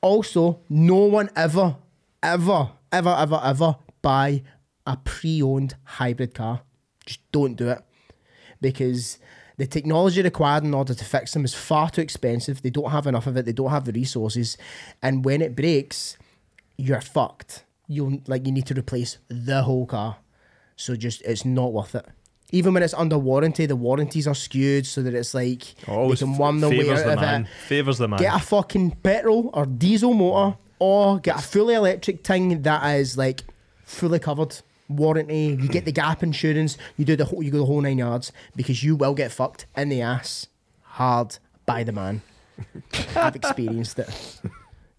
also, 0.00 0.60
no 0.68 0.96
one 0.96 1.30
ever, 1.36 1.76
ever, 2.22 2.70
ever, 2.90 3.16
ever, 3.18 3.40
ever 3.42 3.76
buy 4.02 4.42
a 4.86 4.96
pre-owned 4.96 5.76
hybrid 5.84 6.34
car. 6.34 6.62
Just 7.06 7.20
don't 7.32 7.54
do 7.54 7.68
it 7.68 7.82
because 8.60 9.18
the 9.58 9.66
technology 9.66 10.22
required 10.22 10.64
in 10.64 10.74
order 10.74 10.94
to 10.94 11.04
fix 11.04 11.32
them 11.34 11.44
is 11.44 11.54
far 11.54 11.90
too 11.90 12.00
expensive. 12.00 12.62
They 12.62 12.70
don't 12.70 12.90
have 12.90 13.06
enough 13.06 13.26
of 13.26 13.36
it. 13.36 13.44
They 13.44 13.52
don't 13.52 13.70
have 13.70 13.84
the 13.84 13.92
resources, 13.92 14.56
and 15.02 15.24
when 15.24 15.42
it 15.42 15.54
breaks, 15.54 16.16
you're 16.76 17.00
fucked. 17.00 17.64
You'll 17.92 18.20
like 18.28 18.46
you 18.46 18.52
need 18.52 18.66
to 18.66 18.74
replace 18.74 19.18
the 19.28 19.62
whole 19.64 19.84
car. 19.84 20.18
So 20.76 20.94
just 20.94 21.22
it's 21.22 21.44
not 21.44 21.72
worth 21.72 21.94
it. 21.96 22.06
Even 22.52 22.72
when 22.74 22.82
it's 22.84 22.94
under 22.94 23.18
warranty, 23.18 23.66
the 23.66 23.74
warranties 23.76 24.26
are 24.28 24.34
skewed 24.34 24.86
so 24.86 25.02
that 25.02 25.12
it's 25.14 25.34
like 25.34 25.74
Always 25.88 26.20
they 26.20 26.26
can 26.26 26.36
worm 26.38 26.60
their 26.60 26.70
way 26.70 26.82
favours 26.82 27.00
out 27.00 27.04
the 27.06 27.12
of 27.14 27.20
man. 27.20 27.42
it. 27.42 27.48
Favours 27.66 27.98
the 27.98 28.06
man. 28.08 28.18
Get 28.20 28.34
a 28.34 28.38
fucking 28.38 28.92
petrol 29.02 29.50
or 29.54 29.66
diesel 29.66 30.14
motor, 30.14 30.56
or 30.78 31.18
get 31.18 31.38
a 31.38 31.42
fully 31.42 31.74
electric 31.74 32.24
thing 32.24 32.62
that 32.62 32.96
is 32.96 33.18
like 33.18 33.42
fully 33.84 34.20
covered. 34.20 34.56
Warranty, 34.88 35.56
you 35.60 35.68
get 35.68 35.84
the 35.84 35.92
gap 35.92 36.22
insurance, 36.22 36.76
you 36.96 37.04
do 37.04 37.14
the 37.16 37.24
whole, 37.24 37.42
you 37.42 37.50
go 37.52 37.58
the 37.58 37.64
whole 37.66 37.80
nine 37.80 37.98
yards 37.98 38.32
because 38.56 38.82
you 38.82 38.96
will 38.96 39.14
get 39.14 39.30
fucked 39.30 39.66
in 39.76 39.88
the 39.88 40.00
ass 40.02 40.48
hard 40.82 41.38
by 41.66 41.84
the 41.84 41.92
man. 41.92 42.22
I've 43.16 43.36
experienced 43.36 44.00
it. 44.00 44.40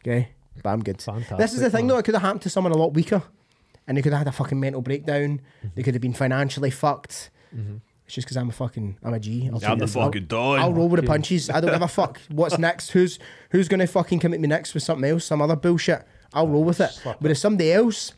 Okay, 0.02 0.30
but 0.64 0.70
I'm 0.70 0.84
good. 0.84 1.02
Fantastic, 1.02 1.38
this 1.38 1.54
is 1.54 1.60
the 1.62 1.70
thing 1.70 1.88
man. 1.88 1.96
though; 1.96 1.98
it 2.00 2.04
could 2.06 2.16
have 2.16 2.22
happened 2.22 2.42
to 2.44 2.50
someone 2.50 2.72
a 2.74 2.78
lot 2.78 2.94
weaker, 2.94 3.24
and 3.88 3.98
they 3.98 4.02
could 4.02 4.12
have 4.14 4.20
had 4.20 4.28
a 4.28 4.32
fucking 4.32 4.60
mental 4.60 4.82
breakdown. 4.82 5.42
They 5.76 5.84
could 5.84 5.94
have 5.94 6.02
been 6.02 6.14
financially 6.14 6.72
fucked. 6.72 7.30
It's 8.06 8.16
just 8.16 8.26
because 8.28 8.36
I'm 8.38 8.50
a 8.50 8.54
fucking 8.54 8.98
I'm 9.04 9.14
a 9.14 9.20
G. 9.20 9.50
I'll 9.54 9.64
I'm 9.66 9.80
the 9.80 9.88
fucking 9.88 10.26
dog. 10.26 10.60
I'll 10.60 10.74
roll 10.74 10.90
with 10.90 11.00
the 11.02 11.08
punches. 11.08 11.50
I 11.50 11.62
don't 11.62 11.72
give 11.72 11.82
a 11.82 11.88
fuck. 12.00 12.20
What's 12.30 12.58
next? 12.58 12.92
Who's 12.92 13.20
who's 13.52 13.68
gonna 13.70 13.88
fucking 13.88 14.20
commit 14.20 14.40
me 14.42 14.48
next 14.48 14.74
with 14.74 14.84
something 14.84 15.10
else, 15.10 15.26
some 15.26 15.42
other 15.42 15.56
bullshit? 15.56 16.04
I'll 16.34 16.48
roll 16.48 16.64
with 16.64 16.80
it. 16.82 16.92
Slap 16.92 17.18
But 17.22 17.32
if 17.32 17.38
somebody 17.38 17.72
else 17.72 18.14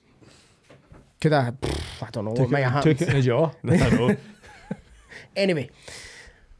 could 1.21 1.33
I, 1.33 1.53
I 2.01 2.09
don't 2.11 2.25
know 2.25 2.31
what 2.31 2.37
Took 2.37 2.49
might 2.51 2.61
have 2.61 2.85
it, 2.85 2.97
took 2.97 2.99
happened. 2.99 3.01
it 3.01 3.09
in 3.09 3.15
the 3.15 3.21
jaw. 3.21 3.51
I 3.87 3.97
know. 3.97 4.17
Anyway, 5.35 5.69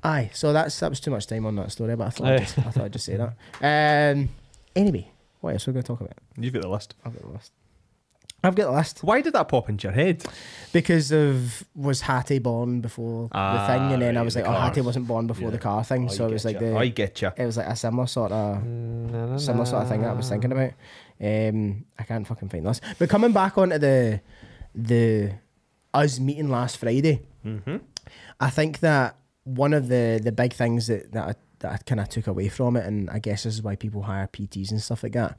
aye. 0.03 0.29
So 0.33 0.51
that's 0.53 0.79
that 0.79 0.89
was 0.89 0.99
too 0.99 1.12
much 1.12 1.27
time 1.27 1.45
on 1.45 1.55
that 1.57 1.71
story, 1.71 1.95
but 1.95 2.07
I 2.07 2.09
thought 2.09 2.27
I'd 2.27 2.39
just, 2.39 2.57
I 2.59 2.62
thought 2.63 2.83
I'd 2.86 2.93
just 2.93 3.05
say 3.05 3.17
that. 3.17 4.13
Um. 4.15 4.29
Anyway, 4.75 5.12
what 5.43 5.53
else 5.53 5.67
are 5.67 5.71
we 5.71 5.73
gonna 5.73 5.84
talk 5.84 5.99
about? 6.01 6.13
You've 6.38 6.53
got 6.53 6.62
the 6.62 6.69
list. 6.69 6.95
I've 7.03 7.13
got 7.13 7.21
the 7.23 7.29
list. 7.29 7.51
I've 8.45 8.56
got 8.56 8.71
the 8.71 8.77
list 8.77 9.03
Why 9.03 9.21
did 9.21 9.32
that 9.34 9.47
pop 9.47 9.69
into 9.69 9.88
your 9.88 9.93
head? 9.93 10.23
because 10.73 11.12
of 11.12 11.63
was 11.75 12.01
Hattie 12.01 12.39
born 12.39 12.82
before 12.82 13.29
Ah, 13.32 13.53
the 13.67 13.73
thing, 13.73 13.93
and 13.93 14.01
then 14.01 14.15
I 14.17 14.19
right, 14.19 14.25
was 14.25 14.34
the 14.34 14.41
like, 14.41 14.49
oh. 14.49 14.60
Hattie 14.60 14.82
wasn't 14.82 15.08
born 15.08 15.27
before 15.27 15.49
the 15.51 15.58
car 15.58 15.84
thing, 15.84 16.10
so 16.10 16.25
I 16.25 16.29
it 16.29 16.34
was 16.34 16.45
like 16.45 16.60
the 16.60 16.75
I 16.77 16.88
get 16.88 17.21
you. 17.21 17.32
it 17.38 17.45
was 17.45 17.58
like 17.58 17.67
a 17.67 17.75
similar 17.75 18.08
sort 18.08 18.32
of 18.32 18.58
similar 19.41 19.65
sort 19.65 19.84
of 19.84 19.89
thing 19.89 20.01
that 20.01 20.10
I 20.10 20.13
was 20.13 20.27
thinking 20.29 20.51
about. 20.51 20.71
Um, 21.21 21.86
I 21.99 22.03
can't 22.03 22.27
fucking 22.27 22.49
find 22.49 22.65
this. 22.65 22.82
But 22.99 23.10
coming 23.10 23.32
back 23.34 23.58
onto 23.58 23.77
the 23.77 24.19
the 24.75 25.34
us 25.93 26.19
meeting 26.19 26.49
last 26.49 26.77
Friday, 26.77 27.21
Mm-hmm. 27.45 27.77
I 28.39 28.49
think 28.49 28.79
that 28.79 29.15
one 29.45 29.73
of 29.73 29.88
the 29.89 30.19
the 30.23 30.32
big 30.32 30.53
things 30.53 30.88
that 30.88 31.12
that 31.13 31.27
I, 31.29 31.34
that 31.63 31.71
I 31.71 31.78
kind 31.78 31.99
of 31.99 32.10
took 32.10 32.28
away 32.28 32.49
from 32.49 32.78
it, 32.78 32.86
and 32.86 33.10
I 33.10 33.17
guess 33.17 33.43
this 33.43 33.56
is 33.56 33.63
why 33.63 33.76
people 33.76 34.04
hire 34.04 34.28
PTs 34.32 34.69
and 34.69 34.82
stuff 34.82 35.02
like 35.02 35.13
that, 35.13 35.38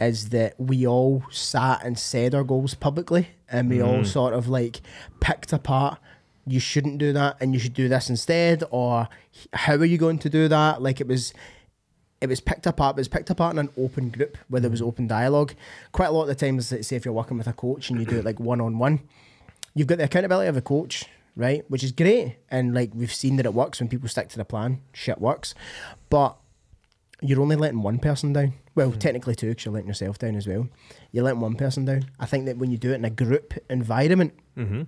is 0.00 0.30
that 0.30 0.58
we 0.58 0.86
all 0.86 1.22
sat 1.30 1.84
and 1.84 1.98
said 1.98 2.34
our 2.34 2.44
goals 2.44 2.74
publicly, 2.74 3.28
and 3.50 3.68
we 3.68 3.82
all 3.82 3.96
mm-hmm. 3.96 4.04
sort 4.04 4.32
of 4.32 4.48
like 4.48 4.80
picked 5.20 5.52
apart. 5.52 5.98
You 6.46 6.60
shouldn't 6.60 6.98
do 6.98 7.12
that, 7.12 7.36
and 7.40 7.52
you 7.52 7.60
should 7.60 7.74
do 7.74 7.88
this 7.88 8.08
instead, 8.08 8.64
or 8.70 9.08
how 9.52 9.74
are 9.74 9.84
you 9.84 9.98
going 9.98 10.18
to 10.20 10.30
do 10.30 10.48
that? 10.48 10.80
Like 10.80 11.00
it 11.00 11.06
was 11.06 11.34
it 12.20 12.28
was 12.28 12.40
picked 12.40 12.66
apart, 12.66 12.96
it 12.96 13.00
was 13.00 13.08
picked 13.08 13.28
apart 13.28 13.52
in 13.52 13.58
an 13.58 13.68
open 13.76 14.08
group 14.08 14.38
where 14.48 14.60
there 14.60 14.70
was 14.70 14.80
mm-hmm. 14.80 14.88
open 14.88 15.06
dialogue. 15.06 15.54
Quite 15.92 16.06
a 16.06 16.12
lot 16.12 16.22
of 16.22 16.28
the 16.28 16.34
times, 16.34 16.68
say 16.68 16.96
if 16.96 17.04
you're 17.04 17.12
working 17.12 17.36
with 17.36 17.46
a 17.46 17.52
coach 17.52 17.90
and 17.90 18.00
you 18.00 18.06
do 18.06 18.18
it 18.18 18.24
like 18.24 18.40
one 18.40 18.60
on 18.60 18.78
one, 18.78 19.00
you've 19.74 19.86
got 19.86 19.98
the 19.98 20.04
accountability 20.04 20.48
of 20.48 20.56
a 20.56 20.62
coach, 20.62 21.04
right? 21.36 21.64
Which 21.70 21.84
is 21.84 21.92
great. 21.92 22.36
And 22.50 22.74
like 22.74 22.90
we've 22.94 23.12
seen 23.14 23.36
that 23.36 23.46
it 23.46 23.54
works 23.54 23.78
when 23.80 23.88
people 23.88 24.08
stick 24.08 24.28
to 24.30 24.38
the 24.38 24.44
plan, 24.44 24.80
shit 24.92 25.20
works. 25.20 25.54
But 26.10 26.36
you're 27.22 27.40
only 27.40 27.56
letting 27.56 27.82
one 27.82 27.98
person 27.98 28.32
down. 28.32 28.54
Well, 28.74 28.92
technically 28.92 29.34
two, 29.34 29.48
because 29.50 29.64
you're 29.64 29.72
letting 29.74 29.88
yourself 29.88 30.18
down 30.18 30.36
as 30.36 30.46
well. 30.46 30.68
You're 31.12 31.24
letting 31.24 31.40
one 31.40 31.54
person 31.54 31.84
down. 31.86 32.06
I 32.20 32.26
think 32.26 32.44
that 32.46 32.58
when 32.58 32.70
you 32.70 32.76
do 32.78 32.90
it 32.92 32.96
in 32.96 33.04
a 33.04 33.10
group 33.10 33.54
environment, 33.70 34.34
Mm-hmm. 34.56 34.82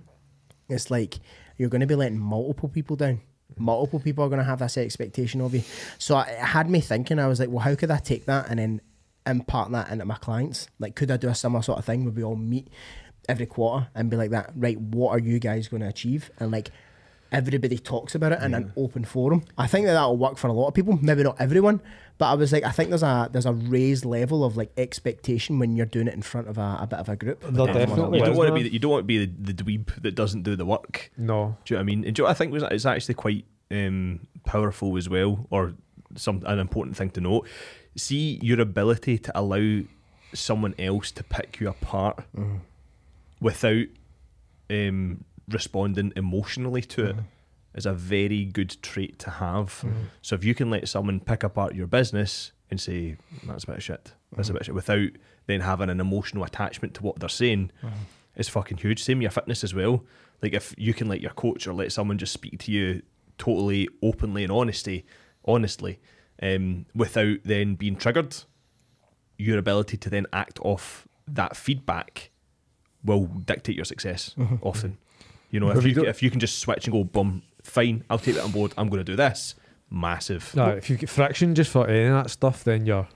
it's 0.67 0.89
like 0.91 1.19
you're 1.57 1.69
going 1.69 1.81
to 1.81 1.87
be 1.87 1.95
letting 1.95 2.19
multiple 2.19 2.69
people 2.69 2.95
down. 2.95 3.21
Multiple 3.57 3.99
people 3.99 4.23
are 4.23 4.29
going 4.29 4.39
to 4.39 4.45
have 4.45 4.59
this 4.59 4.77
expectation 4.77 5.41
of 5.41 5.53
you. 5.55 5.63
So 5.97 6.15
I- 6.15 6.25
it 6.29 6.39
had 6.39 6.69
me 6.69 6.81
thinking. 6.81 7.19
I 7.19 7.27
was 7.27 7.39
like, 7.39 7.49
well, 7.49 7.59
how 7.59 7.75
could 7.75 7.91
I 7.91 7.97
take 7.97 8.25
that 8.25 8.47
and 8.49 8.59
then 8.59 8.81
impart 9.25 9.71
that 9.71 9.89
into 9.91 10.05
my 10.05 10.15
clients? 10.15 10.67
Like, 10.79 10.95
could 10.95 11.09
I 11.11 11.17
do 11.17 11.27
a 11.29 11.35
similar 11.35 11.61
sort 11.63 11.79
of 11.79 11.85
thing 11.85 12.03
where 12.05 12.13
we 12.13 12.23
all 12.23 12.35
meet 12.35 12.69
every 13.29 13.45
quarter 13.45 13.87
and 13.95 14.09
be 14.09 14.17
like 14.17 14.31
that? 14.31 14.51
Right, 14.55 14.79
what 14.79 15.11
are 15.11 15.19
you 15.19 15.39
guys 15.39 15.67
going 15.67 15.81
to 15.81 15.87
achieve? 15.87 16.31
And 16.39 16.51
like, 16.51 16.71
everybody 17.31 17.77
talks 17.77 18.15
about 18.15 18.31
it 18.31 18.41
in 18.41 18.53
an 18.53 18.73
open 18.75 19.05
forum. 19.05 19.43
I 19.57 19.67
think 19.67 19.85
that 19.85 19.93
that'll 19.93 20.17
work 20.17 20.37
for 20.37 20.47
a 20.47 20.53
lot 20.53 20.67
of 20.67 20.73
people. 20.73 20.97
Maybe 21.01 21.23
not 21.23 21.39
everyone, 21.39 21.79
but 22.17 22.25
I 22.25 22.33
was 22.33 22.51
like, 22.51 22.63
I 22.63 22.71
think 22.71 22.89
there's 22.89 23.03
a 23.03 23.29
there's 23.31 23.45
a 23.45 23.53
raised 23.53 24.03
level 24.03 24.43
of 24.43 24.57
like 24.57 24.71
expectation 24.77 25.59
when 25.59 25.77
you're 25.77 25.85
doing 25.85 26.07
it 26.07 26.13
in 26.13 26.21
front 26.21 26.47
of 26.47 26.57
a, 26.57 26.79
a 26.81 26.87
bit 26.87 26.99
of 26.99 27.07
a 27.07 27.15
group. 27.15 27.41
There 27.41 27.51
with 27.51 27.73
definitely 27.73 28.19
You 28.19 28.25
don't 28.25 28.35
want 28.35 28.49
to 28.49 28.55
be. 28.55 28.63
The, 28.63 28.73
you 28.73 28.79
don't 28.79 28.91
want 28.91 29.03
to 29.03 29.07
be 29.07 29.25
the, 29.25 29.53
the 29.53 29.53
dweeb 29.53 30.01
that 30.01 30.15
doesn't 30.15 30.43
do 30.43 30.55
the 30.55 30.65
work. 30.65 31.11
No. 31.17 31.57
Do 31.65 31.73
you 31.73 31.77
know 31.77 31.79
what 31.79 31.83
I 31.83 31.83
mean? 31.85 32.03
And 32.05 32.15
do 32.15 32.21
you 32.21 32.23
know 32.23 32.27
what 32.29 32.31
I 32.31 32.33
think 32.33 32.51
was 32.51 32.63
it's 32.63 32.85
actually 32.85 33.15
quite 33.15 33.45
um, 33.71 34.27
powerful 34.45 34.97
as 34.97 35.07
well, 35.07 35.47
or 35.49 35.73
some 36.15 36.41
an 36.45 36.59
important 36.59 36.97
thing 36.97 37.11
to 37.11 37.21
note. 37.21 37.47
See 37.95 38.39
your 38.41 38.59
ability 38.59 39.17
to 39.19 39.39
allow 39.39 39.81
someone 40.33 40.75
else 40.77 41.11
to 41.11 41.23
pick 41.23 41.59
you 41.59 41.69
apart 41.69 42.23
without 43.41 43.85
um, 44.69 45.23
responding 45.47 46.13
emotionally 46.15 46.81
to 46.81 47.05
it 47.05 47.15
is 47.75 47.85
a 47.85 47.93
very 47.93 48.45
good 48.45 48.75
trait 48.81 49.19
to 49.19 49.29
have. 49.29 49.83
So 50.21 50.35
if 50.35 50.43
you 50.43 50.55
can 50.55 50.69
let 50.69 50.87
someone 50.87 51.19
pick 51.19 51.43
apart 51.43 51.75
your 51.75 51.87
business 51.87 52.51
and 52.71 52.79
say 52.79 53.15
that's 53.45 53.63
a 53.63 53.67
bit 53.67 53.77
of 53.77 53.83
shit, 53.83 54.13
that's 54.35 54.49
a 54.49 54.53
bit 54.53 54.61
of 54.61 54.65
shit, 54.65 54.75
without 54.75 55.09
then 55.47 55.61
having 55.61 55.89
an 55.89 55.99
emotional 55.99 56.43
attachment 56.43 56.93
to 56.95 57.03
what 57.03 57.19
they're 57.19 57.29
saying, 57.29 57.71
is 58.35 58.49
fucking 58.49 58.77
huge. 58.77 59.03
Same 59.03 59.17
with 59.19 59.23
your 59.23 59.31
fitness 59.31 59.63
as 59.63 59.73
well. 59.73 60.03
Like 60.41 60.53
if 60.53 60.73
you 60.77 60.93
can 60.93 61.07
let 61.07 61.21
your 61.21 61.31
coach 61.31 61.67
or 61.67 61.73
let 61.73 61.91
someone 61.91 62.17
just 62.17 62.33
speak 62.33 62.59
to 62.59 62.71
you 62.71 63.01
totally 63.37 63.87
openly 64.01 64.43
and 64.43 64.51
honesty, 64.51 65.05
honestly, 65.45 65.99
um, 66.41 66.85
without 66.95 67.37
then 67.43 67.75
being 67.75 67.95
triggered, 67.95 68.35
your 69.37 69.57
ability 69.57 69.97
to 69.97 70.09
then 70.09 70.25
act 70.33 70.59
off 70.61 71.07
that 71.27 71.55
feedback 71.55 72.31
will 73.03 73.25
dictate 73.25 73.75
your 73.75 73.85
success 73.85 74.35
often. 74.61 74.97
You 75.51 75.59
know, 75.59 75.69
if 75.69 75.75
Have 75.75 75.85
you 75.85 75.93
you 75.93 76.05
if 76.05 76.21
you 76.21 76.29
can 76.29 76.39
just 76.39 76.59
switch 76.59 76.85
and 76.85 76.93
go, 76.93 77.03
boom, 77.03 77.41
fine, 77.63 78.03
I'll 78.09 78.19
take 78.19 78.35
that 78.35 78.43
on 78.43 78.51
board. 78.51 78.73
I'm 78.77 78.89
going 78.89 78.99
to 79.03 79.11
do 79.11 79.15
this. 79.15 79.55
massive. 79.89 80.55
No, 80.55 80.69
if 80.69 80.89
you 80.89 80.97
get 80.97 81.09
friction 81.09 81.55
just 81.55 81.71
for 81.71 81.87
any 81.87 82.05
of 82.05 82.23
that 82.23 82.29
stuff, 82.29 82.63
then 82.63 82.85
you're. 82.85 83.07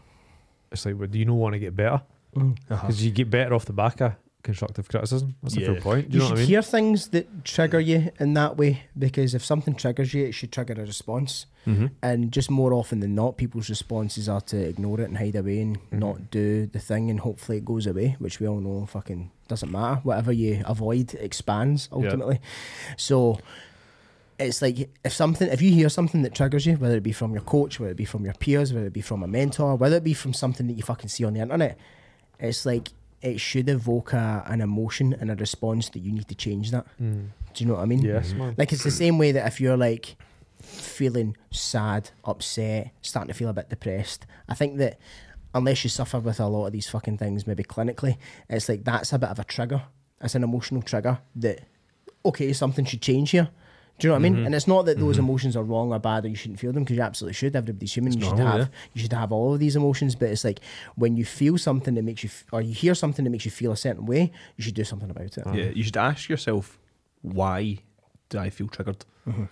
It's 0.71 0.85
like, 0.85 0.97
well, 0.97 1.07
do 1.07 1.19
you 1.19 1.25
not 1.25 1.35
want 1.35 1.53
to 1.53 1.59
get 1.59 1.75
better? 1.75 2.01
Uh-huh. 2.35 2.53
Because 2.67 3.05
you 3.05 3.11
get 3.11 3.29
better 3.29 3.53
off 3.53 3.65
the 3.65 3.73
back 3.73 4.01
of 4.01 4.13
constructive 4.43 4.87
criticism. 4.89 5.35
That's 5.41 5.55
a 5.57 5.61
Yeah. 5.61 5.65
fair 5.67 5.81
point. 5.81 6.09
Do 6.09 6.17
You, 6.17 6.19
you, 6.19 6.19
know 6.19 6.25
should 6.25 6.31
what 6.33 6.37
I 6.37 6.41
mean? 6.41 6.47
hear 6.49 6.61
things 6.61 7.07
that 7.09 7.45
trigger 7.45 7.79
you 7.79 8.11
in 8.19 8.33
that 8.35 8.57
way 8.57 8.83
because 8.97 9.33
if 9.33 9.43
something 9.43 9.73
triggers 9.73 10.13
you, 10.13 10.25
it 10.25 10.33
should 10.33 10.51
trigger 10.51 10.73
a 10.73 10.85
response. 10.85 11.45
Mm-hmm. 11.65 11.87
And 12.01 12.31
just 12.31 12.51
more 12.51 12.73
often 12.73 12.99
than 12.99 13.15
not, 13.15 13.37
people's 13.37 13.69
responses 13.69 14.27
are 14.27 14.41
to 14.41 14.57
ignore 14.57 14.99
it 14.99 15.05
and 15.09 15.17
hide 15.17 15.35
away 15.35 15.61
and 15.61 15.77
Mm-hmm. 15.79 15.99
not 15.99 16.29
do 16.29 16.67
the 16.67 16.79
thing, 16.79 17.09
and 17.09 17.21
hopefully 17.21 17.57
it 17.59 17.65
goes 17.65 17.87
away, 17.87 18.15
which 18.19 18.39
we 18.39 18.47
all 18.47 18.59
know 18.59 18.85
fucking 18.85 19.31
doesn't 19.47 19.71
matter. 19.71 20.01
Whatever 20.03 20.31
you 20.33 20.61
avoid 20.65 21.13
expands 21.15 21.87
ultimately. 21.91 22.39
So 22.97 23.39
it's 24.39 24.61
like 24.61 24.89
if 25.05 25.13
something, 25.13 25.47
if 25.49 25.61
you 25.61 25.71
hear 25.71 25.87
something 25.89 26.21
that 26.23 26.33
triggers 26.35 26.65
you, 26.65 26.73
whether 26.75 26.97
it 26.97 27.03
be 27.03 27.11
from 27.13 27.31
your 27.33 27.43
coach, 27.43 27.79
whether 27.79 27.91
it 27.91 27.97
be 27.97 28.05
from 28.05 28.25
your 28.25 28.33
peers, 28.33 28.73
whether 28.73 28.87
it 28.87 28.93
be 28.93 29.01
from 29.01 29.23
a 29.23 29.27
mentor, 29.27 29.75
whether 29.75 29.95
it 29.97 30.03
be 30.03 30.13
from 30.13 30.33
something 30.33 30.67
that 30.67 30.73
you 30.73 30.83
fucking 30.83 31.09
see 31.09 31.23
on 31.23 31.33
the 31.33 31.39
internet, 31.39 31.77
it's 32.39 32.65
like 32.65 32.89
it 33.23 33.39
should 33.39 33.69
evoke 33.69 34.13
a, 34.13 34.43
an 34.47 34.59
emotion 34.59 35.15
and 35.19 35.31
a 35.31 35.35
response 35.35 35.89
that 35.89 35.99
you 35.99 36.11
need 36.11 36.27
to 36.27 36.35
change 36.35 36.71
that. 36.71 36.85
Mm. 37.01 37.29
Do 37.53 37.63
you 37.63 37.67
know 37.67 37.75
what 37.75 37.83
I 37.83 37.85
mean? 37.85 38.01
Yes, 38.01 38.33
man. 38.33 38.53
Like 38.57 38.73
it's 38.73 38.83
the 38.83 38.91
same 38.91 39.17
way 39.17 39.31
that 39.31 39.47
if 39.47 39.61
you're 39.61 39.77
like 39.77 40.17
feeling 40.59 41.37
sad, 41.49 42.11
upset, 42.25 42.91
starting 43.01 43.29
to 43.29 43.33
feel 43.33 43.47
a 43.47 43.53
bit 43.53 43.69
depressed, 43.69 44.25
I 44.49 44.55
think 44.55 44.77
that 44.77 44.99
unless 45.55 45.83
you 45.83 45.89
suffer 45.89 46.19
with 46.19 46.39
a 46.39 46.47
lot 46.47 46.67
of 46.67 46.73
these 46.73 46.89
fucking 46.89 47.17
things, 47.17 47.47
maybe 47.47 47.63
clinically, 47.63 48.17
it's 48.49 48.67
like 48.67 48.83
that's 48.83 49.13
a 49.13 49.19
bit 49.19 49.29
of 49.29 49.39
a 49.39 49.45
trigger. 49.45 49.83
It's 50.21 50.35
an 50.35 50.43
emotional 50.43 50.81
trigger 50.81 51.19
that 51.37 51.61
okay, 52.25 52.51
something 52.51 52.83
should 52.83 53.01
change 53.01 53.31
here. 53.31 53.49
Do 53.99 54.07
you 54.07 54.09
know 54.09 54.15
what 54.15 54.19
I 54.19 54.21
mean? 54.23 54.35
Mm-hmm. 54.35 54.45
And 54.47 54.55
it's 54.55 54.67
not 54.67 54.85
that 54.85 54.99
those 54.99 55.15
mm-hmm. 55.15 55.25
emotions 55.25 55.55
are 55.55 55.63
wrong 55.63 55.93
or 55.93 55.99
bad 55.99 56.25
or 56.25 56.27
you 56.27 56.35
shouldn't 56.35 56.59
feel 56.59 56.73
them 56.73 56.83
because 56.83 56.97
you 56.97 57.03
absolutely 57.03 57.35
should. 57.35 57.55
Everybody's 57.55 57.93
human. 57.93 58.13
It's 58.13 58.21
you 58.21 58.27
should 58.27 58.37
normal, 58.37 58.59
have 58.59 58.69
you 58.93 59.01
should 59.01 59.13
have 59.13 59.31
all 59.31 59.53
of 59.53 59.59
these 59.59 59.75
emotions. 59.75 60.15
But 60.15 60.29
it's 60.29 60.43
like 60.43 60.59
when 60.95 61.15
you 61.15 61.25
feel 61.25 61.57
something 61.57 61.93
that 61.93 62.03
makes 62.03 62.23
you 62.23 62.29
f- 62.29 62.45
or 62.51 62.61
you 62.61 62.73
hear 62.73 62.95
something 62.95 63.23
that 63.23 63.29
makes 63.29 63.45
you 63.45 63.51
feel 63.51 63.71
a 63.71 63.77
certain 63.77 64.05
way, 64.05 64.31
you 64.57 64.63
should 64.63 64.73
do 64.73 64.83
something 64.83 65.09
about 65.09 65.37
it. 65.37 65.43
Yeah, 65.53 65.69
you 65.73 65.83
should 65.83 65.97
ask 65.97 66.27
yourself, 66.27 66.79
why 67.21 67.77
do 68.29 68.39
I 68.39 68.49
feel 68.49 68.67
triggered? 68.67 69.05
Mm-hmm. 69.27 69.45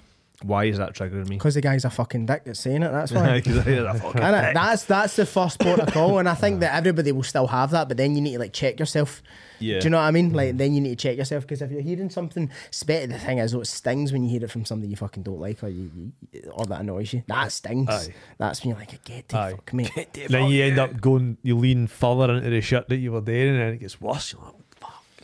Why 0.43 0.65
is 0.65 0.77
that 0.77 0.93
triggering 0.93 1.27
me? 1.30 1.36
Because 1.38 1.54
the 1.56 1.62
guy's 1.62 1.86
a 1.86 1.89
fucking 1.89 2.25
dick 2.25 2.43
that's 2.45 2.60
saying 2.60 2.84
it. 2.84 2.91
That's 2.91 3.12
why. 3.12 3.41
'Cause 3.45 3.58
I 3.60 3.62
hear 3.63 3.84
that 3.84 3.97
fucking 3.99 4.21
dick. 4.21 4.54
That's 4.54 4.86
that's 4.86 5.15
the 5.15 5.25
first 5.25 5.60
port 5.60 5.80
of 5.80 5.93
call, 5.93 6.19
and 6.19 6.27
I 6.27 6.34
think 6.36 6.60
that 6.62 6.73
everybody 6.75 7.12
will 7.12 7.23
still 7.23 7.47
have 7.47 7.71
that. 7.71 7.88
But 7.88 7.97
then 7.97 8.15
you 8.15 8.21
need 8.21 8.34
to 8.34 8.39
like 8.39 8.54
check 8.54 8.80
yourself. 8.80 9.21
Yeah. 9.60 9.80
Do 9.80 9.84
you 9.86 9.89
know 9.91 9.97
what 9.97 10.04
I 10.06 10.12
mean? 10.12 10.32
Mm. 10.32 10.36
Like 10.36 10.58
then 10.58 10.73
you 10.73 10.82
need 10.82 10.97
to 10.97 11.08
check 11.08 11.17
yourself 11.17 11.43
because 11.43 11.62
if 11.62 11.69
you're 11.71 11.82
hearing 11.82 12.10
something, 12.10 12.49
spe- 12.71 12.88
the 13.08 13.19
thing 13.19 13.38
is, 13.38 13.51
though, 13.51 13.62
it 13.62 13.65
stings 13.67 14.12
when 14.12 14.23
you 14.23 14.30
hear 14.32 14.43
it 14.43 14.49
from 14.49 14.65
somebody 14.65 14.89
you 14.89 14.95
fucking 14.95 15.21
don't 15.21 15.39
like 15.39 15.63
or 15.63 15.67
you, 15.69 15.91
you 16.34 16.51
or 16.54 16.65
that 16.65 16.82
annoys 16.82 17.13
you. 17.13 17.21
That 17.27 17.51
stings. 17.51 17.88
Aye. 17.88 18.13
That's 18.39 18.63
when 18.63 18.69
you're 18.71 18.80
like, 18.80 18.93
I 18.93 18.99
get 19.04 19.27
the 19.27 19.38
Aye. 19.38 19.51
fuck 19.51 19.73
me. 19.73 19.88
Then 20.30 20.47
you 20.49 20.63
end 20.63 20.80
up 20.80 20.99
going, 20.99 21.38
you 21.43 21.56
lean 21.58 21.86
further 21.86 22.34
into 22.34 22.49
the 22.49 22.62
shit 22.62 22.89
that 22.89 22.97
you 22.97 23.12
were 23.12 23.21
doing, 23.21 23.49
and 23.49 23.60
then 23.60 23.73
it 23.73 23.77
gets 23.82 24.01
worse. 24.01 24.34
You're 24.34 24.41
like, 24.41 24.54
fuck. 24.54 24.70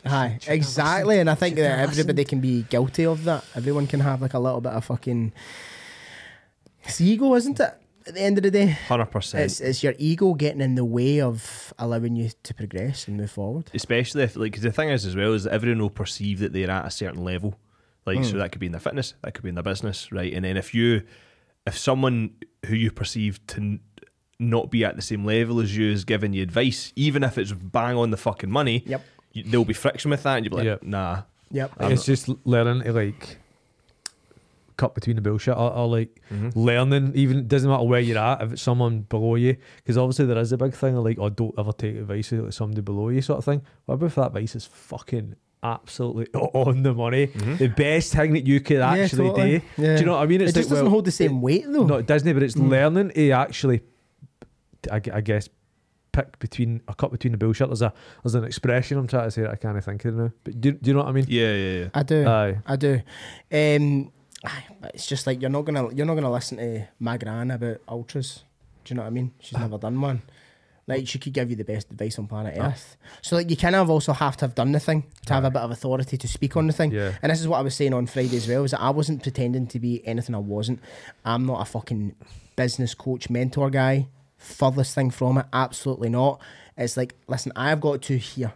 Aye, 0.07 0.39
exactly. 0.47 1.19
And 1.19 1.29
I 1.29 1.35
think 1.35 1.55
that 1.57 1.79
everybody 1.79 2.23
can 2.25 2.39
be 2.39 2.63
guilty 2.63 3.05
of 3.05 3.23
that. 3.25 3.43
Everyone 3.55 3.87
can 3.87 3.99
have 3.99 4.21
like 4.21 4.33
a 4.33 4.39
little 4.39 4.61
bit 4.61 4.73
of 4.73 4.85
fucking. 4.85 5.33
It's 6.83 7.01
ego, 7.01 7.33
isn't 7.35 7.59
it? 7.59 7.73
At 8.07 8.13
the 8.13 8.21
end 8.21 8.37
of 8.37 8.43
the 8.43 8.51
day. 8.51 8.67
Hundred 8.67 9.07
percent. 9.07 9.43
It's, 9.43 9.59
it's 9.59 9.83
your 9.83 9.93
ego 9.97 10.33
getting 10.33 10.61
in 10.61 10.75
the 10.75 10.85
way 10.85 11.19
of 11.19 11.73
allowing 11.77 12.15
you 12.15 12.29
to 12.43 12.53
progress 12.53 13.07
and 13.07 13.17
move 13.17 13.31
forward. 13.31 13.69
Especially 13.73 14.23
if, 14.23 14.37
like, 14.37 14.53
'cause 14.53 14.61
the 14.61 14.71
thing 14.71 14.89
is 14.89 15.05
as 15.05 15.15
well 15.15 15.33
is 15.33 15.43
that 15.43 15.51
everyone 15.51 15.81
will 15.81 15.89
perceive 15.89 16.39
that 16.39 16.53
they're 16.53 16.71
at 16.71 16.85
a 16.85 16.91
certain 16.91 17.23
level. 17.25 17.55
Like, 18.05 18.23
so 18.23 18.31
hmm. 18.31 18.37
that 18.37 18.53
could 18.53 18.61
be 18.61 18.67
in 18.67 18.71
their 18.71 18.79
fitness, 18.79 19.15
that 19.21 19.33
could 19.33 19.43
be 19.43 19.49
in 19.49 19.55
their 19.55 19.63
business, 19.63 20.09
right? 20.13 20.31
And 20.31 20.45
then 20.45 20.55
if 20.55 20.73
you, 20.73 21.01
if 21.65 21.77
someone 21.77 22.35
who 22.65 22.75
you 22.75 22.89
perceive 22.89 23.45
to 23.47 23.57
n- 23.57 23.79
not 24.39 24.71
be 24.71 24.85
at 24.85 24.95
the 24.95 25.01
same 25.01 25.25
level 25.25 25.59
as 25.59 25.75
you 25.75 25.91
is 25.91 26.05
giving 26.05 26.31
you 26.31 26.41
advice, 26.41 26.93
even 26.95 27.21
if 27.21 27.37
it's 27.37 27.51
bang 27.51 27.97
on 27.97 28.11
the 28.11 28.17
fucking 28.17 28.49
money, 28.49 28.83
Yep. 28.85 29.03
You, 29.37 29.43
there'll 29.43 29.65
be 29.65 29.73
friction 29.73 30.11
with 30.11 30.23
that, 30.23 30.37
and 30.37 30.45
you'll 30.45 30.51
be 30.51 30.57
like, 30.57 30.65
Yep. 30.65 30.83
nah. 30.83 31.21
Yep. 31.51 31.71
I'm 31.79 31.91
it's 31.91 32.05
just 32.05 32.29
learning 32.45 32.83
to 32.83 32.91
like 32.93 33.37
cut 34.77 34.93
between 34.93 35.15
the 35.15 35.21
bullshit 35.21 35.55
or, 35.55 35.73
or 35.73 35.87
like 35.87 36.21
mm-hmm. 36.31 36.49
learning 36.57 37.11
even 37.15 37.39
it 37.39 37.47
doesn't 37.47 37.69
matter 37.69 37.83
where 37.83 37.99
you're 37.99 38.17
at 38.17 38.41
if 38.43 38.53
it's 38.53 38.61
someone 38.61 39.01
below 39.01 39.35
you 39.35 39.57
because 39.77 39.97
obviously 39.97 40.25
there 40.25 40.37
is 40.37 40.51
a 40.51 40.57
big 40.57 40.73
thing 40.73 40.95
of 40.95 41.03
like 41.03 41.17
oh 41.19 41.29
don't 41.29 41.53
ever 41.57 41.73
take 41.73 41.95
advice 41.95 42.31
of 42.31 42.43
like 42.45 42.53
somebody 42.53 42.81
below 42.81 43.09
you 43.09 43.21
sort 43.21 43.39
of 43.39 43.45
thing 43.45 43.61
what 43.85 43.95
about 43.95 44.05
if 44.05 44.15
that 44.15 44.27
advice 44.27 44.55
is 44.55 44.65
fucking 44.65 45.35
absolutely 45.63 46.27
on 46.39 46.83
the 46.83 46.93
money 46.93 47.27
mm-hmm. 47.27 47.55
the 47.55 47.67
best 47.67 48.13
thing 48.13 48.33
that 48.33 48.45
you 48.45 48.59
could 48.59 48.79
actually 48.79 49.29
totally. 49.29 49.59
do 49.59 49.65
Yeah. 49.77 49.95
do 49.95 49.99
you 50.01 50.05
know 50.05 50.13
what 50.13 50.23
I 50.23 50.27
mean 50.27 50.41
It 50.41 50.53
just 50.53 50.69
doesn't 50.69 50.85
well, 50.85 50.91
hold 50.91 51.05
the 51.05 51.11
same 51.11 51.41
weight 51.41 51.65
though. 51.67 51.85
no 51.85 51.95
it 51.95 52.05
doesn't 52.05 52.31
but 52.31 52.43
it's 52.43 52.55
mm. 52.55 52.69
learning 52.69 53.09
to 53.09 53.31
actually 53.31 53.81
I, 54.91 54.99
gu- 54.99 55.11
I 55.11 55.21
guess 55.21 55.49
pick 56.17 56.39
between 56.39 56.81
a 56.87 56.95
cut 56.95 57.11
between 57.11 57.31
the 57.31 57.37
bullshit 57.37 57.67
there's 57.67 57.81
a 57.81 57.93
there's 58.23 58.35
an 58.35 58.43
expression 58.43 58.97
I'm 58.97 59.07
trying 59.07 59.27
to 59.27 59.31
say 59.31 59.43
that 59.43 59.51
I 59.51 59.55
can't 59.55 59.83
think 59.83 60.03
of 60.05 60.13
it 60.13 60.17
now 60.17 60.31
but 60.43 60.59
do, 60.59 60.71
do 60.71 60.89
you 60.89 60.93
know 60.93 61.03
what 61.03 61.09
I 61.09 61.11
mean 61.11 61.25
Yeah, 61.27 61.53
yeah, 61.53 61.79
yeah. 61.79 61.89
I 61.93 62.03
do. 62.03 62.27
Aye. 62.27 62.57
I 62.65 62.75
do. 62.75 62.93
Um, 63.51 64.11
aye, 64.43 64.63
but 64.81 64.95
it's 64.95 65.07
just 65.07 65.27
like 65.27 65.41
you're 65.41 65.49
not 65.57 65.65
gonna 65.65 65.93
you're 65.93 66.05
not 66.05 66.15
gonna 66.15 66.31
listen 66.31 66.57
to 66.57 66.87
my 66.99 67.17
gran 67.17 67.51
about 67.51 67.77
ultras. 67.87 68.43
Do 68.83 68.93
you 68.93 68.95
know 68.95 69.03
what 69.03 69.07
I 69.07 69.11
mean? 69.11 69.33
She's 69.39 69.57
never 69.59 69.77
done 69.77 69.99
one. 70.01 70.21
Like 70.87 71.05
she 71.07 71.19
could 71.19 71.33
give 71.33 71.49
you 71.49 71.57
the 71.57 71.65
best 71.65 71.91
advice 71.91 72.17
on 72.17 72.27
planet 72.27 72.55
Earth. 72.57 72.95
So 73.21 73.35
like 73.35 73.49
you 73.49 73.57
kind 73.57 73.75
of 73.75 73.89
also 73.89 74.13
have 74.13 74.37
to 74.37 74.45
have 74.45 74.55
done 74.55 74.71
the 74.71 74.79
thing 74.79 75.03
to 75.25 75.33
have 75.33 75.43
a 75.43 75.51
bit 75.51 75.61
of 75.61 75.71
authority 75.71 76.17
to 76.17 76.27
speak 76.27 76.55
on 76.55 76.67
the 76.67 76.73
thing. 76.73 76.91
Yeah. 76.91 77.11
And 77.21 77.29
this 77.29 77.41
is 77.41 77.47
what 77.47 77.57
I 77.57 77.61
was 77.61 77.75
saying 77.75 77.93
on 77.93 78.07
Friday 78.07 78.37
as 78.37 78.47
well, 78.47 78.63
is 78.63 78.71
that 78.71 78.81
I 78.81 78.89
wasn't 78.91 79.21
pretending 79.21 79.67
to 79.67 79.79
be 79.79 80.01
anything 80.07 80.33
I 80.33 80.39
wasn't. 80.39 80.79
I'm 81.25 81.45
not 81.45 81.61
a 81.61 81.65
fucking 81.65 82.15
business 82.55 82.93
coach, 82.93 83.29
mentor 83.29 83.69
guy. 83.69 84.07
Furthest 84.37 84.93
thing 84.95 85.09
from 85.11 85.37
it, 85.39 85.45
absolutely 85.51 86.09
not. 86.09 86.39
It's 86.77 86.95
like, 86.95 87.15
listen, 87.27 87.51
I've 87.55 87.81
got 87.81 88.01
to 88.03 88.17
here. 88.17 88.53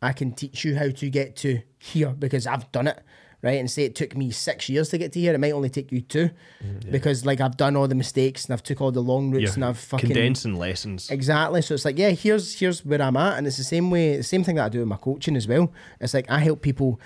I 0.00 0.12
can 0.12 0.32
teach 0.32 0.64
you 0.64 0.76
how 0.76 0.90
to 0.90 1.10
get 1.10 1.36
to 1.36 1.60
here 1.78 2.10
because 2.10 2.46
I've 2.46 2.70
done 2.72 2.86
it. 2.86 3.02
Right. 3.40 3.60
And 3.60 3.70
say 3.70 3.84
it 3.84 3.94
took 3.94 4.16
me 4.16 4.32
six 4.32 4.68
years 4.68 4.88
to 4.88 4.98
get 4.98 5.12
to 5.12 5.20
here, 5.20 5.32
it 5.32 5.38
might 5.38 5.52
only 5.52 5.70
take 5.70 5.92
you 5.92 6.00
two. 6.00 6.30
Mm, 6.60 6.90
because 6.90 7.24
like 7.24 7.40
I've 7.40 7.56
done 7.56 7.76
all 7.76 7.86
the 7.86 7.94
mistakes 7.94 8.44
and 8.44 8.52
I've 8.52 8.64
took 8.64 8.80
all 8.80 8.90
the 8.90 9.00
long 9.00 9.30
routes 9.30 9.42
You're 9.42 9.54
and 9.54 9.64
I've 9.64 9.78
fucking 9.78 10.08
condensing 10.08 10.56
lessons. 10.56 11.08
Exactly. 11.08 11.62
So 11.62 11.74
it's 11.74 11.84
like, 11.84 11.98
yeah, 11.98 12.10
here's 12.10 12.58
here's 12.58 12.84
where 12.84 13.00
I'm 13.00 13.16
at, 13.16 13.38
and 13.38 13.46
it's 13.46 13.56
the 13.56 13.62
same 13.62 13.90
way, 13.90 14.16
the 14.16 14.24
same 14.24 14.42
thing 14.42 14.56
that 14.56 14.64
I 14.64 14.68
do 14.68 14.80
with 14.80 14.88
my 14.88 14.96
coaching 14.96 15.36
as 15.36 15.46
well. 15.46 15.72
It's 16.00 16.14
like 16.14 16.28
I 16.28 16.40
help 16.40 16.62
people 16.62 17.00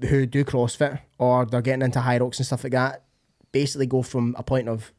who 0.00 0.26
do 0.26 0.44
CrossFit 0.44 0.98
or 1.18 1.46
they're 1.46 1.62
getting 1.62 1.82
into 1.82 2.00
HYROX 2.00 2.38
and 2.38 2.46
stuff 2.46 2.64
like 2.64 2.72
that, 2.72 3.04
basically 3.52 3.86
go 3.86 4.02
from 4.02 4.34
a 4.36 4.42
point 4.42 4.68
of 4.68 4.92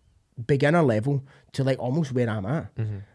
beginner 0.48 0.84
level 0.84 1.24
to 1.56 1.64
like 1.64 1.80
almost 1.80 2.12
where 2.12 2.30
I'm 2.30 2.46
at. 2.46 2.68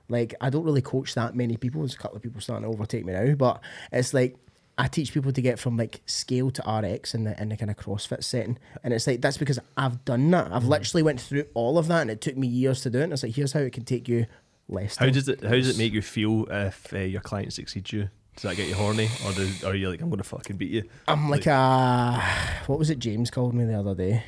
Like 0.09 0.35
I 0.40 0.50
don't 0.50 0.64
really 0.64 0.83
coach 0.83 1.14
that 1.14 1.35
many 1.35 1.57
people. 1.57 1.81
There's 1.81 1.94
a 1.94 1.98
couple 1.98 2.16
of 2.16 2.22
people 2.22 2.40
starting 2.40 2.68
to 2.68 2.74
overtake 2.74 3.05
me 3.05 3.12
now, 3.12 3.35
but 3.35 3.61
it's 3.92 4.12
like 4.12 4.37
I 4.76 4.88
teach 4.88 5.12
people 5.12 5.31
to 5.31 5.42
get 5.42 5.59
from 5.59 5.76
like 5.76 6.00
scale 6.07 6.50
to 6.50 6.62
RX 6.62 7.14
in 7.14 7.24
the 7.24 7.40
in 7.40 7.50
the 7.50 7.57
kind 7.57 7.70
of 7.70 7.76
CrossFit 7.76 8.24
setting, 8.24 8.59
and 8.83 8.94
it's 8.94 9.07
like 9.07 9.20
that's 9.20 9.37
because 9.37 9.59
I've 9.76 10.05
done 10.05 10.31
that. 10.31 10.53
I've 10.53 10.64
literally 10.64 11.03
went 11.03 11.20
through 11.20 11.44
all 11.55 11.79
of 11.79 11.87
that, 11.88 12.00
and 12.00 12.11
it 12.11 12.20
took 12.20 12.37
me 12.37 12.46
years 12.46 12.81
to 12.83 12.90
do 12.90 13.00
it. 13.00 13.05
And 13.05 13.12
it's 13.12 13.22
like 13.22 13.35
here's 13.35 13.53
how 13.53 13.61
it 13.61 13.72
can 13.72 13.85
take 13.85 14.09
you 14.09 14.26
less. 14.68 14.96
How 14.96 15.11
does 15.11 15.29
it 15.29 15.42
How 15.42 15.50
does 15.50 15.68
it 15.68 15.79
make 15.79 15.92
you 15.92 16.03
feel 16.03 16.46
if 16.50 16.92
uh, 16.94 16.98
your 16.98 17.20
client 17.20 17.53
succeeds 17.53 17.92
you? 17.92 18.09
Does 18.37 18.44
that 18.44 18.57
get 18.57 18.68
you 18.68 18.74
horny, 18.74 19.11
or 19.26 19.33
do, 19.33 19.50
are 19.66 19.74
you 19.74 19.90
like 19.90 20.00
I'm 20.00 20.09
gonna 20.09 20.22
fucking 20.22 20.57
beat 20.57 20.70
you? 20.70 20.85
I'm 21.07 21.29
like 21.29 21.46
a 21.46 22.18
what 22.66 22.79
was 22.79 22.88
it 22.88 22.98
James 22.98 23.31
called 23.31 23.53
me 23.53 23.64
the 23.64 23.79
other 23.79 23.94
day? 23.94 24.24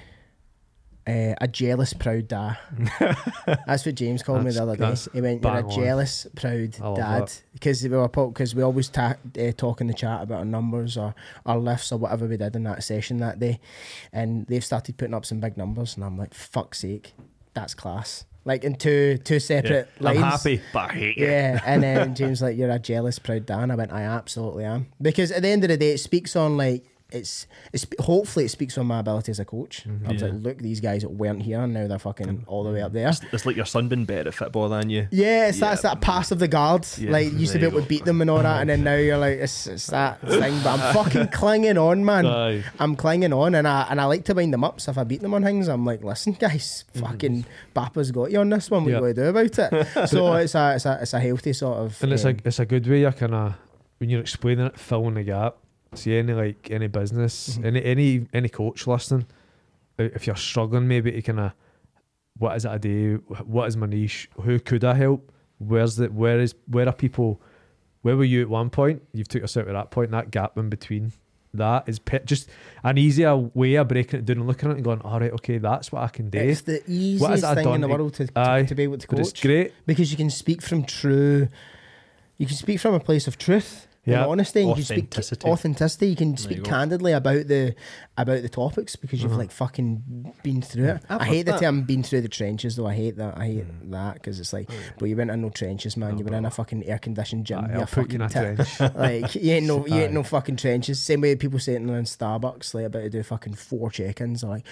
Uh, 1.04 1.34
a 1.40 1.48
jealous 1.48 1.92
proud 1.92 2.28
dad. 2.28 2.56
that's 3.66 3.84
what 3.84 3.96
James 3.96 4.22
called 4.22 4.44
me 4.44 4.52
the 4.52 4.62
other 4.62 4.76
day. 4.76 4.94
He 5.12 5.20
went, 5.20 5.42
"You're 5.42 5.52
a 5.52 5.62
bang 5.62 5.64
on. 5.64 5.70
jealous 5.70 6.28
proud 6.36 6.70
dad," 6.94 7.32
because 7.54 7.82
we 7.82 7.88
were 7.88 8.06
because 8.06 8.54
we 8.54 8.62
always 8.62 8.88
ta- 8.88 9.16
uh, 9.36 9.50
talk 9.56 9.80
in 9.80 9.88
the 9.88 9.94
chat 9.94 10.22
about 10.22 10.38
our 10.38 10.44
numbers 10.44 10.96
or 10.96 11.12
our 11.44 11.58
lifts 11.58 11.90
or 11.90 11.98
whatever 11.98 12.26
we 12.26 12.36
did 12.36 12.54
in 12.54 12.62
that 12.64 12.84
session 12.84 13.16
that 13.18 13.40
day, 13.40 13.58
and 14.12 14.46
they've 14.46 14.64
started 14.64 14.96
putting 14.96 15.14
up 15.14 15.24
some 15.24 15.40
big 15.40 15.56
numbers, 15.56 15.96
and 15.96 16.04
I'm 16.04 16.16
like, 16.16 16.34
"Fuck's 16.34 16.78
sake, 16.78 17.14
that's 17.52 17.74
class!" 17.74 18.24
Like 18.44 18.62
in 18.62 18.76
two 18.76 19.18
two 19.18 19.40
separate 19.40 19.88
I'm 20.04 20.16
happy, 20.16 20.60
but 20.72 20.90
I 20.90 20.94
hate 20.94 21.16
you. 21.16 21.26
Yeah, 21.26 21.60
and 21.66 21.82
then 21.82 22.14
James 22.16 22.40
like, 22.42 22.56
"You're 22.56 22.70
a 22.70 22.78
jealous, 22.78 23.18
proud 23.18 23.46
Dan." 23.46 23.72
I 23.72 23.74
went, 23.74 23.92
"I 23.92 24.02
absolutely 24.02 24.64
am," 24.64 24.86
because 25.00 25.32
at 25.32 25.42
the 25.42 25.48
end 25.48 25.64
of 25.64 25.68
the 25.68 25.76
day, 25.76 25.94
it 25.94 25.98
speaks 25.98 26.36
on 26.36 26.56
like 26.56 26.84
it's 27.12 27.46
it's 27.72 27.86
hopefully 28.00 28.46
it 28.46 28.48
speaks 28.50 28.76
on 28.78 28.86
my 28.86 28.98
ability 29.00 29.30
as 29.30 29.38
a 29.38 29.44
coach. 29.44 29.86
I 30.06 30.12
was 30.12 30.22
Yeah. 30.22 30.28
like, 30.28 30.42
"Look, 30.42 30.58
these 30.58 30.80
guys 30.80 31.04
weren't 31.06 31.42
here, 31.42 31.60
and 31.60 31.72
now 31.74 31.86
they're 31.86 31.98
fucking 31.98 32.44
all 32.46 32.64
the 32.64 32.70
way 32.72 32.82
up 32.82 32.92
there." 32.92 33.08
It's, 33.08 33.20
it's 33.32 33.46
like 33.46 33.56
your 33.56 33.66
son 33.66 33.88
been 33.88 34.04
better 34.04 34.28
at 34.28 34.34
football 34.34 34.68
than 34.68 34.90
you. 34.90 35.08
Yeah, 35.10 35.48
it's 35.48 35.58
Yeah. 35.58 35.70
that's 35.70 35.82
that 35.82 36.00
pass 36.00 36.30
of 36.30 36.38
the 36.38 36.48
guard. 36.48 36.86
Yeah, 36.98 37.10
like 37.10 37.32
you 37.32 37.38
used 37.38 37.52
to 37.52 37.58
be 37.58 37.66
able 37.66 37.76
you 37.78 37.82
to 37.82 37.88
beat 37.88 38.04
them 38.04 38.20
and 38.20 38.30
all 38.30 38.42
that, 38.42 38.60
and 38.62 38.70
then 38.70 38.84
now 38.84 38.94
you're 38.96 39.18
like, 39.18 39.38
it's, 39.38 39.66
it's 39.66 39.86
that 39.88 40.20
thing. 40.20 40.58
But 40.62 40.80
I'm 40.80 40.94
fucking 40.94 41.28
clinging 41.32 41.78
on, 41.78 42.04
man. 42.04 42.26
Aye. 42.26 42.64
I'm 42.78 42.96
clinging 42.96 43.32
on, 43.32 43.54
and 43.54 43.68
I 43.68 43.86
and 43.90 44.00
I 44.00 44.04
like 44.06 44.24
to 44.26 44.34
wind 44.34 44.52
them 44.52 44.64
up. 44.64 44.80
So 44.80 44.90
if 44.90 44.98
I 44.98 45.04
beat 45.04 45.20
them 45.20 45.34
on 45.34 45.42
things, 45.44 45.68
I'm 45.68 45.84
like, 45.84 46.02
listen, 46.02 46.32
guys, 46.32 46.84
fucking 46.94 47.44
Papa's 47.74 48.10
got 48.10 48.30
you 48.30 48.40
on 48.40 48.48
this 48.48 48.70
one. 48.70 48.84
What 48.84 48.90
Yep. 48.90 48.96
you 48.96 49.00
going 49.02 49.14
to 49.14 49.22
do 49.22 49.28
about 49.28 49.58
it? 49.94 50.08
so 50.08 50.34
it's 50.34 50.54
a 50.54 50.74
it's 50.74 50.86
a 50.86 50.98
it's 51.02 51.12
a 51.14 51.20
healthy 51.20 51.52
sort 51.52 51.78
of. 51.78 52.02
And 52.02 52.12
it's 52.12 52.24
um, 52.24 52.36
a 52.44 52.48
it's 52.48 52.58
a 52.58 52.66
good 52.66 52.86
way 52.86 53.00
You're 53.00 53.12
kind 53.12 53.34
of 53.34 53.54
when 53.98 54.10
you're 54.10 54.20
explaining 54.20 54.66
it, 54.66 54.78
filling 54.78 55.14
the 55.14 55.22
gap. 55.22 55.56
See 55.94 56.16
any 56.16 56.32
like 56.32 56.70
any 56.70 56.86
business, 56.86 57.58
Mhm. 57.58 57.64
any 57.66 57.84
any 57.84 58.26
any 58.32 58.48
coach 58.48 58.86
listening, 58.86 59.26
if 59.98 60.26
you're 60.26 60.36
struggling 60.36 60.88
maybe 60.88 61.12
to 61.12 61.22
kind 61.22 61.40
of 61.40 61.52
what 62.38 62.56
is 62.56 62.64
it 62.64 62.70
I 62.70 62.78
do? 62.78 63.22
What 63.44 63.68
is 63.68 63.76
my 63.76 63.86
niche? 63.86 64.30
Who 64.40 64.58
could 64.58 64.84
I 64.84 64.94
help? 64.94 65.30
Where's 65.58 65.96
the 65.96 66.06
where 66.08 66.40
is 66.40 66.54
where 66.66 66.88
are 66.88 66.92
people? 66.94 67.40
Where 68.00 68.16
were 68.16 68.24
you 68.24 68.40
at 68.42 68.48
one 68.48 68.70
point? 68.70 69.02
You've 69.12 69.28
took 69.28 69.44
us 69.44 69.56
out 69.56 69.68
at 69.68 69.74
that 69.74 69.90
point. 69.90 70.10
That 70.12 70.30
gap 70.30 70.56
in 70.56 70.70
between 70.70 71.12
that 71.54 71.86
is 71.86 71.98
pe- 71.98 72.24
just 72.24 72.48
an 72.82 72.96
easier 72.96 73.36
way 73.36 73.74
of 73.74 73.86
breaking 73.86 74.20
it 74.20 74.24
down 74.24 74.38
and 74.38 74.46
looking 74.46 74.70
at 74.70 74.72
it 74.72 74.76
and 74.76 74.84
going, 74.84 75.02
all 75.02 75.20
right, 75.20 75.30
okay, 75.32 75.58
that's 75.58 75.92
what 75.92 76.02
I 76.02 76.08
can 76.08 76.30
do. 76.30 76.38
It's 76.38 76.62
the 76.62 76.82
easiest 76.90 77.44
thing 77.44 77.68
in 77.74 77.82
the 77.82 77.86
to- 77.88 77.92
world 77.92 78.14
to, 78.14 78.26
to, 78.26 78.32
Aye, 78.40 78.62
to 78.62 78.74
be 78.74 78.84
able 78.84 78.96
to 78.96 79.06
but 79.06 79.18
it's 79.18 79.28
coach 79.32 79.42
great. 79.42 79.72
because 79.84 80.10
you 80.10 80.16
can 80.16 80.30
speak 80.30 80.62
from 80.62 80.84
true. 80.84 81.48
You 82.38 82.46
can 82.46 82.56
speak 82.56 82.80
from 82.80 82.94
a 82.94 83.00
place 83.00 83.28
of 83.28 83.36
truth 83.36 83.86
Yeah. 84.04 84.26
honesty. 84.26 84.60
And 84.60 84.70
you 84.70 84.74
can 84.74 84.84
speak 84.84 84.98
Authenticity. 85.04 85.48
authenticity. 85.48 86.06
You 86.08 86.16
can 86.16 86.36
speak 86.36 86.64
go. 86.64 86.70
candidly 86.70 87.12
about 87.12 87.46
the 87.46 87.74
about 88.18 88.42
the 88.42 88.48
topics 88.48 88.94
because 88.94 89.22
you've 89.22 89.32
Uh-huh. 89.32 89.40
like 89.40 89.50
fucking 89.50 90.32
been 90.42 90.60
through 90.60 90.84
it. 90.86 91.02
I've 91.08 91.22
I 91.22 91.24
hate 91.24 91.46
the 91.46 91.52
that. 91.52 91.60
term 91.60 91.82
"been 91.84 92.02
through 92.02 92.20
the 92.20 92.28
trenches" 92.28 92.76
though. 92.76 92.86
I 92.86 92.94
hate 92.94 93.16
that. 93.16 93.38
I 93.38 93.46
hate 93.46 93.64
Mm. 93.66 93.90
that 93.92 94.14
because 94.14 94.38
it's 94.38 94.52
like, 94.52 94.68
but 94.98 95.08
you 95.08 95.16
went 95.16 95.30
in 95.30 95.40
no 95.40 95.48
trenches, 95.48 95.96
man. 95.96 96.12
No, 96.12 96.18
you 96.18 96.24
were 96.26 96.36
in 96.36 96.44
a 96.44 96.50
fucking 96.50 96.84
air 96.84 96.98
conditioned 96.98 97.46
gym. 97.46 97.60
Aye, 97.64 97.68
you're 97.70 97.80
I'll 97.80 97.86
put 97.86 98.10
you 98.12 98.16
in 98.16 98.22
a 98.22 98.28
fucking 98.28 98.56
tit. 98.56 98.66
trench. 98.66 98.94
like 98.96 99.34
you 99.34 99.52
ain't 99.52 99.66
no 99.66 99.86
you 99.86 99.94
ain't 99.94 100.12
no 100.12 100.22
fucking 100.22 100.56
trenches. 100.56 101.00
Same 101.00 101.22
way 101.22 101.34
people 101.36 101.58
sitting 101.58 101.86
there 101.86 101.98
in 101.98 102.04
Starbucks 102.04 102.74
like 102.74 102.84
about 102.84 103.00
to 103.00 103.08
do 103.10 103.22
fucking 103.22 103.54
four 103.54 103.90
check-ins 103.90 104.44
like 104.44 104.66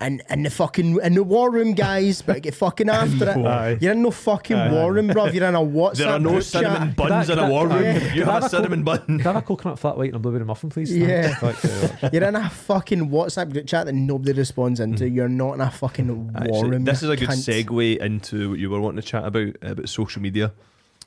and 0.00 0.22
and 0.28 0.44
the 0.44 0.50
fucking 0.50 0.98
in 1.00 1.14
the 1.14 1.22
war 1.22 1.48
room 1.50 1.74
guys 1.74 2.22
but 2.22 2.42
get 2.42 2.54
fucking 2.56 2.88
after 2.90 3.30
it. 3.30 3.36
Aye. 3.46 3.78
You're 3.80 3.92
in 3.92 4.02
no 4.02 4.10
fucking 4.10 4.56
Aye. 4.56 4.72
war 4.72 4.92
room, 4.92 5.08
bruv. 5.08 5.32
You're 5.32 5.46
in 5.46 5.54
a 5.54 5.60
WhatsApp. 5.60 5.96
There 5.98 6.08
are 6.08 6.18
no 6.18 6.30
group 6.30 6.42
cinnamon 6.42 6.88
chat. 6.88 6.96
buns 6.96 7.26
Could 7.28 7.38
in 7.38 7.44
a 7.44 7.48
war 7.48 7.68
room. 7.68 7.84
You 7.84 8.24
have 8.24 8.26
have 8.34 8.42
a 8.42 8.46
a 8.46 8.48
cinnamon 8.48 8.82
bun. 8.82 8.98
Can 9.06 9.20
I 9.20 9.22
have 9.22 9.36
a 9.36 9.42
coconut 9.42 9.78
flat 9.78 9.96
white 9.96 10.08
and 10.08 10.16
a 10.16 10.18
blueberry 10.18 10.44
muffin, 10.44 10.70
please? 10.70 10.90
Yeah. 10.96 11.34
Thank 11.36 11.62
you 11.62 11.68
very 11.70 11.92
much. 12.02 12.12
You're 12.12 12.24
in 12.24 12.34
a 12.34 12.50
fucking 12.50 12.79
WhatsApp 12.86 13.52
group 13.52 13.66
chat 13.66 13.86
that 13.86 13.92
nobody 13.92 14.32
responds 14.32 14.80
into. 14.80 15.08
You're 15.08 15.28
not 15.28 15.54
in 15.54 15.60
a 15.60 15.70
fucking 15.70 16.32
war 16.32 16.66
room. 16.66 16.84
this 16.84 17.02
is 17.02 17.08
a 17.08 17.16
good 17.16 17.28
cunt. 17.28 17.64
segue 17.66 17.98
into 17.98 18.50
what 18.50 18.58
you 18.58 18.70
were 18.70 18.80
wanting 18.80 19.00
to 19.00 19.06
chat 19.06 19.24
about 19.24 19.54
about 19.62 19.88
social 19.88 20.22
media. 20.22 20.52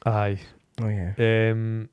Aye. 0.05 0.39
Oh 0.82 0.88
yeah. 0.88 1.13
Um, 1.51 1.89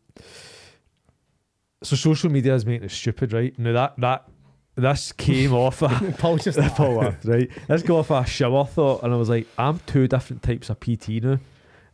so 1.83 1.97
social 1.97 2.31
media 2.31 2.55
is 2.55 2.67
making 2.67 2.85
it 2.85 2.91
stupid, 2.91 3.33
right? 3.33 3.59
Now 3.59 3.73
that 3.73 3.95
that 3.99 4.29
this 4.77 5.13
came 5.13 5.53
off 5.53 5.83
a 5.83 5.89
Paul 6.19 6.39
just 6.39 6.59
Paul 6.77 6.97
laughed, 6.97 7.25
right? 7.25 7.51
Let's 7.69 7.83
go 7.83 7.99
off 7.99 8.11
a 8.11 8.25
shower 8.27 8.65
thought, 8.65 9.03
and 9.03 9.13
I 9.13 9.17
was 9.17 9.29
like, 9.29 9.47
I'm 9.59 9.81
two 9.87 10.09
different 10.09 10.43
types 10.43 10.71
of 10.71 10.81
PT 10.81 11.23
now. 11.23 11.39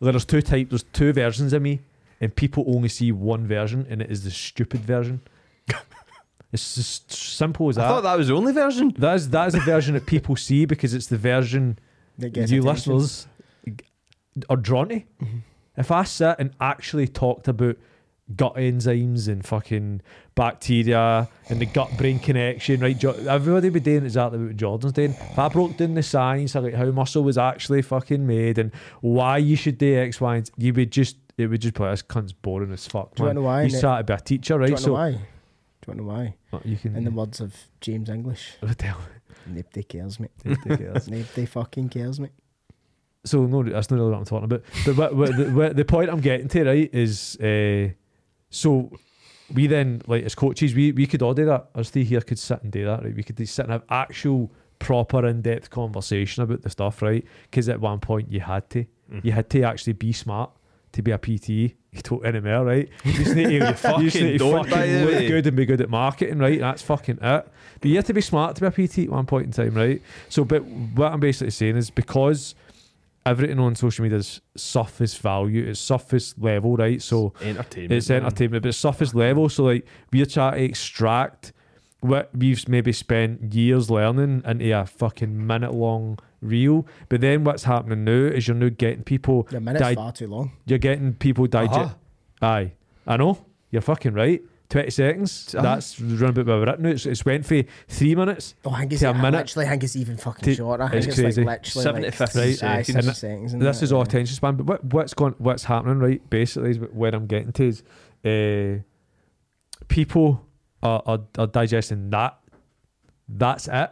There's 0.00 0.24
two 0.24 0.42
types, 0.42 0.70
there's 0.70 0.82
two 0.84 1.12
versions 1.12 1.52
of 1.52 1.62
me, 1.62 1.80
and 2.20 2.34
people 2.34 2.64
only 2.66 2.88
see 2.88 3.12
one 3.12 3.46
version, 3.46 3.86
and 3.88 4.02
it 4.02 4.10
is 4.10 4.24
the 4.24 4.30
stupid 4.30 4.80
version. 4.80 5.22
it's 6.52 6.74
just 6.76 7.12
simple 7.12 7.68
as 7.68 7.76
I 7.78 7.82
that. 7.82 7.86
I 7.86 7.90
thought 7.94 8.00
that 8.02 8.18
was 8.18 8.28
the 8.28 8.34
only 8.34 8.52
version. 8.52 8.94
that 8.98 9.14
is 9.16 9.28
that 9.30 9.48
is 9.48 9.54
a 9.54 9.60
version 9.60 9.94
that 9.94 10.06
people 10.06 10.36
see 10.36 10.64
because 10.64 10.94
it's 10.94 11.06
the 11.06 11.18
version 11.18 11.78
that 12.18 12.30
gets 12.30 12.50
you 12.50 12.62
attention. 12.62 12.94
listeners 12.94 13.26
are 14.48 14.56
drawn 14.56 14.88
to. 14.88 15.00
Mhm. 15.22 15.40
If 15.76 15.90
I 15.90 16.04
sat 16.04 16.38
and 16.40 16.50
actually 16.60 17.08
talked 17.08 17.48
about 17.48 17.76
gut 18.34 18.56
enzymes 18.56 19.28
and 19.28 19.44
fucking 19.44 20.00
bacteria 20.34 21.28
and 21.48 21.60
the 21.60 21.66
gut 21.66 21.96
brain 21.96 22.18
connection, 22.18 22.80
right? 22.80 22.98
Jo- 22.98 23.12
Everybody 23.28 23.66
would 23.68 23.74
be 23.74 23.80
doing 23.80 24.04
exactly 24.04 24.38
what 24.38 24.56
Jordan's 24.56 24.92
doing. 24.94 25.10
If 25.12 25.38
I 25.38 25.48
broke 25.48 25.76
down 25.76 25.94
the 25.94 26.02
science 26.02 26.54
of 26.54 26.64
like 26.64 26.74
how 26.74 26.86
muscle 26.90 27.22
was 27.22 27.38
actually 27.38 27.82
fucking 27.82 28.26
made 28.26 28.58
and 28.58 28.72
why 29.00 29.38
you 29.38 29.54
should 29.56 29.78
do 29.78 29.96
X, 29.98 30.20
Y, 30.20 30.36
and 30.36 30.46
Z, 30.46 30.52
you 30.56 30.72
would 30.74 30.90
just 30.92 31.16
it 31.38 31.48
would 31.48 31.60
just 31.60 31.74
be 31.74 31.82
like, 31.82 31.92
this 31.92 32.02
cunt's 32.02 32.32
boring 32.32 32.72
as 32.72 32.86
fuck. 32.86 33.14
Do 33.14 33.22
you 33.22 33.26
Man. 33.26 33.36
wanna 33.36 33.40
know 33.42 33.46
why, 33.46 33.64
He's 33.64 33.74
Nick? 33.74 33.82
to 33.82 34.04
be 34.04 34.12
a 34.14 34.18
teacher, 34.20 34.54
Do 34.54 34.60
right? 34.60 34.70
you 34.70 34.76
so 34.78 34.86
know 34.88 34.92
why? 34.94 35.18
Do 35.86 35.92
you 35.92 35.98
know 35.98 36.04
why? 36.08 36.34
Uh, 36.52 36.58
you 36.64 36.76
can 36.76 36.96
In 36.96 37.04
the 37.04 37.10
words 37.10 37.40
of 37.40 37.54
James 37.80 38.08
English, 38.10 38.52
tell 38.78 38.98
nobody 39.46 39.82
cares, 39.84 40.18
mate. 40.18 40.30
me. 40.44 40.56
Take 40.64 40.80
it. 40.80 41.08
Nobody 41.08 41.46
fucking 41.46 41.88
cares, 41.90 42.18
mate. 42.18 42.32
so 43.24 43.46
no, 43.46 43.62
that's 43.62 43.90
not 43.90 43.98
really 43.98 44.10
what 44.10 44.18
I'm 44.18 44.24
talking 44.24 44.44
about. 44.44 44.62
But 44.84 44.96
what, 44.96 45.16
what, 45.16 45.36
the, 45.36 45.44
what, 45.50 45.76
the 45.76 45.84
point 45.84 46.10
I'm 46.10 46.20
getting 46.20 46.48
to 46.48 46.64
right 46.64 46.90
is, 46.92 47.36
uh, 47.36 47.90
so 48.50 48.90
we 49.54 49.66
then 49.68 50.02
like 50.06 50.24
as 50.24 50.34
coaches, 50.34 50.74
we 50.74 50.92
we 50.92 51.06
could 51.06 51.22
all 51.22 51.34
do 51.34 51.44
that. 51.46 51.68
Us 51.74 51.90
three 51.90 52.04
here 52.04 52.20
could 52.20 52.38
sit 52.38 52.62
and 52.62 52.72
do 52.72 52.84
that, 52.84 53.04
right? 53.04 53.14
We 53.14 53.22
could 53.22 53.38
sit 53.48 53.62
and 53.64 53.72
have 53.72 53.84
actual 53.88 54.50
proper 54.78 55.24
in-depth 55.26 55.70
conversation 55.70 56.42
about 56.42 56.62
the 56.62 56.70
stuff, 56.70 57.00
right? 57.00 57.24
Because 57.50 57.68
at 57.68 57.80
one 57.80 58.00
point 58.00 58.30
you 58.30 58.40
had 58.40 58.68
to, 58.70 58.84
you 59.22 59.32
had 59.32 59.48
to 59.50 59.62
actually 59.62 59.94
be 59.94 60.12
smart 60.12 60.50
to 60.92 61.02
be 61.02 61.12
a 61.12 61.18
PT. 61.18 61.74
You 61.96 62.22
anymore, 62.24 62.64
right? 62.64 62.88
You 63.04 63.12
just 63.12 63.34
need 63.34 63.44
to, 63.46 63.52
you 63.52 63.72
fucking 63.74 64.04
need 64.04 64.38
to 64.38 64.50
fucking 64.50 64.50
look 64.52 64.66
way. 65.08 65.24
Eh? 65.24 65.28
good 65.28 65.46
and 65.46 65.56
be 65.56 65.66
good 65.66 65.80
at 65.80 65.90
marketing, 65.90 66.38
right? 66.38 66.60
That's 66.60 66.82
fucking 66.82 67.18
it. 67.20 67.48
But 67.80 67.88
you 67.90 67.96
have 67.96 68.04
to 68.06 68.14
be 68.14 68.20
smart 68.20 68.56
to 68.56 68.70
be 68.70 68.84
a 68.84 68.88
PT 68.88 68.98
at 69.00 69.10
one 69.10 69.26
point 69.26 69.46
in 69.46 69.52
time, 69.52 69.74
right? 69.74 70.00
So, 70.28 70.44
but 70.44 70.64
what 70.64 71.12
I'm 71.12 71.20
basically 71.20 71.50
saying 71.50 71.76
is 71.76 71.90
because 71.90 72.54
everything 73.26 73.58
on 73.58 73.74
social 73.74 74.02
media 74.04 74.18
is 74.18 74.40
surface 74.56 75.16
value, 75.16 75.64
it's 75.66 75.80
surface 75.80 76.34
level, 76.38 76.76
right? 76.76 77.02
So 77.02 77.32
Entertainment. 77.42 77.92
it's 77.92 78.08
man. 78.08 78.24
entertainment, 78.24 78.62
but 78.62 78.68
it's 78.70 78.78
surface 78.78 79.14
level. 79.14 79.48
So 79.48 79.64
like 79.64 79.86
we're 80.12 80.26
trying 80.26 80.54
to 80.54 80.62
extract 80.62 81.52
what 82.00 82.30
we've 82.36 82.66
maybe 82.68 82.92
spent 82.92 83.52
years 83.52 83.90
learning 83.90 84.42
into 84.46 84.70
a 84.78 84.86
fucking 84.86 85.46
minute 85.46 85.74
long 85.74 86.18
reel. 86.40 86.86
But 87.08 87.20
then 87.20 87.44
what's 87.44 87.64
happening 87.64 88.04
now 88.04 88.12
is 88.12 88.46
you're 88.48 88.56
now 88.56 88.68
getting 88.68 89.02
people 89.04 89.44
The 89.44 89.60
minute's 89.60 89.80
Di- 89.82 89.94
far 89.94 90.12
too 90.12 90.26
long. 90.28 90.52
you're 90.66 90.78
getting 90.78 91.14
people 91.14 91.46
digest 91.46 91.78
Uh-huh. 91.78 91.94
Aye. 92.46 92.72
I 93.06 93.16
know. 93.16 93.44
You're 93.70 93.82
fucking 93.82 94.14
right. 94.14 94.42
20 94.68 94.90
seconds. 94.90 95.54
Uh-huh. 95.54 95.62
That's 95.62 96.00
run 96.00 96.30
about 96.30 96.46
my 96.46 96.54
written. 96.56 96.86
It's, 96.86 97.06
it's 97.06 97.24
went 97.24 97.46
for 97.46 97.62
three 97.88 98.14
minutes. 98.16 98.54
Oh, 98.64 98.70
I 98.72 98.80
think 98.80 98.92
it's 98.94 99.00
To 99.02 99.10
a 99.10 99.12
I 99.12 99.22
minute. 99.22 99.36
literally, 99.38 99.66
I 99.66 99.70
think 99.70 99.84
it's 99.84 99.94
even 99.96 100.16
fucking 100.16 100.42
To- 100.42 100.54
shorter. 100.56 100.82
I 100.82 100.88
think 100.88 100.98
it's 100.98 101.06
it's, 101.06 101.20
crazy. 101.20 101.44
like 101.44 101.64
literally 101.64 101.84
70 101.84 102.04
like, 102.06 102.14
50 102.14 102.40
aye, 102.40 102.52
seconds. 102.82 103.06
And 103.06 103.16
seconds. 103.16 103.52
and 103.52 103.62
This 103.62 103.78
that, 103.78 103.84
is 103.84 103.92
all 103.92 104.00
yeah. 104.00 104.04
attention 104.06 104.34
span. 104.34 104.56
But 104.56 104.66
what, 104.66 104.84
what's 104.84 105.14
going 105.14 105.34
what's 105.38 105.64
happening, 105.64 105.98
right? 105.98 106.30
Basically 106.30 106.70
is 106.70 106.78
where 106.78 107.14
I'm 107.14 107.26
getting 107.26 107.52
to 107.52 107.64
is 107.64 107.82
uh, 108.24 108.82
people 109.88 110.44
are, 110.82 111.02
are, 111.06 111.20
are 111.38 111.46
digesting 111.46 112.10
that. 112.10 112.38
That's 113.28 113.68
it. 113.68 113.90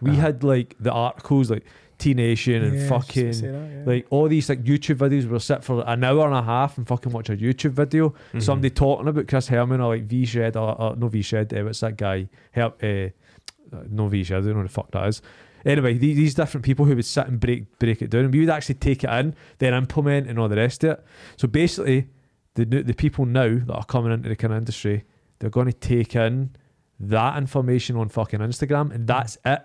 We 0.00 0.10
Uh-huh. 0.12 0.20
had 0.20 0.44
like 0.44 0.76
the 0.80 0.92
articles 0.92 1.50
like 1.50 1.64
T 1.98 2.14
Nation 2.14 2.62
and 2.62 2.74
Yeah, 2.78 2.88
I 2.88 2.96
was 2.96 3.06
just 3.06 3.40
fucking 3.42 3.52
that, 3.52 3.70
yeah. 3.76 3.82
like 3.92 4.06
all 4.10 4.26
these 4.28 4.48
like 4.48 4.64
YouTube 4.64 4.96
videos 4.96 5.28
where 5.28 5.38
sit 5.40 5.62
for 5.62 5.84
an 5.86 6.02
hour 6.02 6.26
and 6.26 6.34
a 6.34 6.42
half 6.42 6.78
and 6.78 6.86
fucking 6.88 7.12
watch 7.12 7.28
a 7.28 7.36
YouTube 7.36 7.72
video. 7.72 8.14
Mhm. 8.32 8.42
Somebody 8.42 8.70
talking 8.70 9.06
about 9.08 9.28
Chris 9.28 9.48
Herman 9.48 9.80
or 9.82 9.94
like 9.94 10.04
V 10.04 10.24
Shred 10.24 10.56
or, 10.56 10.80
or 10.80 10.96
no 10.96 11.08
V 11.08 11.20
Shred. 11.22 11.52
Uh, 11.52 11.64
what's 11.64 11.80
that 11.80 11.96
guy? 11.98 12.28
Help. 12.52 12.82
Uh, 12.82 13.08
no 13.90 14.08
V 14.08 14.24
Shred. 14.24 14.38
I 14.42 14.46
don't 14.46 14.50
know 14.54 14.56
what 14.60 14.62
the 14.68 14.68
fuck 14.72 14.90
that 14.92 15.08
is. 15.08 15.22
Anyway, 15.66 15.92
these, 15.98 16.16
these 16.16 16.34
different 16.34 16.64
people 16.64 16.86
who 16.86 16.96
would 16.96 17.04
sit 17.04 17.26
and 17.26 17.38
break 17.38 17.78
break 17.78 18.00
it 18.00 18.08
down, 18.08 18.24
and 18.24 18.32
we 18.32 18.40
would 18.40 18.48
actually 18.48 18.76
take 18.76 19.04
it 19.04 19.10
in, 19.10 19.34
then 19.58 19.74
implement 19.74 20.26
and 20.26 20.38
all 20.38 20.48
the 20.48 20.56
rest 20.56 20.82
of 20.84 20.92
it. 20.92 21.04
So 21.36 21.46
basically, 21.48 22.08
the 22.54 22.64
the 22.64 22.94
people 22.94 23.26
now 23.26 23.58
that 23.66 23.74
are 23.74 23.84
coming 23.84 24.10
into 24.10 24.30
the 24.30 24.36
kind 24.36 24.54
of 24.54 24.58
industry, 24.58 25.04
they're 25.38 25.50
going 25.50 25.66
to 25.66 25.74
take 25.74 26.16
in 26.16 26.56
that 26.98 27.36
information 27.36 27.96
on 27.96 28.08
fucking 28.08 28.40
Instagram, 28.40 28.90
and 28.90 29.06
that's 29.06 29.36
it. 29.44 29.60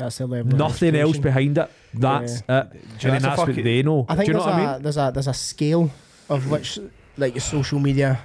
That's 0.00 0.18
the 0.18 0.26
level. 0.26 0.52
of 0.52 0.58
Nothing 0.58 0.96
else 0.96 1.18
behind 1.18 1.58
it. 1.58 1.70
That's 1.94 2.40
it. 2.40 2.44
And 2.48 2.68
that's 3.00 3.24
that's 3.24 3.38
what 3.38 3.54
they 3.54 3.82
know. 3.82 4.06
I 4.08 4.16
think 4.16 4.26
Do 4.26 4.32
you 4.32 4.38
know 4.38 4.44
there's, 4.44 4.54
what 4.56 4.62
a, 4.62 4.68
I 4.68 4.72
mean? 4.74 4.82
there's 4.82 4.96
a 4.96 5.10
there's 5.14 5.28
a 5.28 5.34
scale 5.34 5.90
of 6.28 6.50
which 6.50 6.78
like 7.16 7.34
your 7.34 7.40
social 7.40 7.78
media 7.78 8.20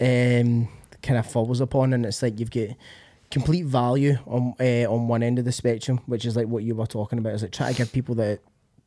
um, 0.00 0.68
kind 1.02 1.18
of 1.18 1.26
falls 1.26 1.60
upon, 1.60 1.92
and 1.92 2.04
it's 2.06 2.22
like 2.22 2.38
you've 2.38 2.50
got 2.50 2.68
complete 3.30 3.64
value 3.64 4.16
on 4.26 4.54
uh, 4.60 4.90
on 4.92 5.08
one 5.08 5.22
end 5.22 5.38
of 5.38 5.44
the 5.44 5.52
spectrum, 5.52 6.00
which 6.06 6.24
is 6.24 6.36
like 6.36 6.46
what 6.46 6.62
you 6.62 6.74
were 6.74 6.86
talking 6.86 7.18
about. 7.18 7.34
Is 7.34 7.42
like 7.42 7.52
try 7.52 7.70
to 7.70 7.76
give 7.76 7.92
people 7.92 8.14
the 8.14 8.38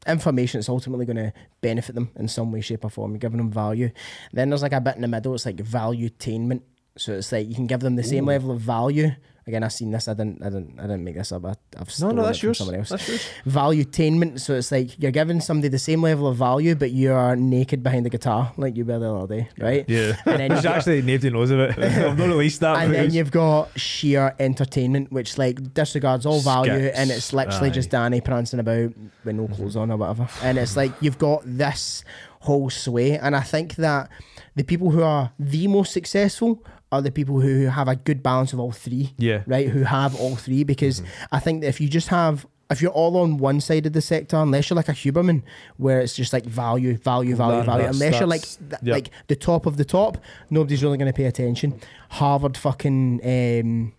information 0.07 0.59
that's 0.59 0.69
ultimately 0.69 1.05
going 1.05 1.15
to 1.15 1.33
benefit 1.61 1.95
them 1.95 2.11
in 2.15 2.27
some 2.27 2.51
way, 2.51 2.61
shape, 2.61 2.83
or 2.83 2.89
form. 2.89 3.11
You're 3.11 3.19
giving 3.19 3.37
them 3.37 3.51
value. 3.51 3.91
Then 4.33 4.49
there's 4.49 4.61
like 4.63 4.73
a 4.73 4.81
bit 4.81 4.95
in 4.95 5.01
the 5.01 5.07
middle. 5.07 5.33
It's 5.33 5.45
like 5.45 5.57
valuetainment. 5.57 6.61
So 6.97 7.13
it's 7.13 7.31
like 7.31 7.47
you 7.47 7.55
can 7.55 7.67
give 7.67 7.79
them 7.79 7.95
the 7.95 8.03
same 8.03 8.25
level 8.25 8.51
of 8.51 8.59
value. 8.59 9.11
Again, 9.45 9.63
I've 9.63 9.73
seen 9.73 9.91
this. 9.91 10.07
I 10.07 10.13
didn't. 10.13 10.41
I 10.41 10.45
didn't. 10.45 10.79
I 10.79 10.83
didn't 10.83 11.03
make 11.03 11.15
this 11.15 11.31
up. 11.31 11.43
I, 11.45 11.49
I've 11.77 11.87
No, 11.87 11.91
stolen 11.91 12.15
no, 12.15 12.21
it 12.21 12.25
that's 12.27 12.39
from 12.39 12.47
yours. 12.47 12.57
somebody 12.59 12.77
else 12.79 12.89
That's 12.89 13.09
yours. 13.09 13.29
valuetainment. 13.45 14.39
So 14.39 14.53
it's 14.55 14.71
like 14.71 14.97
you're 15.01 15.11
giving 15.11 15.41
somebody 15.41 15.67
the 15.69 15.79
same 15.79 16.01
level 16.01 16.27
of 16.27 16.37
value, 16.37 16.75
but 16.75 16.91
you're 16.91 17.35
naked 17.35 17.83
behind 17.83 18.05
the 18.05 18.09
guitar, 18.09 18.53
like 18.57 18.75
you 18.77 18.85
were 18.85 18.99
the 18.99 19.13
other 19.13 19.35
day, 19.35 19.49
right? 19.59 19.85
Yeah. 19.87 20.15
And 20.25 20.39
then, 20.39 20.49
There's 20.49 20.63
you've 20.63 20.73
actually 20.73 21.01
nobody 21.01 21.29
knows 21.29 21.51
of 21.51 21.59
it. 21.59 21.77
I've 21.79 22.17
not 22.17 22.27
released 22.27 22.59
that. 22.61 22.77
and 22.83 22.93
then 22.93 23.11
you've 23.11 23.31
got 23.31 23.77
sheer 23.79 24.35
entertainment, 24.39 25.11
which 25.11 25.37
like 25.37 25.73
disregards 25.73 26.25
all 26.25 26.39
value, 26.39 26.71
Skits. 26.79 26.97
and 26.97 27.11
it's 27.11 27.33
literally 27.33 27.71
just 27.71 27.89
Danny 27.89 28.21
prancing 28.21 28.59
about 28.59 28.93
with 29.25 29.35
no 29.35 29.47
clothes 29.47 29.75
on 29.75 29.91
or 29.91 29.97
whatever. 29.97 30.27
And 30.41 30.57
it's 30.57 30.77
like 30.77 30.91
you've 31.01 31.17
got 31.17 31.41
this 31.45 32.03
whole 32.41 32.69
sway, 32.69 33.17
and 33.17 33.35
I 33.35 33.41
think 33.41 33.75
that 33.75 34.09
the 34.55 34.63
people 34.63 34.91
who 34.91 35.01
are 35.01 35.31
the 35.39 35.67
most 35.67 35.91
successful 35.93 36.63
are 36.93 37.01
the 37.01 37.11
people 37.11 37.41
who 37.41 37.65
have 37.65 37.87
a 37.87 37.95
good 37.95 38.21
balance 38.21 38.53
of 38.53 38.59
all 38.59 38.71
three 38.71 39.13
yeah. 39.17 39.41
right? 39.47 39.67
Who 39.69 39.83
have 39.83 40.15
all 40.15 40.35
three 40.35 40.63
because 40.63 41.01
I 41.31 41.39
think 41.39 41.61
that 41.61 41.67
if 41.67 41.81
you 41.81 41.87
just 41.89 42.09
have 42.09 42.45
if 42.69 42.81
you're 42.81 42.91
all 42.91 43.17
on 43.17 43.37
one 43.37 43.59
side 43.61 43.85
of 43.85 43.93
the 43.93 44.01
sector, 44.01 44.37
unless 44.37 44.69
you're 44.69 44.75
like 44.75 44.89
a 44.89 44.93
Huberman, 44.93 45.43
where 45.77 45.99
it's 45.99 46.15
just 46.15 46.33
like 46.33 46.45
value, 46.45 46.97
value, 46.97 47.35
value, 47.35 47.57
That- 47.57 47.65
value, 47.65 47.81
that's- 47.83 48.01
unless 48.01 48.19
you're 48.19 48.27
like 48.27 48.41
th- 48.41 48.81
yeah. 48.81 48.93
like 48.93 49.09
the 49.27 49.35
top 49.35 49.65
of 49.65 49.77
the 49.77 49.85
top, 49.85 50.17
nobody's 50.49 50.81
really 50.83 50.97
going 50.97 51.11
to 51.11 51.15
pay 51.15 51.25
attention. 51.25 51.79
Harvard 52.09 52.57
fucking 52.57 53.19
um, 53.23 53.93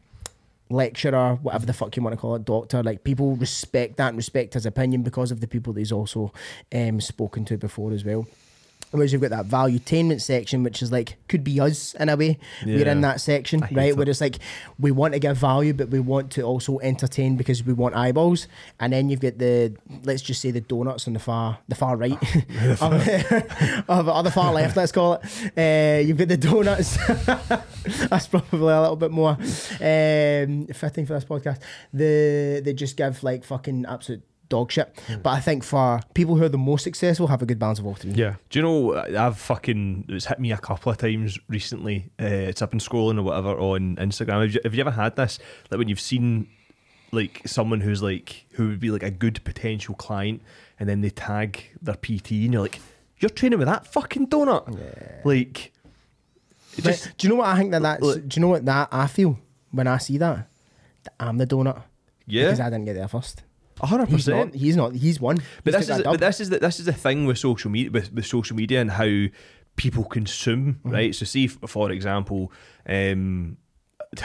lecturer, 0.71 1.39
whatever 1.43 1.67
the 1.67 1.73
fuck 1.73 1.97
you 1.97 2.03
want 2.03 2.15
to 2.15 2.21
call 2.21 2.35
it, 2.35 2.45
doctor. 2.45 2.83
Like 2.83 3.05
people 3.05 3.37
respect 3.37 3.97
that 3.99 4.09
and 4.09 4.17
respect 4.17 4.55
his 4.55 4.67
opinion 4.67 5.03
because 5.03 5.31
of 5.31 5.41
the 5.41 5.47
people 5.47 5.73
that 5.75 5.81
he's 5.81 5.93
also 5.93 6.33
um, 6.75 7.01
spoken 7.01 7.45
to 7.47 7.57
before 7.57 7.93
as 7.93 8.05
well. 8.05 8.27
Whereas 8.95 9.13
you've 9.13 9.23
got 9.23 9.31
that 9.31 9.49
valuetainment 9.49 10.21
section, 10.21 10.63
which 10.63 10.81
is 10.81 10.93
like 10.93 11.17
could 11.27 11.43
be 11.43 11.59
us 11.59 11.95
in 11.95 12.09
a 12.09 12.15
way. 12.15 12.39
Yeah. 12.65 12.77
We're 12.77 12.89
in 12.89 13.01
that 13.01 13.21
section, 13.21 13.59
right? 13.73 13.89
it. 13.89 13.97
Where 13.97 14.09
it's 14.09 14.21
like 14.21 14.39
we 14.79 14.93
want 14.93 15.15
to 15.15 15.19
give 15.19 15.37
value, 15.37 15.73
but 15.75 15.89
we 15.89 15.99
want 15.99 16.31
to 16.33 16.43
also 16.43 16.79
entertain 16.79 17.37
because 17.37 17.65
we 17.65 17.73
want 17.73 17.97
eyeballs. 17.97 18.47
And 18.79 18.93
then 18.93 19.09
you've 19.11 19.19
got 19.19 19.39
the 19.39 19.77
let's 20.05 20.23
just 20.23 20.41
say 20.41 20.53
the 20.53 20.61
donuts 20.61 21.09
on 21.09 21.15
the 21.15 21.19
far 21.19 21.59
the 21.67 21.75
far 21.75 21.97
right, 21.97 22.13
of, 23.89 24.09
or 24.09 24.23
the 24.23 24.31
far 24.33 24.53
left, 24.53 24.77
let's 24.77 24.93
call 24.93 25.15
it. 25.15 25.25
Uh, 25.59 26.01
you've 26.01 26.17
got 26.17 26.29
the 26.29 26.37
donuts. 26.37 26.97
That's 28.09 28.29
probably 28.29 28.73
a 28.73 28.81
little 28.81 28.95
bit 28.95 29.11
more 29.11 29.31
um, 29.31 30.69
fitting 30.69 31.05
for 31.05 31.15
this 31.15 31.25
podcast. 31.25 31.61
The 31.93 32.63
they 32.65 32.73
just 32.73 32.97
give 32.97 33.25
like 33.25 33.43
fucking 33.43 33.87
absolute 33.89 34.23
dog 34.49 34.71
shit. 34.71 34.93
Hmm. 35.07 35.21
But 35.23 35.31
I 35.31 35.41
think 35.41 35.65
for 35.65 36.01
people 36.15 36.37
who 36.37 36.45
are 36.45 36.49
the 36.49 36.59
most 36.59 36.85
successful, 36.85 37.27
have 37.29 37.43
a 37.43 37.47
good 37.47 37.59
balance 37.59 37.79
of 37.79 37.87
all 37.87 37.95
three. 37.95 38.13
Yeah. 38.13 38.37
Do 38.51 38.59
you 38.59 38.63
know 38.63 38.97
I've 38.97 39.39
fucking 39.39 40.07
it's 40.09 40.27
hit 40.27 40.39
me 40.39 40.53
a 40.53 40.59
couple 40.59 40.93
of 40.93 40.99
times 40.99 41.39
recently. 41.49 42.11
Uh, 42.21 42.25
it's 42.25 42.63
up 42.63 42.73
and 42.73 42.81
scrolling 42.81 43.19
or 43.19 43.23
whatever 43.23 43.51
on 43.59 43.97
Instagram. 43.97 44.43
Have 44.43 44.55
you, 44.55 44.61
have 44.65 44.75
you 44.75 44.81
ever 44.81 44.91
had 44.91 45.17
this? 45.17 45.39
Like 45.71 45.79
when 45.79 45.89
you've 45.89 46.01
seen 46.01 46.49
like 47.13 47.43
someone 47.47 47.81
who's 47.81 48.03
like 48.03 48.47
who 48.53 48.69
would 48.69 48.81
be 48.81 48.91
like 48.91 49.03
a 49.03 49.11
good 49.11 49.43
potential 49.45 49.95
client, 49.95 50.43
and 50.79 50.89
then 50.89 51.01
they 51.01 51.11
tag 51.11 51.65
their 51.81 51.95
PT, 51.95 52.33
and 52.33 52.53
you're 52.53 52.63
like, 52.63 52.81
you're 53.19 53.31
training 53.31 53.59
with 53.59 53.69
that 53.69 53.87
fucking 53.87 54.27
donut. 54.29 54.77
Yeah. 54.77 55.21
Like, 55.25 55.73
it 56.77 56.85
But 56.85 56.91
just 56.91 57.17
do 57.17 57.27
you 57.27 57.33
know 57.33 57.39
what 57.41 57.49
I 57.49 57.57
think 57.57 57.71
that 57.71 57.83
that's? 57.83 58.03
Look- 58.03 58.29
do 58.29 58.39
you 58.39 58.41
know 58.43 58.49
what 58.49 58.65
that 58.67 58.89
I 58.93 59.07
feel 59.07 59.39
when 59.71 59.87
I 59.87 59.99
see 59.99 60.19
that? 60.19 60.49
That 61.05 61.15
I'm 61.21 61.39
the 61.39 61.47
donut 61.47 61.83
yeah, 62.27 62.45
because 62.45 62.61
I 62.61 62.65
didn't 62.71 62.87
get 62.87 62.95
there 62.95 63.09
first. 63.09 63.43
A 63.81 63.87
hundred 63.87 64.09
percent. 64.11 64.55
He's 64.55 64.77
not. 64.77 64.95
He's 64.95 65.21
one. 65.21 65.39
But 65.65 65.75
He's 65.75 65.87
this 65.89 65.99
is 65.99 66.03
but 66.05 66.21
this 66.21 66.41
is 66.41 66.51
the, 66.51 66.59
this 66.59 66.79
is 66.79 66.87
the 66.87 66.93
thing 66.93 67.27
with 67.27 67.39
social 67.39 67.71
media 67.71 67.91
with, 67.91 68.13
with 68.13 68.27
social 68.27 68.57
media 68.57 68.81
and 68.81 68.91
how 68.91 69.27
people 69.77 70.05
consume 70.05 70.75
Mm-hmm. 70.75 70.91
right. 70.91 71.15
So 71.15 71.25
see 71.25 71.47
for 71.49 71.91
example, 71.91 72.53
um, 72.89 73.57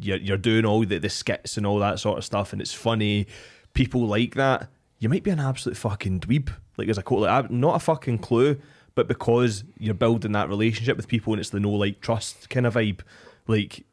you're 0.00 0.18
you're 0.18 0.36
doing 0.36 0.64
all 0.64 0.84
the, 0.84 0.98
the 0.98 1.08
skits 1.08 1.56
and 1.56 1.66
all 1.66 1.78
that 1.78 1.98
sort 1.98 2.18
of 2.18 2.24
stuff, 2.24 2.52
and 2.52 2.60
it's 2.60 2.72
funny. 2.74 3.26
People 3.74 4.06
like 4.06 4.34
that. 4.34 4.68
You 4.98 5.08
might 5.10 5.22
be 5.22 5.30
an 5.30 5.40
absolute 5.40 5.76
fucking 5.76 6.20
dweeb. 6.20 6.50
Like 6.78 6.86
there's 6.86 6.98
a 6.98 7.02
quote 7.02 7.22
like 7.22 7.30
I've 7.30 7.50
not 7.50 7.76
a 7.76 7.78
fucking 7.78 8.18
clue, 8.18 8.58
but 8.94 9.08
because 9.08 9.64
you're 9.78 9.94
building 9.94 10.32
that 10.32 10.48
relationship 10.48 10.96
with 10.96 11.08
people 11.08 11.32
and 11.34 11.40
it's 11.40 11.50
the 11.50 11.60
no 11.60 11.70
like 11.70 12.00
trust 12.00 12.48
kind 12.50 12.66
of 12.66 12.74
vibe, 12.74 13.00
like 13.46 13.84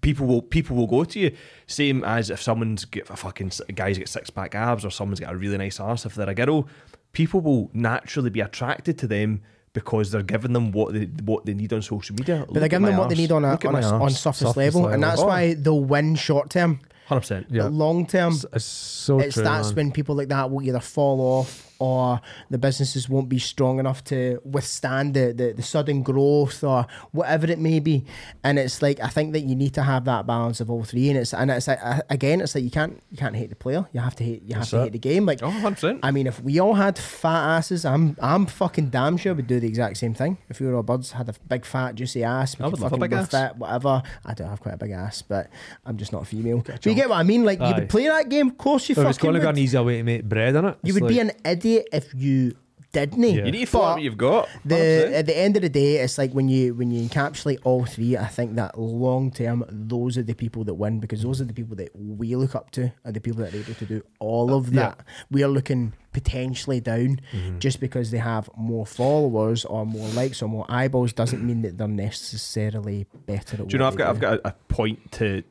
people 0.00 0.26
will 0.26 0.42
people 0.42 0.76
will 0.76 0.86
go 0.86 1.04
to 1.04 1.18
you. 1.18 1.34
Same 1.66 2.04
as 2.04 2.30
if 2.30 2.40
someone's 2.42 2.84
got 2.84 3.10
a 3.10 3.16
fucking 3.16 3.52
a 3.68 3.72
guy's 3.72 3.98
got 3.98 4.08
six 4.08 4.30
pack 4.30 4.54
abs 4.54 4.84
or 4.84 4.90
someone's 4.90 5.20
got 5.20 5.32
a 5.32 5.36
really 5.36 5.58
nice 5.58 5.80
arse 5.80 6.06
if 6.06 6.14
they're 6.14 6.28
a 6.30 6.34
girl, 6.34 6.68
people 7.12 7.40
will 7.40 7.70
naturally 7.72 8.30
be 8.30 8.40
attracted 8.40 8.98
to 8.98 9.06
them 9.06 9.42
because 9.72 10.10
they're 10.10 10.22
giving 10.22 10.52
them 10.54 10.72
what 10.72 10.94
they 10.94 11.04
what 11.24 11.44
they 11.44 11.54
need 11.54 11.72
on 11.72 11.82
social 11.82 12.14
media. 12.16 12.44
But 12.48 12.60
they're 12.60 12.68
giving 12.68 12.86
them 12.86 12.96
what 12.96 13.08
they 13.10 13.14
need 13.14 13.32
on 13.32 13.44
a, 13.44 13.58
on, 13.66 13.74
a, 13.74 14.02
on 14.02 14.10
surface, 14.10 14.38
Surface 14.40 14.56
level, 14.56 14.82
level. 14.82 14.94
and 14.94 15.02
that's 15.02 15.20
Oh. 15.20 15.26
why 15.26 15.54
they'll 15.54 15.84
win 15.84 16.14
short 16.14 16.48
term. 16.50 16.80
hundred 17.06 17.20
percent. 17.20 17.46
Yeah. 17.50 17.64
Long 17.70 18.06
term, 18.06 18.32
It's, 18.32 18.46
it's 18.52 18.64
so 18.64 19.18
it's 19.20 19.34
true. 19.34 19.44
that's 19.44 19.68
man. 19.68 19.76
when 19.76 19.92
people 19.92 20.14
like 20.14 20.28
that 20.28 20.50
will 20.50 20.62
either 20.62 20.80
fall 20.80 21.20
off 21.20 21.65
or 21.78 22.20
the 22.50 22.58
businesses 22.58 23.08
won't 23.08 23.28
be 23.28 23.38
strong 23.38 23.78
enough 23.78 24.02
to 24.04 24.40
withstand 24.44 25.14
the, 25.14 25.32
the, 25.32 25.52
the 25.52 25.62
sudden 25.62 26.02
growth 26.02 26.64
or 26.64 26.86
whatever 27.12 27.46
it 27.50 27.58
may 27.58 27.80
be. 27.80 28.04
And 28.44 28.58
it's 28.58 28.82
like 28.82 29.00
I 29.00 29.08
think 29.08 29.32
that 29.34 29.40
you 29.40 29.54
need 29.54 29.74
to 29.74 29.82
have 29.82 30.04
that 30.06 30.26
balance 30.26 30.60
of 30.60 30.70
all 30.70 30.84
three. 30.84 31.08
And 31.10 31.18
it's 31.18 31.34
and 31.34 31.50
it's 31.50 31.68
like 31.68 31.78
uh, 31.82 32.00
again, 32.10 32.40
it's 32.40 32.54
like 32.54 32.64
you 32.64 32.70
can't 32.70 33.02
you 33.10 33.16
can't 33.16 33.36
hate 33.36 33.50
the 33.50 33.56
player. 33.56 33.86
You 33.92 34.00
have 34.00 34.16
to 34.16 34.24
hate 34.24 34.42
you 34.42 34.54
have 34.54 34.62
That's 34.62 34.70
to 34.70 34.80
it. 34.80 34.82
hate 34.84 34.92
the 34.92 34.98
game. 34.98 35.26
Like 35.26 35.42
Oh, 35.42 35.50
100%. 35.50 36.00
I 36.02 36.10
mean, 36.10 36.26
if 36.26 36.40
we 36.42 36.58
all 36.58 36.74
had 36.74 36.98
fat 36.98 37.56
asses, 37.58 37.84
I'm 37.84 38.16
I'm 38.20 38.46
fucking 38.46 38.90
damn 38.90 39.16
sure 39.16 39.34
we'd 39.34 39.46
do 39.46 39.60
the 39.60 39.66
exact 39.68 39.98
same 39.98 40.14
thing. 40.14 40.38
If 40.48 40.60
we 40.60 40.66
were 40.66 40.74
all 40.76 40.82
buds, 40.82 41.12
had 41.12 41.28
a 41.28 41.34
big 41.48 41.64
fat 41.66 41.94
juicy 41.94 42.24
ass, 42.24 42.58
we 42.58 42.64
I 42.64 42.68
would 42.68 42.80
love 42.80 42.92
a 42.92 42.96
big 42.96 43.10
go 43.10 43.18
ass. 43.18 43.28
fit, 43.30 43.56
whatever. 43.56 44.02
I 44.24 44.34
don't 44.34 44.48
have 44.48 44.60
quite 44.60 44.74
a 44.74 44.78
big 44.78 44.92
ass, 44.92 45.20
but 45.22 45.50
I'm 45.84 45.96
just 45.98 46.12
not 46.12 46.22
a 46.22 46.24
female. 46.24 46.62
But 46.66 46.86
you 46.86 46.94
get 46.94 47.08
what 47.08 47.16
I 47.18 47.22
mean? 47.22 47.44
Like 47.44 47.58
you 47.58 47.66
Aye. 47.66 47.78
would 47.80 47.88
play 47.90 48.06
that 48.08 48.28
game, 48.30 48.48
of 48.48 48.58
course 48.58 48.88
you 48.88 48.94
If 48.94 48.98
it's 48.98 49.18
fucking 49.18 49.32
going 49.32 49.34
to 49.34 49.46
be 49.46 49.50
an 49.50 49.58
easier 49.58 49.82
way 49.82 49.98
to 49.98 50.02
make 50.02 50.24
bread 50.24 50.54
in 50.56 50.64
it. 50.64 50.78
You 50.82 50.94
would 50.94 51.08
be 51.08 51.20
an 51.20 51.32
idiot 51.44 51.65
if 51.74 52.14
you 52.14 52.56
didn't. 52.92 53.22
Yeah. 53.22 53.44
You 53.44 53.52
need 53.52 53.60
to 53.60 53.66
follow 53.66 53.92
what 53.94 54.02
you've 54.02 54.16
got. 54.16 54.48
The 54.64 55.10
at 55.18 55.26
the 55.26 55.36
end 55.36 55.56
of 55.56 55.62
the 55.62 55.68
day, 55.68 55.96
it's 55.96 56.16
like 56.16 56.32
when 56.32 56.48
you 56.48 56.72
when 56.74 56.90
you 56.90 57.06
encapsulate 57.06 57.58
all 57.64 57.84
three. 57.84 58.16
I 58.16 58.26
think 58.26 58.54
that 58.56 58.78
long 58.78 59.30
term, 59.30 59.64
those 59.68 60.16
are 60.16 60.22
the 60.22 60.34
people 60.34 60.64
that 60.64 60.74
win 60.74 60.98
because 61.00 61.22
those 61.22 61.40
are 61.42 61.44
the 61.44 61.52
people 61.52 61.76
that 61.76 61.90
we 61.94 62.34
look 62.36 62.54
up 62.54 62.70
to, 62.72 62.92
and 63.04 63.14
the 63.14 63.20
people 63.20 63.42
that 63.42 63.52
are 63.52 63.58
able 63.58 63.74
to 63.74 63.84
do 63.84 64.02
all 64.18 64.54
of 64.54 64.72
Yeah. 64.72 64.80
that. 64.80 65.00
We 65.30 65.42
are 65.44 65.48
looking 65.48 65.92
potentially 66.12 66.80
down 66.80 67.20
Mm-hmm. 67.32 67.58
just 67.58 67.78
because 67.80 68.10
they 68.12 68.18
have 68.18 68.48
more 68.56 68.86
followers 68.86 69.66
or 69.66 69.84
more 69.84 70.08
likes 70.10 70.40
or 70.40 70.48
more 70.48 70.64
eyeballs 70.70 71.12
doesn't 71.12 71.44
mean 71.44 71.60
that 71.62 71.76
they're 71.76 71.88
necessarily 71.88 73.06
better. 73.26 73.60
At 73.60 73.68
Do 73.68 73.72
you 73.74 73.78
know 73.78 73.86
I've 73.88 73.96
got 73.96 74.08
I've 74.08 74.20
got 74.20 74.34
a, 74.38 74.48
a 74.48 74.52
point 74.68 75.12
to 75.12 75.42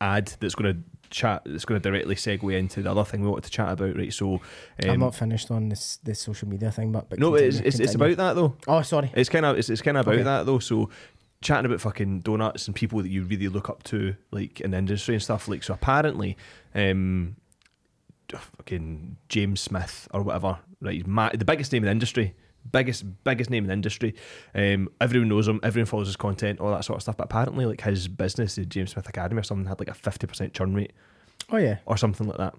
add 0.00 0.32
that's 0.40 0.56
going 0.56 0.74
to 0.74 0.82
chat 1.12 1.42
that's 1.44 1.64
going 1.64 1.80
to 1.80 1.90
directly 1.90 2.16
segue 2.16 2.58
into 2.58 2.82
the 2.82 2.90
other 2.90 3.04
thing 3.04 3.22
we 3.22 3.28
wanted 3.28 3.44
to 3.44 3.50
chat 3.50 3.70
about. 3.70 3.96
Right, 3.96 4.12
so 4.12 4.40
I'm 4.82 4.90
um, 4.90 5.00
not 5.00 5.14
finished 5.14 5.50
on 5.50 5.68
this 5.68 5.98
this 6.02 6.20
social 6.20 6.48
media 6.48 6.72
thing, 6.72 6.90
but, 6.90 7.08
but 7.08 7.18
no, 7.18 7.30
continue, 7.30 7.48
it's, 7.48 7.60
it's 7.60 7.80
it's 7.80 7.94
about 7.94 8.16
that 8.16 8.34
though. 8.34 8.56
Oh, 8.66 8.82
sorry. 8.82 9.12
It's 9.14 9.28
kind 9.28 9.46
of 9.46 9.56
it's, 9.58 9.70
it's 9.70 9.82
kind 9.82 9.96
of 9.96 10.06
about 10.06 10.14
Okay. 10.14 10.24
that 10.24 10.46
though. 10.46 10.58
So 10.58 10.90
chatting 11.42 11.66
about 11.66 11.80
fucking 11.80 12.20
donuts 12.20 12.66
and 12.66 12.74
people 12.74 13.00
that 13.02 13.08
you 13.08 13.24
really 13.24 13.48
look 13.48 13.68
up 13.68 13.82
to, 13.84 14.16
like 14.30 14.60
in 14.60 14.70
the 14.72 14.78
industry 14.78 15.14
and 15.14 15.22
stuff. 15.22 15.48
Like 15.48 15.62
so, 15.62 15.74
apparently, 15.74 16.36
um, 16.74 17.36
fucking 18.30 19.16
James 19.28 19.60
Smith 19.60 20.08
or 20.12 20.22
whatever, 20.22 20.58
right? 20.80 20.94
He's 20.94 21.06
ma- 21.06 21.30
the 21.34 21.44
biggest 21.44 21.72
name 21.72 21.82
in 21.82 21.86
the 21.86 21.92
industry. 21.92 22.34
Biggest, 22.70 23.04
biggest 23.24 23.50
name 23.50 23.64
in 23.64 23.68
the 23.68 23.72
industry. 23.74 24.14
Um, 24.54 24.88
everyone 25.00 25.28
knows 25.28 25.48
him. 25.48 25.60
Everyone 25.62 25.86
follows 25.86 26.06
his 26.06 26.16
content, 26.16 26.60
all 26.60 26.70
that 26.70 26.84
sort 26.84 26.96
of 26.96 27.02
stuff. 27.02 27.16
But 27.16 27.24
apparently, 27.24 27.66
like 27.66 27.80
his 27.82 28.08
business, 28.08 28.54
the 28.54 28.64
James 28.64 28.92
Smith 28.92 29.08
Academy 29.08 29.40
or 29.40 29.42
something, 29.42 29.66
had 29.66 29.78
like 29.80 29.88
a 29.90 29.94
fifty 29.94 30.26
percent 30.26 30.54
churn 30.54 30.74
rate 30.74 30.92
Oh 31.50 31.56
yeah. 31.56 31.78
or 31.86 31.96
something 31.96 32.26
like 32.28 32.38
that. 32.38 32.54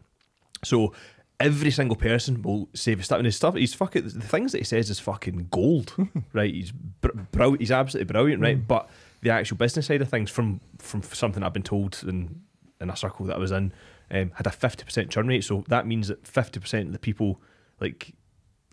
So 0.63 0.93
every 1.39 1.71
single 1.71 1.95
person 1.95 2.41
will 2.41 2.69
save 2.73 2.97
his 2.99 3.05
stuff, 3.05 3.17
and 3.17 3.25
his 3.25 3.35
stuff. 3.35 3.55
He's 3.55 3.73
fucking 3.73 4.03
the 4.03 4.21
things 4.21 4.51
that 4.51 4.59
he 4.59 4.63
says 4.63 4.89
is 4.89 4.99
fucking 4.99 5.47
gold, 5.51 5.95
right? 6.33 6.53
He's 6.53 6.71
br- 6.71 7.09
bro- 7.31 7.53
he's 7.53 7.71
absolutely 7.71 8.11
brilliant, 8.11 8.41
right? 8.41 8.67
But 8.67 8.89
the 9.21 9.29
actual 9.31 9.57
business 9.57 9.87
side 9.87 10.01
of 10.01 10.09
things, 10.09 10.29
from 10.29 10.59
from 10.79 11.01
something 11.03 11.41
I've 11.43 11.53
been 11.53 11.63
told 11.63 12.03
in 12.07 12.41
in 12.81 12.89
a 12.89 12.95
circle 12.95 13.25
that 13.27 13.35
I 13.37 13.39
was 13.39 13.51
in, 13.51 13.73
um, 14.11 14.31
had 14.35 14.45
a 14.47 14.51
fifty 14.51 14.83
percent 14.83 15.09
churn 15.09 15.27
rate. 15.27 15.43
So 15.43 15.63
that 15.69 15.87
means 15.87 16.09
that 16.09 16.27
fifty 16.27 16.59
percent 16.59 16.87
of 16.87 16.93
the 16.93 16.99
people 16.99 17.41
like 17.79 18.13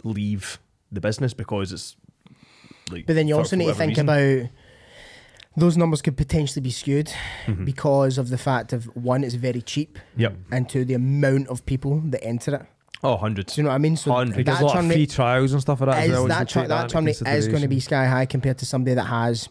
leave 0.05 0.59
the 0.93 1.01
business 1.01 1.35
because 1.35 1.73
it's 1.73 1.97
like. 2.91 3.07
But 3.07 3.15
then 3.15 3.29
you 3.29 3.35
for- 3.35 3.41
also 3.41 3.51
for 3.51 3.57
need 3.57 3.67
to 3.67 3.75
think 3.75 3.91
reason. 3.91 4.09
about 4.09 4.51
those 5.57 5.77
numbers 5.77 6.01
could 6.03 6.17
potentially 6.17 6.63
be 6.63 6.71
skewed 6.71 7.13
Mhm. 7.47 7.65
because 7.65 8.19
of 8.19 8.29
the 8.31 8.39
fact 8.39 8.73
of 8.73 8.85
one, 8.97 9.25
it's 9.25 9.35
very 9.35 9.61
cheap, 9.63 9.99
Yep. 10.17 10.37
and 10.53 10.69
two, 10.69 10.85
the 10.85 10.95
amount 10.95 11.49
of 11.49 11.67
people 11.67 12.01
that 12.07 12.23
enter 12.25 12.55
it. 12.55 12.63
Oh, 13.03 13.17
hundreds. 13.17 13.55
Do 13.55 13.61
you 13.61 13.65
know 13.65 13.71
what 13.71 13.77
I 13.77 13.79
mean? 13.79 13.97
So 13.97 14.13
Hundred. 14.13 14.37
Because 14.37 14.59
that 14.59 14.65
a 14.65 14.67
lot 14.67 14.85
of 14.85 14.93
free 14.93 15.07
trials 15.07 15.53
and 15.53 15.61
stuff 15.63 15.81
like 15.81 15.91
that. 15.91 15.99
as 16.05 16.11
is 16.11 16.13
well, 16.13 16.27
that 16.29 16.51
should 16.51 16.61
churn, 16.61 16.69
that 16.69 16.85
into 16.95 17.25
rate 17.25 17.37
is 17.39 17.49
going 17.49 17.63
to 17.63 17.69
be 17.69 17.81
sky 17.81 18.07
high 18.07 18.27
compared 18.27 18.59
to 18.59 18.67
somebody 18.67 18.95
that 18.95 19.05
has 19.05 19.49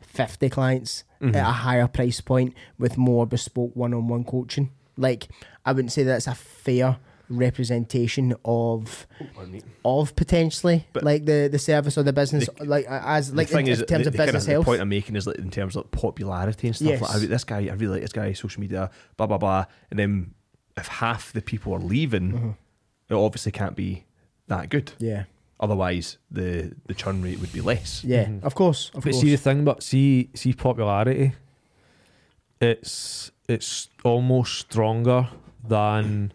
fifty 0.00 0.48
clients 0.50 1.04
Mhm. 1.22 1.34
at 1.34 1.48
a 1.48 1.52
higher 1.52 1.88
price 1.88 2.20
point 2.20 2.54
with 2.78 2.98
more 2.98 3.26
bespoke 3.26 3.74
one-on-one 3.74 4.24
coaching. 4.24 4.70
Like 4.96 5.28
I 5.64 5.72
wouldn't 5.72 5.92
say 5.92 6.02
that's 6.02 6.26
a 6.26 6.34
fair 6.34 6.98
representation 7.30 8.34
of 8.44 9.06
of 9.84 10.14
potentially 10.16 10.86
But- 10.92 11.04
like 11.04 11.24
the 11.24 11.48
the 11.50 11.58
service 11.58 11.96
or 11.96 12.02
the 12.02 12.12
business 12.12 12.48
The- 12.58 12.64
like 12.64 12.86
as 12.88 13.32
like 13.32 13.50
in, 13.52 13.68
is, 13.68 13.80
in 13.80 13.86
terms 13.86 14.04
the, 14.04 14.08
of 14.08 14.12
the 14.12 14.18
kind 14.18 14.26
business 14.28 14.44
the 14.46 14.50
health. 14.52 14.64
point 14.66 14.80
I'm 14.80 14.88
making 14.88 15.16
is 15.16 15.26
like 15.26 15.38
in 15.38 15.50
terms 15.50 15.76
of 15.76 15.90
popularity 15.92 16.66
and 16.66 16.76
stuff. 16.76 16.88
Yes. 16.88 17.00
Like, 17.00 17.10
I, 17.14 17.18
this 17.26 17.44
guy, 17.44 17.58
I 17.68 17.72
really 17.74 17.86
like 17.94 18.02
this 18.02 18.12
guy, 18.12 18.32
social 18.32 18.60
media, 18.60 18.90
blah 19.16 19.26
blah 19.26 19.38
blah. 19.38 19.64
And 19.90 19.98
then 19.98 20.34
if 20.76 20.88
half 20.88 21.32
the 21.32 21.40
people 21.42 21.72
are 21.72 21.78
leaving, 21.78 22.32
Mhm. 22.32 22.56
it 23.08 23.14
obviously 23.14 23.52
can't 23.52 23.76
be 23.76 24.04
that 24.48 24.68
good. 24.70 24.92
Yeah, 24.98 25.24
Otherwise, 25.60 26.18
the 26.30 26.72
the 26.86 26.94
churn 26.94 27.22
rate 27.22 27.38
would 27.38 27.52
be 27.52 27.60
less. 27.60 28.02
yeah, 28.04 28.24
Mhm. 28.24 28.42
of 28.42 28.54
course, 28.54 28.88
of 28.94 29.04
But 29.04 29.12
course. 29.12 29.20
see 29.20 29.30
the 29.30 29.36
thing, 29.36 29.64
but 29.64 29.82
see 29.82 30.30
see 30.34 30.52
popularity. 30.52 31.32
It's 32.60 33.30
it's 33.48 33.88
almost 34.04 34.58
stronger 34.60 35.28
than 35.66 36.32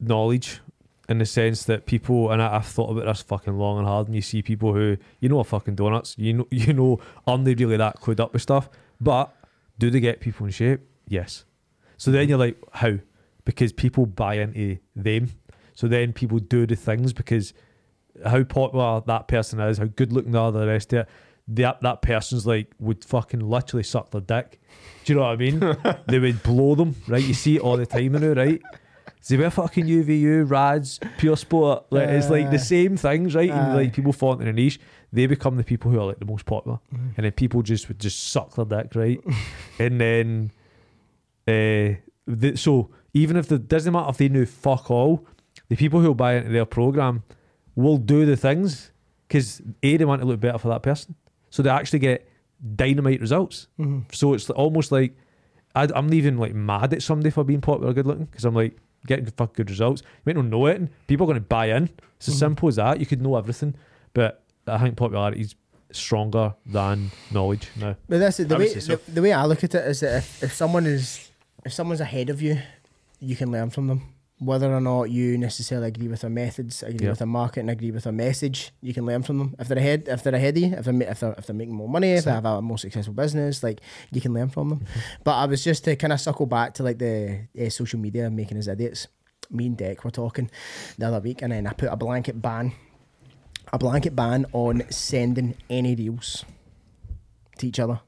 knowledge 0.00 0.60
in 1.08 1.18
the 1.18 1.26
sense 1.26 1.64
that 1.64 1.86
people 1.86 2.30
and 2.32 2.42
I, 2.42 2.56
I've 2.56 2.66
thought 2.66 2.90
about 2.90 3.06
this 3.06 3.22
fucking 3.22 3.56
long 3.56 3.78
and 3.78 3.86
hard. 3.86 4.06
And 4.06 4.14
you 4.14 4.22
see 4.22 4.42
people 4.42 4.72
who 4.74 4.96
you 5.20 5.28
know 5.28 5.38
are 5.38 5.44
fucking 5.44 5.76
donuts. 5.76 6.16
You 6.18 6.32
know 6.34 6.48
you 6.50 6.72
know 6.72 7.00
are 7.26 7.38
they 7.38 7.54
really 7.54 7.76
that 7.76 8.00
clued 8.00 8.20
up 8.20 8.32
with 8.32 8.42
stuff? 8.42 8.68
But 9.00 9.34
do 9.78 9.90
they 9.90 10.00
get 10.00 10.20
people 10.20 10.46
in 10.46 10.52
shape? 10.52 10.80
Yes. 11.08 11.44
So 11.96 12.10
then 12.10 12.22
mm-hmm. 12.22 12.30
you're 12.30 12.38
like, 12.38 12.56
how? 12.72 12.98
Because 13.44 13.72
people 13.72 14.06
buy 14.06 14.34
into 14.34 14.78
them. 14.94 15.30
So 15.74 15.86
then 15.88 16.12
people 16.12 16.38
do 16.38 16.66
the 16.66 16.74
things 16.74 17.12
because 17.12 17.52
how 18.24 18.42
popular 18.42 19.02
that 19.06 19.28
person 19.28 19.60
is, 19.60 19.78
how 19.78 19.84
good 19.84 20.12
looking 20.12 20.32
they 20.32 20.38
are, 20.38 20.50
the 20.50 20.66
rest 20.66 20.92
of 20.92 21.00
it. 21.00 21.08
that 21.48 21.82
that 21.82 22.02
person's 22.02 22.46
like 22.46 22.72
would 22.80 23.04
fucking 23.04 23.40
literally 23.40 23.82
suck 23.82 24.10
their 24.10 24.22
dick. 24.22 24.60
Do 25.04 25.12
you 25.12 25.18
know 25.18 25.26
what 25.26 25.32
I 25.32 25.36
mean? 25.36 25.60
they 26.08 26.18
would 26.18 26.42
blow 26.42 26.74
them, 26.74 26.96
right? 27.06 27.22
You 27.22 27.34
see 27.34 27.56
it 27.56 27.62
all 27.62 27.76
the 27.76 27.86
time 27.86 28.12
now, 28.12 28.32
right? 28.32 28.62
They 29.28 29.36
wear 29.36 29.50
fucking 29.50 29.86
UVU, 29.86 30.48
Rads, 30.48 31.00
Pure 31.18 31.36
Sport. 31.36 31.84
Like 31.90 32.08
it's 32.08 32.30
like 32.30 32.46
Uh, 32.46 32.50
the 32.50 32.58
same 32.58 32.96
things, 32.96 33.34
right? 33.34 33.50
And 33.50 33.74
like 33.74 33.92
people 33.92 34.12
fall 34.12 34.32
into 34.34 34.46
a 34.48 34.52
niche, 34.52 34.78
they 35.12 35.26
become 35.26 35.56
the 35.56 35.64
people 35.64 35.90
who 35.90 35.98
are 36.00 36.06
like 36.06 36.18
the 36.18 36.24
most 36.26 36.44
popular, 36.46 36.78
Mm. 36.94 37.12
and 37.16 37.24
then 37.24 37.32
people 37.32 37.62
just 37.62 37.88
would 37.88 37.98
just 37.98 38.18
suck 38.32 38.54
their 38.54 38.64
dick, 38.64 38.94
right? 38.94 39.20
and 39.78 40.00
then, 40.00 40.50
uh, 41.48 41.96
the, 42.26 42.56
so 42.56 42.90
even 43.14 43.36
if 43.36 43.48
the 43.48 43.58
doesn't 43.58 43.92
matter 43.92 44.10
if 44.10 44.16
they 44.18 44.28
knew 44.28 44.46
fuck 44.46 44.90
all, 44.90 45.26
the 45.68 45.76
people 45.76 46.00
who 46.00 46.14
buy 46.14 46.34
into 46.36 46.50
their 46.50 46.64
program 46.66 47.22
will 47.74 47.98
do 47.98 48.26
the 48.26 48.36
things 48.36 48.92
because 49.28 49.60
a 49.82 49.96
they 49.96 50.04
want 50.04 50.20
to 50.22 50.26
look 50.26 50.40
better 50.40 50.58
for 50.58 50.68
that 50.68 50.82
person, 50.82 51.14
so 51.50 51.62
they 51.62 51.70
actually 51.70 51.98
get 52.00 52.28
dynamite 52.76 53.20
results. 53.20 53.68
Mhm. 53.78 54.04
So 54.14 54.34
it's 54.34 54.48
almost 54.50 54.92
like 54.92 55.16
I, 55.74 55.82
I'm 55.94 56.06
not 56.06 56.14
even 56.14 56.38
like 56.38 56.54
mad 56.54 56.92
at 56.94 57.02
somebody 57.02 57.30
for 57.30 57.44
being 57.44 57.60
popular, 57.60 57.90
or 57.90 57.94
good 57.94 58.06
looking, 58.06 58.26
because 58.26 58.44
I'm 58.44 58.54
like 58.54 58.76
getting 59.06 59.24
good, 59.24 59.34
fuck 59.36 59.54
good 59.54 59.70
results. 59.70 60.02
You 60.02 60.22
might 60.26 60.36
not 60.36 60.46
know 60.46 60.66
it, 60.66 60.76
and 60.80 60.88
people 61.06 61.24
are 61.24 61.28
going 61.32 61.42
to 61.42 61.48
buy 61.48 61.66
in. 61.66 61.90
It's 62.16 62.28
as 62.28 62.34
Mhm. 62.34 62.38
simple 62.38 62.68
as 62.68 62.76
that. 62.76 63.00
You 63.00 63.06
could 63.06 63.20
know 63.22 63.36
everything, 63.36 63.74
but 64.14 64.42
I 64.66 64.78
think 64.78 64.96
popularity 64.96 65.40
is 65.42 65.54
stronger 65.92 66.54
than 66.66 67.10
knowledge 67.30 67.68
now. 67.76 67.96
But 68.08 68.18
that's 68.18 68.40
it. 68.40 68.48
The 68.48 68.56
I 68.56 68.58
way 68.58 68.68
so. 68.80 68.96
the, 68.96 69.10
the 69.12 69.22
way 69.22 69.32
I 69.32 69.44
look 69.44 69.62
at 69.64 69.74
it 69.74 69.86
is 69.86 70.00
that 70.00 70.16
if, 70.18 70.42
if 70.42 70.52
someone 70.52 70.86
is 70.86 71.30
if 71.64 71.72
someone's 71.72 72.00
ahead 72.00 72.30
of 72.30 72.40
you, 72.42 72.58
you 73.20 73.36
can 73.36 73.50
learn 73.50 73.70
from 73.70 73.86
them. 73.86 74.02
Whether 74.38 74.70
or 74.74 74.82
not 74.82 75.04
you 75.04 75.38
necessarily 75.38 75.88
agree 75.88 76.08
with 76.08 76.20
their 76.20 76.28
methods, 76.30 76.82
agree 76.82 76.98
Yeah. 77.04 77.10
with 77.10 77.20
their 77.20 77.26
marketing, 77.26 77.70
agree 77.70 77.90
with 77.90 78.04
their 78.04 78.12
message, 78.12 78.70
you 78.82 78.92
can 78.92 79.06
learn 79.06 79.22
from 79.22 79.38
them. 79.38 79.54
If 79.58 79.68
they're 79.68 79.78
ahead, 79.78 80.08
if 80.08 80.22
they're 80.22 80.34
ahead 80.34 80.56
of 80.58 80.62
you, 80.62 80.74
if 80.74 80.84
they're, 80.84 81.02
if 81.10 81.20
they're 81.20 81.34
if 81.38 81.46
they're 81.46 81.56
making 81.56 81.74
more 81.74 81.88
money, 81.88 82.10
if 82.12 82.24
they 82.26 82.32
have 82.32 82.44
a 82.44 82.60
more 82.60 82.76
successful 82.76 83.14
business, 83.14 83.62
like 83.62 83.80
you 84.12 84.20
can 84.20 84.34
learn 84.34 84.50
from 84.50 84.68
them. 84.68 84.84
But 85.24 85.36
I 85.36 85.46
was 85.46 85.64
just 85.64 85.84
to 85.84 85.96
kind 85.96 86.12
of 86.12 86.20
circle 86.20 86.44
back 86.44 86.74
to 86.74 86.82
like 86.82 86.98
the 86.98 87.46
uh, 87.58 87.70
social 87.70 87.98
media 87.98 88.28
making 88.28 88.58
us 88.58 88.66
idiots. 88.66 89.08
Me 89.48 89.66
and 89.66 89.76
Deck 89.76 90.04
were 90.04 90.10
talking 90.10 90.50
the 90.98 91.06
other 91.08 91.20
week, 91.20 91.40
and 91.40 91.52
then 91.52 91.66
I 91.66 91.72
put 91.72 91.88
a 91.90 91.96
blanket 91.96 92.42
ban, 92.42 92.72
a 93.72 93.78
blanket 93.78 94.14
ban 94.14 94.44
on 94.52 94.82
sending 94.90 95.54
any 95.70 95.94
reels 95.96 96.44
to 97.58 97.66
each 97.68 97.78
other 97.80 98.00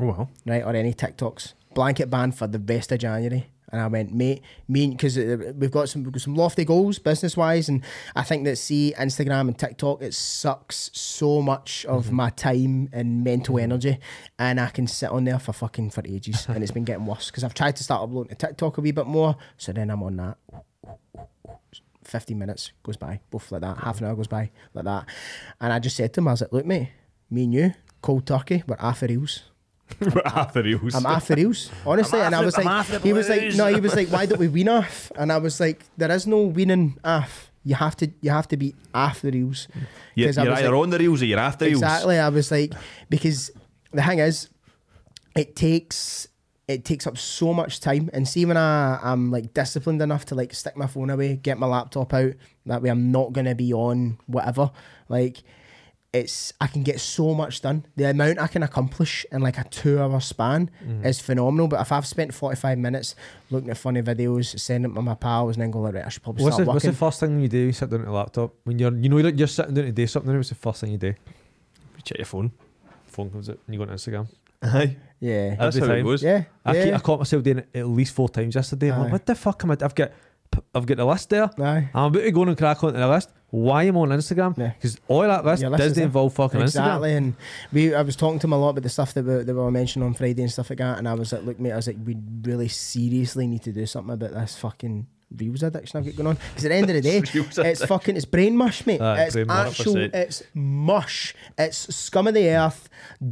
Oh 0.00 0.06
well. 0.06 0.30
right, 0.46 0.64
or 0.64 0.74
any 0.74 0.92
TikToks. 0.94 1.52
Blanket 1.74 2.10
ban 2.10 2.32
for 2.32 2.48
the 2.48 2.58
rest 2.58 2.90
of 2.90 2.98
January. 2.98 3.46
And 3.74 3.82
I 3.82 3.88
went, 3.88 4.14
mate, 4.14 4.40
me, 4.68 4.86
because 4.86 5.18
uh, 5.18 5.52
we've 5.56 5.72
got 5.72 5.88
some 5.88 6.04
we've 6.04 6.12
got 6.12 6.22
some 6.22 6.36
lofty 6.36 6.64
goals 6.64 7.00
business 7.00 7.36
wise, 7.36 7.68
and 7.68 7.82
I 8.14 8.22
think 8.22 8.44
that 8.44 8.54
see 8.54 8.94
Instagram 8.96 9.48
and 9.48 9.58
TikTok, 9.58 10.00
it 10.00 10.14
sucks 10.14 10.90
so 10.92 11.42
much 11.42 11.84
of 11.86 12.06
mm-hmm. 12.06 12.14
my 12.14 12.30
time 12.30 12.88
and 12.92 13.24
mental 13.24 13.56
mm-hmm. 13.56 13.64
energy, 13.64 13.98
and 14.38 14.60
I 14.60 14.68
can 14.68 14.86
sit 14.86 15.10
on 15.10 15.24
there 15.24 15.40
for 15.40 15.52
fucking 15.52 15.90
for 15.90 16.04
ages, 16.06 16.46
and 16.48 16.62
it's 16.62 16.70
been 16.70 16.84
getting 16.84 17.04
worse 17.04 17.32
because 17.32 17.42
I've 17.42 17.52
tried 17.52 17.74
to 17.74 17.82
start 17.82 18.02
uploading 18.02 18.36
to 18.36 18.46
TikTok 18.46 18.78
a 18.78 18.80
wee 18.80 18.92
bit 18.92 19.08
more, 19.08 19.36
so 19.56 19.72
then 19.72 19.90
I'm 19.90 20.04
on 20.04 20.18
that. 20.18 20.38
15 22.04 22.38
minutes 22.38 22.70
goes 22.84 22.96
by, 22.96 23.18
both 23.28 23.50
like 23.50 23.62
that. 23.62 23.78
Half 23.78 24.00
an 24.00 24.06
hour 24.06 24.14
goes 24.14 24.28
by, 24.28 24.52
like 24.72 24.84
that. 24.84 25.06
And 25.60 25.72
I 25.72 25.80
just 25.80 25.96
said 25.96 26.12
to 26.12 26.20
him, 26.20 26.28
I 26.28 26.32
was 26.32 26.42
like, 26.42 26.52
look, 26.52 26.64
mate, 26.64 26.90
me 27.28 27.42
and 27.42 27.54
you, 27.54 27.74
cold 28.02 28.24
turkey, 28.24 28.62
we're 28.68 28.76
half 28.76 29.02
reels. 29.02 29.42
Half 30.24 30.52
the 30.54 30.62
reels. 30.62 30.94
I'm 30.94 31.06
after 31.06 31.34
reels, 31.34 31.70
honestly. 31.86 32.20
I'm 32.20 32.26
and 32.26 32.34
I 32.34 32.38
after- 32.38 32.46
was 32.46 32.58
I'm 32.58 32.64
like, 32.64 33.02
he 33.02 33.12
was 33.12 33.28
like, 33.28 33.54
no, 33.54 33.66
he 33.66 33.80
was 33.80 33.94
like, 33.94 34.08
why 34.08 34.26
don't 34.26 34.38
we 34.38 34.48
wean 34.48 34.68
off? 34.68 35.10
And 35.16 35.30
I 35.32 35.38
was 35.38 35.60
like, 35.60 35.84
there 35.96 36.10
is 36.10 36.26
no 36.26 36.42
weaning 36.42 36.98
off. 37.04 37.50
You 37.64 37.74
have 37.76 37.96
to, 37.96 38.10
you 38.20 38.30
have 38.30 38.46
to 38.48 38.56
be 38.56 38.74
after 38.94 39.30
reels. 39.30 39.68
You're, 40.14 40.28
'Cause 40.28 40.36
you're 40.44 40.52
either 40.52 40.70
like- 40.70 40.82
on 40.82 40.90
the 40.90 40.98
reels 40.98 41.22
or 41.22 41.26
you're 41.26 41.38
after 41.38 41.64
reels. 41.64 41.80
Exactly. 41.82 42.18
I 42.18 42.28
was 42.28 42.50
like, 42.50 42.72
because 43.08 43.50
the 43.92 44.02
thing 44.02 44.18
is, 44.18 44.48
it 45.34 45.56
takes 45.56 46.28
it 46.66 46.82
takes 46.84 47.06
up 47.06 47.18
so 47.18 47.52
much 47.52 47.80
time. 47.80 48.08
And 48.12 48.26
see 48.26 48.44
when 48.46 48.56
I 48.56 48.98
I'm 49.02 49.30
like 49.30 49.52
disciplined 49.54 50.00
enough 50.02 50.24
to 50.26 50.34
like 50.34 50.54
stick 50.54 50.76
my 50.76 50.86
phone 50.86 51.10
away, 51.10 51.36
get 51.36 51.58
my 51.58 51.66
laptop 51.66 52.14
out, 52.14 52.32
that 52.66 52.80
way 52.82 52.88
I'm 52.90 53.10
not 53.12 53.32
gonna 53.32 53.54
be 53.54 53.72
on 53.72 54.18
whatever. 54.26 54.70
Like 55.08 55.42
it's 56.14 56.52
I 56.60 56.66
can 56.68 56.82
get 56.82 57.00
so 57.00 57.34
much 57.34 57.60
done. 57.60 57.84
The 57.96 58.08
amount 58.10 58.38
I 58.38 58.46
can 58.46 58.62
accomplish 58.62 59.26
in 59.32 59.42
like 59.42 59.58
a 59.58 59.64
two 59.64 60.00
hour 60.00 60.20
span 60.20 60.70
Mm. 60.86 61.04
is 61.04 61.20
phenomenal. 61.20 61.68
But 61.68 61.80
if 61.80 61.90
I've 61.92 62.06
spent 62.06 62.32
forty 62.32 62.56
five 62.56 62.78
minutes 62.78 63.16
looking 63.50 63.68
at 63.70 63.76
funny 63.76 64.00
videos, 64.00 64.58
sending 64.58 64.82
them 64.84 64.94
to 64.94 65.02
my 65.02 65.14
pals, 65.14 65.56
and 65.56 65.62
then 65.62 65.70
go 65.70 65.80
like, 65.80 65.94
right, 65.94 66.06
I 66.06 66.08
should 66.08 66.22
probably 66.22 66.44
What's 66.44 66.56
start 66.56 66.66
the, 66.66 66.72
what's 66.72 66.84
the 66.86 66.92
first 66.92 67.20
thing 67.20 67.40
you 67.40 67.48
do? 67.48 67.58
You 67.58 67.72
sit 67.72 67.90
down 67.90 68.00
at 68.00 68.06
the 68.06 68.12
laptop 68.12 68.54
when 68.64 68.78
you're 68.78 68.94
you 68.96 69.08
know 69.08 69.18
you're, 69.18 69.30
you're 69.34 69.46
sitting 69.48 69.74
down 69.74 69.84
to 69.86 69.92
do 69.92 70.06
something. 70.06 70.34
What's 70.36 70.48
the 70.50 70.54
first 70.54 70.80
thing 70.80 70.92
you 70.92 70.98
do? 70.98 71.14
Check 72.04 72.18
your 72.18 72.26
phone. 72.26 72.52
Phone 73.06 73.30
comes 73.30 73.48
out 73.50 73.58
and 73.66 73.74
you 73.74 73.78
go 73.84 73.90
on 73.90 73.96
Instagram. 73.96 74.28
Aye. 74.62 74.96
yeah, 75.20 75.54
That's 75.56 75.76
Every 75.76 75.88
how 75.88 75.94
it 75.96 76.02
goes. 76.02 76.22
yeah, 76.22 76.44
I, 76.64 76.74
yeah. 76.74 76.84
keep, 76.84 76.94
I 76.94 76.98
caught 76.98 77.18
myself 77.18 77.42
doing 77.42 77.58
it 77.58 77.68
at 77.74 77.86
least 77.86 78.14
four 78.14 78.28
times 78.30 78.54
yesterday. 78.54 78.90
I'm 78.92 79.00
like, 79.02 79.12
what 79.12 79.26
the 79.26 79.34
fuck 79.34 79.62
am 79.64 79.70
I? 79.72 79.76
I've 79.82 79.94
got 79.94 80.12
I've 80.74 80.86
got 80.86 80.96
the 80.96 81.04
list 81.04 81.30
there. 81.30 81.50
Aye. 81.58 81.88
I'm 81.94 82.04
about 82.06 82.20
to 82.20 82.30
go 82.30 82.42
and 82.42 82.56
crack 82.56 82.82
onto 82.84 82.98
the 82.98 83.08
list. 83.08 83.30
Why 83.54 83.84
am 83.84 83.96
I 83.96 84.00
on 84.00 84.08
Instagram? 84.08 84.58
Yeah. 84.58 84.70
Because 84.70 84.98
all 85.06 85.20
that 85.22 85.44
list 85.44 85.62
doesn't 85.62 86.02
involve 86.02 86.34
fucking 86.34 86.60
Exactly, 86.60 87.10
Instagram. 87.10 87.16
and 87.16 87.36
we 87.72 87.94
I 87.94 88.02
was 88.02 88.16
talking 88.16 88.40
to 88.40 88.48
him 88.48 88.52
a 88.52 88.58
lot 88.58 88.70
about 88.70 88.82
the 88.82 88.88
stuff 88.88 89.14
that 89.14 89.24
we, 89.24 89.44
that 89.44 89.46
we 89.46 89.52
were 89.52 89.70
mentioning 89.70 90.04
on 90.08 90.14
Friday 90.14 90.42
and 90.42 90.50
stuff 90.50 90.70
like 90.70 90.80
that, 90.80 90.98
and 90.98 91.08
I 91.08 91.14
was 91.14 91.32
like, 91.32 91.44
look, 91.44 91.60
mate, 91.60 91.70
I 91.70 91.76
was 91.76 91.86
like, 91.86 91.96
we 92.04 92.16
really 92.42 92.66
seriously 92.66 93.46
need 93.46 93.62
to 93.62 93.70
do 93.72 93.86
something 93.86 94.12
about 94.12 94.32
this 94.32 94.56
fucking 94.56 95.06
reels 95.36 95.62
addiction 95.62 95.98
I've 95.98 96.04
got 96.06 96.16
going 96.16 96.26
on. 96.26 96.38
Because 96.50 96.64
at 96.64 96.68
the 96.70 96.74
end 96.74 96.90
of 96.90 96.96
the 96.96 97.00
day, 97.00 97.18
it's 97.70 97.84
fucking 97.84 98.16
it's 98.16 98.24
brain 98.24 98.56
mush, 98.56 98.84
mate. 98.86 99.00
Aye, 99.00 99.22
it's 99.22 99.34
brain 99.34 99.46
actual, 99.48 99.94
100%. 99.94 100.14
it's 100.14 100.42
mush. 100.52 101.34
It's 101.56 101.94
scum 101.94 102.26
of 102.26 102.34
the 102.34 102.48
earth, 102.48 102.88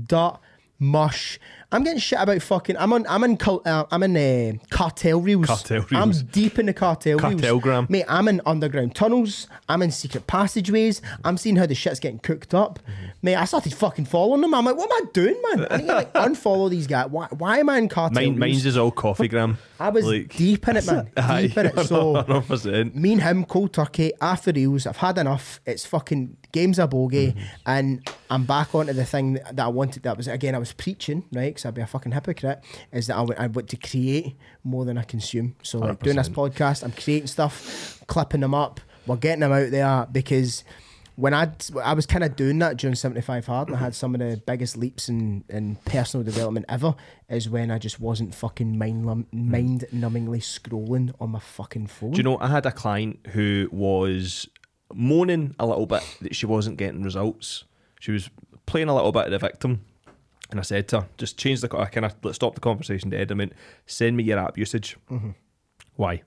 dirt, 0.06 0.38
mush. 0.78 1.40
I'm 1.72 1.82
getting 1.84 1.98
shit 1.98 2.18
about 2.20 2.40
fucking. 2.42 2.76
I'm 2.76 2.92
on. 2.92 3.06
I'm 3.08 3.24
in. 3.24 3.38
Uh, 3.42 3.84
I'm 3.90 4.02
in 4.02 4.16
uh, 4.16 4.58
cartel 4.70 5.20
reels. 5.20 5.46
Cartel 5.46 5.80
reels. 5.90 6.20
I'm 6.20 6.26
deep 6.28 6.58
in 6.58 6.66
the 6.66 6.74
cartel 6.74 7.18
reels. 7.18 7.40
Cartelgram. 7.40 7.88
Mate, 7.88 8.04
I'm 8.08 8.28
in 8.28 8.40
underground 8.44 8.94
tunnels. 8.94 9.46
I'm 9.68 9.80
in 9.82 9.90
secret 9.90 10.26
passageways. 10.26 11.00
I'm 11.24 11.38
seeing 11.38 11.56
how 11.56 11.66
the 11.66 11.74
shit's 11.74 11.98
getting 11.98 12.18
cooked 12.18 12.52
up. 12.54 12.78
Mate, 13.22 13.36
I 13.36 13.44
started 13.46 13.72
fucking 13.74 14.04
following 14.04 14.42
them. 14.42 14.52
I'm 14.54 14.64
like, 14.64 14.76
what 14.76 14.90
am 14.92 15.06
I 15.06 15.10
doing, 15.12 15.40
man? 15.50 15.66
I 15.70 15.76
need 15.78 15.86
to 15.86 15.94
like 15.94 16.12
unfollow 16.14 16.68
these 16.68 16.86
guys. 16.86 17.08
Why, 17.10 17.26
why 17.30 17.58
am 17.58 17.68
I 17.70 17.78
in 17.78 17.88
cartel 17.88 18.14
Mine, 18.22 18.30
reels? 18.32 18.38
mine's 18.38 18.66
is 18.66 18.76
all 18.76 18.90
coffee 18.90 19.28
gram. 19.28 19.56
I 19.80 19.88
was 19.88 20.04
like- 20.06 20.36
deep 20.36 20.68
in 20.68 20.76
it, 20.76 20.86
man. 20.86 21.06
Deep 21.42 21.56
in 21.56 21.66
it. 21.66 21.78
So 21.86 22.14
100%. 22.24 22.94
me 22.94 23.12
and 23.14 23.22
him, 23.22 23.44
cold 23.44 23.72
turkey, 23.72 24.12
after 24.20 24.52
reels. 24.52 24.86
I've 24.86 24.96
had 24.98 25.18
enough. 25.18 25.60
It's 25.66 25.86
fucking 25.86 26.36
games 26.52 26.78
a 26.78 26.86
bogey, 26.86 27.28
mm-hmm. 27.28 27.40
and 27.66 28.08
I'm 28.30 28.44
back 28.44 28.74
onto 28.74 28.92
the 28.92 29.04
thing 29.04 29.34
that, 29.34 29.56
that 29.56 29.64
I 29.64 29.68
wanted. 29.68 30.04
That 30.04 30.16
was 30.16 30.28
again, 30.28 30.54
I 30.54 30.58
was 30.58 30.72
preaching, 30.72 31.24
right? 31.32 31.48
Because 31.48 31.66
I'd 31.66 31.74
be 31.74 31.80
a 31.82 31.86
fucking 31.86 32.12
hypocrite. 32.12 32.62
Is 32.92 33.08
that 33.08 33.16
I 33.16 33.20
want, 33.22 33.38
I 33.38 33.46
want 33.48 33.68
to 33.70 33.76
create 33.76 34.36
more 34.62 34.84
than 34.84 34.98
I 34.98 35.02
consume. 35.02 35.56
So 35.62 35.78
like 35.78 36.02
doing 36.02 36.16
this 36.16 36.28
podcast, 36.28 36.84
I'm 36.84 36.92
creating 36.92 37.26
stuff, 37.26 38.02
clipping 38.06 38.42
them 38.42 38.54
up. 38.54 38.80
We're 39.06 39.16
getting 39.16 39.40
them 39.40 39.52
out 39.52 39.70
there 39.70 40.06
because. 40.12 40.62
When 41.14 41.34
I 41.34 41.52
I 41.84 41.92
was 41.92 42.06
kind 42.06 42.24
of 42.24 42.36
doing 42.36 42.58
that 42.60 42.78
during 42.78 42.94
75 42.94 43.44
hard, 43.44 43.68
and 43.68 43.76
I 43.76 43.80
had 43.80 43.94
some 43.94 44.14
of 44.14 44.20
the 44.20 44.40
biggest 44.46 44.78
leaps 44.78 45.10
in, 45.10 45.44
in 45.50 45.76
personal 45.84 46.24
development 46.24 46.64
ever. 46.70 46.94
Is 47.28 47.50
when 47.50 47.70
I 47.70 47.78
just 47.78 48.00
wasn't 48.00 48.34
fucking 48.34 48.78
mind 48.78 49.04
lum- 49.04 49.24
mm-hmm. 49.24 49.50
mind 49.50 49.84
numbingly 49.94 50.40
scrolling 50.40 51.12
on 51.20 51.32
my 51.32 51.38
fucking 51.38 51.88
phone. 51.88 52.12
Do 52.12 52.16
you 52.16 52.22
know, 52.22 52.38
I 52.38 52.46
had 52.48 52.64
a 52.64 52.72
client 52.72 53.18
who 53.26 53.68
was 53.70 54.48
moaning 54.94 55.54
a 55.58 55.66
little 55.66 55.86
bit 55.86 56.02
that 56.20 56.34
she 56.34 56.46
wasn't 56.46 56.76
getting 56.76 57.02
results. 57.02 57.64
She 58.00 58.12
was 58.12 58.30
playing 58.66 58.88
a 58.88 58.94
little 58.94 59.12
bit 59.12 59.26
of 59.26 59.30
the 59.30 59.38
victim. 59.38 59.84
And 60.50 60.60
I 60.60 60.62
said 60.62 60.88
to 60.88 61.00
her, 61.00 61.08
just 61.16 61.38
change 61.38 61.62
the, 61.62 61.76
I 61.76 61.86
kind 61.86 62.04
of 62.04 62.14
let's 62.22 62.36
stop 62.36 62.54
the 62.54 62.60
conversation 62.60 63.10
dead. 63.10 63.32
I 63.32 63.34
mean, 63.34 63.52
send 63.86 64.16
me 64.16 64.22
your 64.22 64.38
app 64.38 64.58
usage. 64.58 64.96
Mm-hmm. 65.10 65.30
Why? 65.96 66.22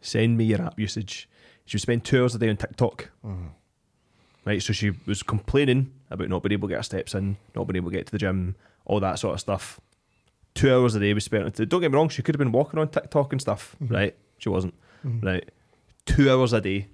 Send 0.00 0.36
me 0.36 0.44
your 0.44 0.62
app 0.62 0.78
usage. 0.78 1.28
She 1.64 1.76
would 1.76 1.82
spend 1.82 2.04
two 2.04 2.22
hours 2.22 2.34
a 2.34 2.38
day 2.38 2.48
on 2.48 2.56
TikTok. 2.56 3.10
Mm-hmm. 3.24 3.48
Right, 4.44 4.62
so 4.62 4.72
she 4.72 4.92
was 5.04 5.22
complaining 5.22 5.92
about 6.10 6.28
not 6.28 6.42
being 6.42 6.52
able 6.52 6.68
to 6.68 6.72
get 6.72 6.78
her 6.78 6.82
steps 6.82 7.14
in, 7.14 7.36
not 7.54 7.66
being 7.66 7.76
able 7.76 7.90
to 7.90 7.96
get 7.96 8.06
to 8.06 8.12
the 8.12 8.18
gym, 8.18 8.56
all 8.86 9.00
that 9.00 9.18
sort 9.18 9.34
of 9.34 9.40
stuff. 9.40 9.78
Two 10.54 10.72
hours 10.72 10.94
a 10.94 11.00
day 11.00 11.12
was 11.12 11.24
spent. 11.24 11.44
on 11.44 11.66
Don't 11.66 11.80
get 11.82 11.90
me 11.90 11.96
wrong, 11.96 12.08
she 12.08 12.22
could 12.22 12.34
have 12.34 12.38
been 12.38 12.52
walking 12.52 12.80
on 12.80 12.88
TikTok 12.88 13.32
and 13.32 13.40
stuff, 13.40 13.76
mm-hmm. 13.82 13.94
right? 13.94 14.16
She 14.38 14.48
wasn't. 14.48 14.74
Right, 15.04 15.50
two 16.06 16.30
hours 16.30 16.52
a 16.52 16.60
day 16.60 16.88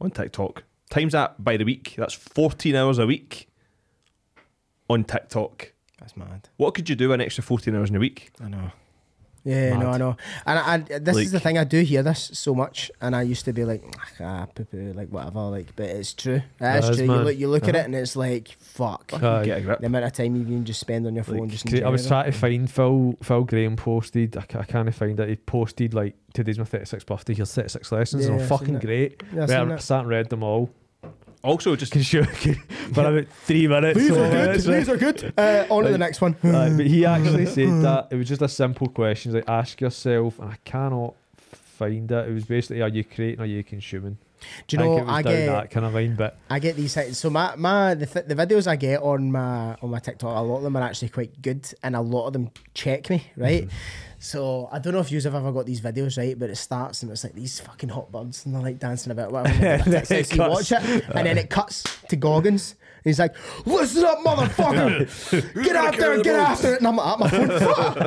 on 0.00 0.10
TikTok. 0.10 0.64
Times 0.90 1.12
that 1.12 1.42
by 1.42 1.56
the 1.56 1.64
week. 1.64 1.94
That's 1.96 2.14
fourteen 2.14 2.74
hours 2.74 2.98
a 2.98 3.06
week 3.06 3.48
on 4.88 5.04
TikTok. 5.04 5.72
That's 6.00 6.16
mad. 6.16 6.48
What 6.56 6.74
could 6.74 6.88
you 6.88 6.96
do 6.96 7.12
an 7.12 7.20
extra 7.20 7.44
fourteen 7.44 7.74
hours 7.74 7.90
in 7.90 7.96
a 7.96 8.00
week? 8.00 8.30
I 8.40 8.48
know. 8.48 8.70
Yeah, 9.48 9.70
no, 9.70 9.78
Mad. 9.78 9.86
I 9.86 9.98
know. 9.98 10.16
And 10.46 10.58
I, 10.90 10.94
I, 10.96 10.98
this 10.98 11.16
is 11.16 11.32
the 11.32 11.40
thing. 11.40 11.56
I 11.58 11.64
do 11.64 11.80
hear 11.80 12.02
this 12.02 12.30
so 12.34 12.54
much, 12.54 12.90
and 13.00 13.16
I 13.16 13.22
used 13.22 13.44
to 13.46 13.52
be 13.52 13.64
like, 13.64 13.82
ah, 14.20 14.46
poo 14.54 14.64
poo, 14.64 14.92
like 14.94 15.08
whatever, 15.08 15.40
like. 15.40 15.74
But 15.76 15.86
it's 15.86 16.12
true. 16.14 16.42
It 16.60 16.64
is 16.78 16.84
It 16.88 16.90
is, 16.90 16.96
true. 16.98 17.06
You 17.06 17.12
look, 17.22 17.36
you 17.38 17.48
look 17.48 17.68
at 17.68 17.74
it, 17.74 17.84
and 17.84 17.94
it's 17.94 18.14
like, 18.16 18.48
fuck. 18.60 19.12
Aye. 19.14 19.44
Get 19.44 19.58
a 19.58 19.60
grip. 19.62 19.80
The 19.80 19.86
amount 19.86 20.04
of 20.04 20.12
time 20.12 20.36
you 20.36 20.44
can 20.44 20.64
just 20.64 20.80
spend 20.80 21.06
on 21.06 21.14
your 21.14 21.24
phone, 21.24 21.38
Like, 21.38 21.50
just. 21.50 21.64
in 21.66 21.72
Cause 21.72 21.82
I 21.82 21.88
was 21.88 22.06
trying 22.06 22.30
to 22.30 22.38
find 22.38 22.70
Phil. 22.70 23.14
Phil 23.22 23.44
Graham 23.44 23.76
posted. 23.76 24.36
I, 24.36 24.42
ca- 24.42 24.60
I 24.60 24.64
can't 24.64 24.94
find 24.94 25.18
it. 25.20 25.28
He 25.28 25.36
posted 25.36 25.94
like 25.94 26.14
today's 26.34 26.58
my 26.58 26.64
36th 26.64 27.06
birthday. 27.06 27.34
Here's 27.34 27.54
36 27.54 27.92
lessons. 27.92 28.26
and 28.26 28.40
I'm 28.40 28.46
fucking 28.46 28.78
great. 28.80 29.22
Yeah, 29.34 29.44
I've 29.44 29.48
Where 29.48 29.58
seen 29.60 29.72
I 29.72 29.76
sat 29.76 30.00
and 30.00 30.08
read 30.08 30.28
them 30.30 30.42
all. 30.42 30.70
Also, 31.42 31.76
just 31.76 31.92
can 31.92 32.02
show 32.02 32.24
for 32.92 33.00
about 33.06 33.26
three 33.44 33.68
minutes. 33.68 33.98
These 33.98 34.10
four 34.10 34.18
are 34.18 34.30
good. 34.30 34.46
minutes. 34.46 34.64
These 34.64 34.88
are 34.88 34.96
good. 34.96 35.32
Uh, 35.38 35.66
on 35.70 35.84
to 35.84 35.90
the 35.90 35.98
next 35.98 36.20
one. 36.20 36.34
Uh, 36.42 36.70
but 36.76 36.86
he 36.86 37.04
actually 37.06 37.46
said 37.58 37.82
that 37.82 38.08
it 38.10 38.16
was 38.16 38.28
just 38.28 38.42
a 38.42 38.48
simple 38.48 38.88
question. 38.88 39.32
Like 39.32 39.48
ask 39.48 39.80
yourself, 39.80 40.38
and 40.38 40.50
I 40.50 40.56
cannot 40.64 41.14
find 41.36 42.10
it. 42.10 42.28
It 42.28 42.32
was 42.34 42.44
basically, 42.44 42.82
are 42.82 42.88
you 42.88 43.04
creating 43.04 43.40
or 43.40 43.44
are 43.44 43.46
you 43.46 43.62
consuming? 43.62 44.18
Do 44.66 44.76
you 44.76 44.82
I 44.82 44.84
think 44.84 44.96
know 44.96 44.98
it 44.98 45.06
was 45.06 45.14
I 45.14 45.22
down 45.22 45.32
get 45.32 45.46
that 45.46 45.70
kind 45.70 45.86
of 45.86 45.94
line, 45.94 46.16
but 46.16 46.38
I 46.48 46.58
get 46.58 46.76
these 46.76 46.94
things. 46.94 47.18
So 47.18 47.30
my 47.30 47.54
my 47.56 47.94
the, 47.94 48.06
th- 48.06 48.26
the 48.26 48.34
videos 48.34 48.66
I 48.66 48.76
get 48.76 49.02
on 49.02 49.32
my 49.32 49.74
on 49.82 49.90
my 49.90 49.98
TikTok, 49.98 50.36
a 50.36 50.40
lot 50.40 50.58
of 50.58 50.62
them 50.62 50.76
are 50.76 50.82
actually 50.82 51.08
quite 51.08 51.40
good, 51.42 51.72
and 51.82 51.96
a 51.96 52.00
lot 52.00 52.26
of 52.26 52.32
them 52.32 52.50
check 52.74 53.10
me 53.10 53.24
right. 53.36 53.64
Mm-hmm. 53.64 54.07
So 54.20 54.68
I 54.72 54.78
don't 54.78 54.92
know 54.92 54.98
if 55.00 55.12
you've 55.12 55.24
ever 55.26 55.52
got 55.52 55.66
these 55.66 55.80
videos 55.80 56.18
right, 56.18 56.38
but 56.38 56.50
it 56.50 56.56
starts 56.56 57.02
and 57.02 57.12
it's 57.12 57.22
like 57.22 57.34
these 57.34 57.60
fucking 57.60 57.88
hot 57.88 58.10
buds 58.10 58.44
and 58.44 58.54
they're 58.54 58.62
like 58.62 58.78
dancing 58.78 59.12
about 59.12 59.30
whatever. 59.30 59.90
then 59.90 60.04
so 60.04 60.16
you 60.16 60.40
watch 60.40 60.72
it 60.72 60.82
and 60.82 61.26
then 61.26 61.38
it 61.38 61.50
cuts 61.50 61.84
to 62.08 62.16
Goggins. 62.16 62.74
He's 63.08 63.18
like, 63.18 63.34
"Listen 63.66 64.04
up, 64.04 64.18
motherfucker! 64.20 65.54
Get 65.64 65.76
out 65.76 65.96
there 65.96 66.12
and 66.12 66.22
get 66.22 66.36
after 66.36 66.74
it!" 66.74 66.78
And 66.78 66.86
I'm 66.86 66.96
like, 66.96 67.18
my 67.18 67.28
phone, 67.28 67.48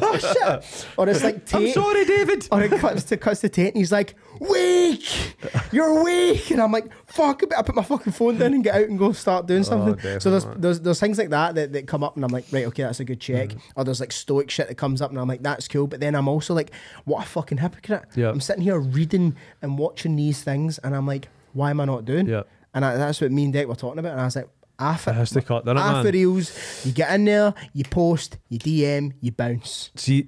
oh 0.01 0.17
shit!" 0.17 0.87
Or 0.97 1.09
it's 1.09 1.23
like, 1.23 1.53
I'm 1.53 1.69
sorry, 1.71 2.05
David. 2.05 2.47
or 2.51 2.61
it 2.61 2.71
cuts 2.71 3.03
to 3.03 3.17
cuts 3.17 3.41
to 3.41 3.49
Tate 3.49 3.69
and 3.69 3.77
he's 3.77 3.91
like, 3.91 4.15
weak, 4.39 5.35
you're 5.71 6.03
weak, 6.03 6.49
and 6.51 6.61
I'm 6.61 6.71
like, 6.71 6.91
fuck, 7.05 7.43
it. 7.43 7.53
I 7.55 7.61
put 7.61 7.75
my 7.75 7.83
fucking 7.83 8.13
phone 8.13 8.37
down 8.37 8.53
and 8.53 8.63
get 8.63 8.75
out 8.75 8.87
and 8.87 8.97
go 8.97 9.11
start 9.11 9.45
doing 9.45 9.61
oh, 9.61 9.63
something. 9.63 10.19
so 10.19 10.31
there's, 10.31 10.45
there's 10.57 10.79
there's 10.81 10.99
things 10.99 11.17
like 11.17 11.29
that, 11.29 11.55
that 11.55 11.73
that 11.73 11.87
come 11.87 12.03
up 12.03 12.15
and 12.15 12.25
I'm 12.25 12.31
like, 12.31 12.45
right, 12.51 12.65
okay, 12.65 12.83
that's 12.83 12.99
a 12.99 13.05
good 13.05 13.19
check. 13.19 13.49
Mm. 13.49 13.61
Or 13.75 13.83
there's 13.83 13.99
like 13.99 14.11
stoic 14.11 14.49
shit 14.49 14.67
that 14.67 14.75
comes 14.75 15.01
up 15.01 15.11
and 15.11 15.19
I'm 15.19 15.27
like, 15.27 15.43
that's 15.43 15.67
cool. 15.67 15.87
But 15.87 15.99
then 15.99 16.15
I'm 16.15 16.27
also 16.27 16.53
like, 16.53 16.71
what 17.05 17.23
a 17.23 17.27
fucking 17.27 17.59
hypocrite. 17.59 18.05
Yeah. 18.15 18.29
I'm 18.29 18.41
sitting 18.41 18.63
here 18.63 18.79
reading 18.79 19.35
and 19.61 19.77
watching 19.77 20.15
these 20.15 20.43
things 20.43 20.79
and 20.79 20.95
I'm 20.95 21.07
like, 21.07 21.27
why 21.53 21.69
am 21.69 21.79
I 21.79 21.85
not 21.85 22.05
doing? 22.05 22.27
Yeah. 22.27 22.43
And 22.73 22.85
I, 22.85 22.95
that's 22.95 23.19
what 23.21 23.31
me 23.31 23.45
and 23.45 23.53
Deck 23.53 23.67
were 23.67 23.75
talking 23.75 23.99
about. 23.99 24.13
And 24.13 24.21
I 24.21 24.25
was 24.25 24.35
like, 24.35 24.49
Aff 24.79 25.07
it 25.07 25.13
has 25.13 25.29
to 25.31 25.41
cut, 25.41 25.65
doesn't 25.65 25.77
it, 25.77 25.81
Aff 25.81 26.03
man? 26.03 26.13
reels, 26.13 26.85
you 26.85 26.91
get 26.91 27.13
in 27.13 27.25
there, 27.25 27.53
you 27.73 27.83
post, 27.83 28.37
you 28.49 28.57
DM, 28.59 29.13
you 29.21 29.31
bounce. 29.31 29.91
See, 29.95 30.27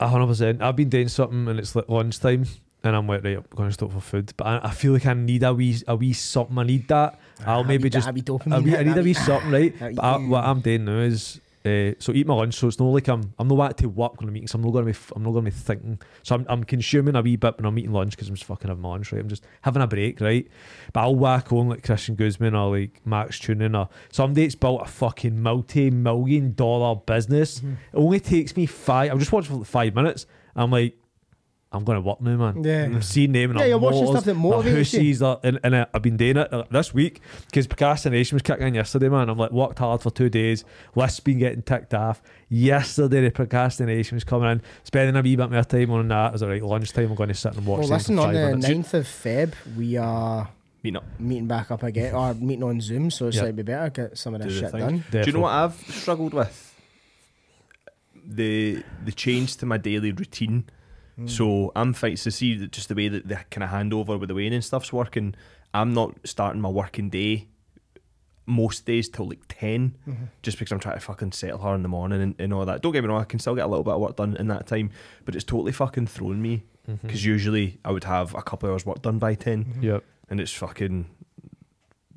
hundred 0.00 0.26
percent. 0.26 0.62
I've 0.62 0.76
been 0.76 0.88
doing 0.88 1.08
something 1.08 1.46
and 1.48 1.58
it's 1.58 1.76
like 1.76 1.88
lunchtime, 1.88 2.46
and 2.82 2.96
I'm 2.96 3.06
like, 3.06 3.22
right, 3.24 3.36
I'm 3.36 3.44
going 3.54 3.68
to 3.68 3.72
stop 3.74 3.92
for 3.92 4.00
food. 4.00 4.32
But 4.36 4.46
I, 4.46 4.60
I 4.68 4.70
feel 4.70 4.92
like 4.94 5.04
I 5.06 5.12
need 5.14 5.42
a 5.42 5.52
wee, 5.52 5.76
a 5.86 5.94
wee 5.96 6.14
something. 6.14 6.56
I 6.56 6.62
need 6.62 6.88
that. 6.88 7.18
I'll 7.44 7.60
I 7.60 7.66
maybe 7.66 7.84
need 7.84 7.92
that- 7.92 7.98
just, 7.98 8.08
I 8.08 8.12
need 8.12 8.30
I, 8.50 8.56
a 8.56 8.94
wee- 8.94 9.02
wee 9.02 9.14
something, 9.14 9.50
right? 9.50 9.74
But 9.96 10.02
I, 10.04 10.16
what 10.18 10.44
I'm 10.44 10.60
doing 10.60 10.86
now 10.86 11.00
is, 11.00 11.40
uh, 11.64 11.92
so 11.98 12.12
eat 12.12 12.26
my 12.26 12.34
lunch. 12.34 12.54
So 12.54 12.68
it's 12.68 12.78
not 12.78 12.86
like 12.86 13.08
I'm, 13.08 13.34
I'm 13.38 13.48
not 13.48 13.56
wanting 13.56 13.76
to 13.76 13.88
work 13.88 14.14
on 14.22 14.28
a 14.28 14.32
meeting. 14.32 14.48
So 14.48 14.56
I'm 14.56 14.62
not 14.62 14.72
going 14.72 14.86
to 14.86 14.92
be, 14.92 14.98
I'm 15.14 15.22
not 15.22 15.32
going 15.32 15.44
to 15.44 15.50
be 15.50 15.56
thinking. 15.56 16.00
So 16.22 16.34
I'm, 16.34 16.46
I'm 16.48 16.64
consuming 16.64 17.16
a 17.16 17.22
wee 17.22 17.36
bit 17.36 17.56
when 17.58 17.66
I'm 17.66 17.78
eating 17.78 17.92
lunch 17.92 18.12
because 18.12 18.28
I'm 18.28 18.34
just 18.34 18.46
fucking 18.46 18.68
having 18.68 18.82
my 18.82 18.90
lunch, 18.90 19.12
right? 19.12 19.20
I'm 19.20 19.28
just 19.28 19.44
having 19.62 19.82
a 19.82 19.86
break, 19.86 20.20
right? 20.20 20.48
But 20.92 21.00
I'll 21.00 21.16
whack 21.16 21.52
on 21.52 21.68
like 21.68 21.84
Christian 21.84 22.14
Guzman 22.14 22.54
or 22.54 22.78
like 22.78 23.00
Max 23.04 23.38
Tuning 23.38 23.74
or 23.74 23.88
somebody 24.10 24.46
that's 24.46 24.54
built 24.54 24.82
a 24.82 24.86
fucking 24.86 25.42
multi-million 25.42 26.54
dollar 26.54 26.96
business. 26.96 27.58
Mm-hmm. 27.58 27.72
It 27.72 27.98
only 27.98 28.20
takes 28.20 28.56
me 28.56 28.66
five. 28.66 29.12
I'm 29.12 29.18
just 29.18 29.32
watching 29.32 29.52
for 29.52 29.58
like 29.58 29.66
five 29.66 29.94
minutes. 29.94 30.26
I'm 30.56 30.70
like, 30.70 30.96
I'm 31.72 31.84
going 31.84 31.96
to 31.96 32.00
work 32.02 32.20
now, 32.20 32.36
man. 32.36 32.64
Yeah. 32.64 32.82
I'm 32.84 33.00
seeing 33.00 33.30
them 33.30 33.50
and 33.52 33.58
Yeah, 33.60 33.64
I'm 33.66 33.70
you're 33.70 33.78
watching 33.78 34.00
moles, 34.04 34.10
stuff 34.16 34.24
that 34.24 34.32
they're 34.34 34.42
motivates 34.42 34.92
you. 35.02 35.14
they're- 35.14 35.36
and, 35.44 35.60
and 35.62 35.76
I- 35.76 35.86
I've 35.94 36.02
been 36.02 36.16
doing 36.16 36.36
it 36.36 36.52
uh, 36.52 36.64
this 36.68 36.92
week 36.92 37.20
because 37.46 37.68
procrastination 37.68 38.34
was 38.34 38.42
kicking 38.42 38.66
in 38.66 38.74
yesterday, 38.74 39.08
man. 39.08 39.28
I'm 39.28 39.38
like 39.38 39.52
worked 39.52 39.78
hard 39.78 40.02
for 40.02 40.10
two 40.10 40.28
days. 40.28 40.64
List's 40.96 41.20
been 41.20 41.38
getting 41.38 41.62
ticked 41.62 41.94
off. 41.94 42.22
Yesterday, 42.48 43.20
the 43.22 43.30
procrastination 43.30 44.16
was 44.16 44.24
coming 44.24 44.50
in. 44.50 44.62
Spending 44.82 45.14
a 45.14 45.22
wee 45.22 45.36
bit 45.36 45.48
more 45.48 45.62
time 45.62 45.92
on 45.92 46.08
that. 46.08 46.30
I 46.30 46.32
was 46.32 46.42
like, 46.42 46.50
right, 46.50 46.62
lunchtime, 46.64 47.08
I'm 47.10 47.14
going 47.14 47.28
to 47.28 47.34
sit 47.36 47.54
and 47.54 47.64
watch 47.64 47.80
Well, 47.80 47.88
listen, 47.90 48.18
on 48.18 48.32
the 48.34 48.56
minutes. 48.56 48.66
9th 48.92 48.94
of 48.94 49.06
Feb, 49.06 49.54
we 49.76 49.96
are 49.96 50.48
Meeting 50.82 50.96
up. 50.96 51.04
meeting 51.20 51.46
back 51.46 51.70
up 51.70 51.84
again, 51.84 52.14
or 52.16 52.34
meeting 52.34 52.64
on 52.64 52.80
Zoom, 52.80 53.12
so 53.12 53.28
it's 53.28 53.36
Yeah. 53.36 53.44
like 53.44 53.54
we 53.56 53.62
better 53.62 53.90
get 53.90 54.18
some 54.18 54.34
of 54.34 54.40
Do 54.42 54.48
this 54.48 54.56
the 54.56 54.60
shit 54.62 54.70
thing. 54.72 54.80
done. 54.80 55.04
Do 55.12 55.20
you 55.24 55.32
know 55.34 55.40
what 55.40 55.52
I've 55.52 55.74
struggled 55.88 56.34
with? 56.34 56.66
The 58.26 58.82
the 59.04 59.12
change 59.12 59.56
to 59.58 59.66
my 59.66 59.76
daily 59.76 60.12
routine. 60.12 60.64
Hmm. 61.16 61.26
So 61.26 61.72
I'm 61.76 61.92
fighting 61.92 62.16
to 62.18 62.30
see 62.30 62.56
that 62.56 62.72
just 62.72 62.88
the 62.88 62.94
way 62.94 63.08
that 63.08 63.28
the 63.28 63.36
kind 63.50 63.62
of 63.64 63.70
handover 63.70 64.18
with 64.18 64.28
the 64.28 64.34
weighing 64.34 64.54
and 64.54 64.64
stuff's 64.64 64.92
working. 64.92 65.34
I'm 65.74 65.92
not 65.94 66.16
starting 66.24 66.60
my 66.60 66.68
working 66.68 67.10
day 67.10 67.46
most 68.46 68.84
days 68.86 69.08
till 69.08 69.28
like 69.28 69.40
10 69.48 69.96
Mm-hmm. 70.08 70.24
just 70.42 70.58
because 70.58 70.72
I'm 70.72 70.80
trying 70.80 70.96
to 70.96 71.00
fucking 71.00 71.32
settle 71.32 71.58
her 71.60 71.74
in 71.74 71.82
the 71.82 71.88
morning 71.88 72.20
and, 72.20 72.34
and 72.38 72.52
all 72.52 72.64
that. 72.66 72.82
Don't 72.82 72.92
get 72.92 73.02
me 73.04 73.08
wrong, 73.08 73.20
I 73.20 73.24
can 73.24 73.38
still 73.38 73.54
get 73.54 73.64
a 73.64 73.68
little 73.68 73.84
bit 73.84 73.94
of 73.94 74.00
work 74.00 74.16
done 74.16 74.36
in 74.36 74.48
that 74.48 74.66
time, 74.66 74.90
but 75.24 75.34
it's 75.36 75.44
totally 75.44 75.72
fucking 75.72 76.06
thrown 76.08 76.40
me 76.42 76.64
Mm-hmm. 76.88 77.06
because 77.06 77.24
usually 77.26 77.78
I 77.84 77.92
would 77.92 78.04
have 78.04 78.34
a 78.34 78.40
couple 78.42 78.66
of 78.68 78.72
hours 78.72 78.86
work 78.86 79.02
done 79.02 79.18
by 79.18 79.34
10 79.34 79.80
Yep. 79.82 80.02
and 80.30 80.40
it's 80.40 80.50
fucking 80.52 81.06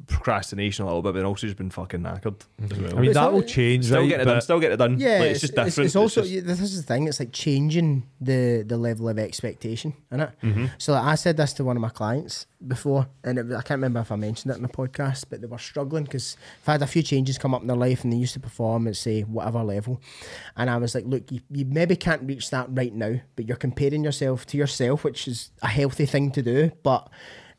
procrastination 0.08 0.84
a 0.84 0.88
little 0.88 1.01
bit, 1.01 1.14
but 1.14 1.24
also 1.24 1.47
just 1.47 1.58
been 1.58 1.70
fucking 1.70 2.01
knackered. 2.01 2.41
as 2.64 2.78
well. 2.80 2.91
I 2.97 3.01
mean, 3.01 3.06
It's 3.12 3.14
that 3.16 3.32
will 3.32 3.41
change, 3.43 3.86
still 3.86 4.01
right? 4.01 4.10
get 4.10 4.22
it 4.22 4.26
done, 4.26 4.41
still 4.41 4.60
get 4.60 4.72
it 4.72 4.78
done. 4.78 4.99
Yeah, 4.99 5.20
Like, 5.20 5.30
it's 5.32 5.41
just 5.41 5.56
different. 5.56 5.86
It's, 5.88 5.95
also 5.95 6.22
just- 6.24 6.45
this 6.45 6.60
is 6.60 6.78
the 6.78 6.84
thing. 6.84 7.08
It's 7.08 7.20
like 7.20 7.32
changing 7.32 8.08
the 8.22 8.64
the 8.68 8.78
level 8.78 9.10
of 9.10 9.18
expectation, 9.20 9.93
innit? 10.12 10.32
Mhm. 10.43 10.70
So 10.78 10.93
like, 10.93 11.04
I 11.04 11.16
said 11.16 11.38
this 11.38 11.54
to 11.54 11.64
one 11.64 11.76
of 11.78 11.82
my 11.82 11.89
clients 11.89 12.45
before, 12.66 13.08
and 13.24 13.38
it, 13.39 13.45
I 13.51 13.62
can't 13.62 13.78
remember 13.80 13.99
if 13.99 14.12
I 14.12 14.16
mentioned 14.16 14.51
it 14.54 14.58
in 14.58 14.64
the 14.64 14.70
podcast, 14.70 15.26
but 15.30 15.41
they 15.41 15.47
were 15.47 15.58
struggling 15.58 16.04
because 16.06 16.38
I've 16.66 16.74
had 16.74 16.82
a 16.82 16.88
few 16.88 17.01
changes 17.04 17.38
come 17.38 17.54
up 17.54 17.62
in 17.62 17.68
their 17.68 17.76
life, 17.78 18.04
and 18.04 18.12
they 18.14 18.18
used 18.18 18.34
to 18.34 18.39
perform 18.39 18.88
at 18.88 18.95
say 18.95 19.22
whatever 19.22 19.64
level, 19.64 20.01
and 20.56 20.70
I 20.70 20.78
was 20.78 20.95
like, 20.95 21.06
look, 21.06 21.32
you, 21.32 21.41
you 21.51 21.66
maybe 21.66 21.95
can't 21.95 22.24
reach 22.24 22.49
that 22.51 22.68
right 22.70 22.93
now, 22.93 23.20
but 23.36 23.47
you're 23.47 23.58
comparing 23.58 24.04
yourself 24.04 24.45
to 24.47 24.58
yourself, 24.58 25.04
which 25.04 25.28
is 25.28 25.51
a 25.62 25.68
healthy 25.68 26.06
thing 26.06 26.32
to 26.32 26.41
do, 26.41 26.72
but. 26.84 27.10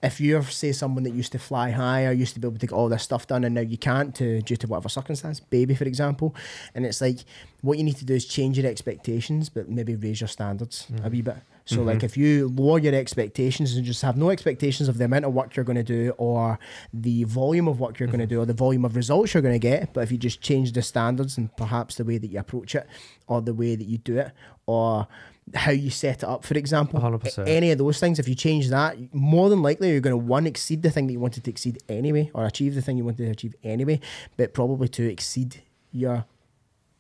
If 0.04 0.20
you're 0.20 0.42
say 0.44 0.72
someone 0.72 1.02
that 1.04 1.14
used 1.14 1.32
to 1.32 1.38
fly 1.38 1.70
high 1.70 2.04
or 2.04 2.12
used 2.12 2.34
to 2.34 2.40
be 2.40 2.46
able 2.46 2.58
to 2.58 2.66
get 2.66 2.74
all 2.74 2.88
this 2.88 3.02
stuff 3.02 3.26
done 3.26 3.42
and 3.42 3.54
now 3.54 3.62
you 3.62 3.78
can't 3.78 4.14
to 4.16 4.42
due 4.42 4.56
to 4.56 4.66
whatever 4.66 4.88
circumstance, 4.88 5.40
baby 5.40 5.74
for 5.74 5.84
example, 5.84 6.34
and 6.74 6.84
it's 6.84 7.00
like 7.00 7.20
what 7.62 7.78
you 7.78 7.84
need 7.84 7.96
to 7.96 8.04
do 8.04 8.14
is 8.14 8.26
change 8.26 8.58
your 8.58 8.70
expectations, 8.70 9.48
but 9.48 9.68
maybe 9.68 9.96
raise 9.96 10.20
your 10.20 10.28
standards 10.28 10.86
a 10.90 10.92
mm-hmm. 10.92 11.10
wee 11.10 11.22
bit. 11.22 11.36
So 11.66 11.76
mm-hmm. 11.76 11.86
like 11.86 12.02
if 12.02 12.16
you 12.16 12.48
lower 12.48 12.78
your 12.78 12.94
expectations 12.94 13.74
and 13.74 13.84
just 13.86 14.02
have 14.02 14.18
no 14.18 14.28
expectations 14.28 14.88
of 14.88 14.98
the 14.98 15.06
amount 15.06 15.24
of 15.24 15.32
work 15.32 15.56
you're 15.56 15.64
going 15.64 15.76
to 15.76 15.82
do 15.82 16.12
or 16.18 16.58
the 16.92 17.24
volume 17.24 17.68
of 17.68 17.80
work 17.80 17.98
you're 17.98 18.06
going 18.06 18.18
to 18.18 18.26
mm-hmm. 18.26 18.34
do 18.34 18.42
or 18.42 18.46
the 18.46 18.52
volume 18.52 18.84
of 18.84 18.96
results 18.96 19.32
you're 19.32 19.42
going 19.42 19.54
to 19.54 19.58
get, 19.58 19.94
but 19.94 20.02
if 20.02 20.12
you 20.12 20.18
just 20.18 20.42
change 20.42 20.72
the 20.72 20.82
standards 20.82 21.38
and 21.38 21.56
perhaps 21.56 21.94
the 21.94 22.04
way 22.04 22.18
that 22.18 22.26
you 22.26 22.38
approach 22.38 22.74
it 22.74 22.86
or 23.26 23.40
the 23.40 23.54
way 23.54 23.74
that 23.76 23.86
you 23.86 23.96
do 23.96 24.18
it 24.18 24.32
or 24.66 25.08
how 25.52 25.70
you 25.72 25.90
set 25.90 26.22
it 26.22 26.24
up, 26.24 26.44
for 26.44 26.56
example, 26.56 26.98
100%. 27.00 27.46
any 27.46 27.70
of 27.70 27.78
those 27.78 28.00
things, 28.00 28.18
if 28.18 28.26
you 28.28 28.34
change 28.34 28.68
that, 28.70 28.96
more 29.14 29.50
than 29.50 29.60
likely 29.62 29.90
you're 29.90 30.00
going 30.00 30.12
to 30.18 30.26
one 30.26 30.46
exceed 30.46 30.82
the 30.82 30.90
thing 30.90 31.06
that 31.06 31.12
you 31.12 31.20
wanted 31.20 31.44
to 31.44 31.50
exceed 31.50 31.78
anyway, 31.88 32.30
or 32.34 32.46
achieve 32.46 32.74
the 32.74 32.80
thing 32.82 32.96
you 32.96 33.04
wanted 33.04 33.24
to 33.26 33.30
achieve 33.30 33.54
anyway, 33.62 34.00
but 34.36 34.54
probably 34.54 34.88
to 34.88 35.04
exceed 35.10 35.62
your 35.92 36.24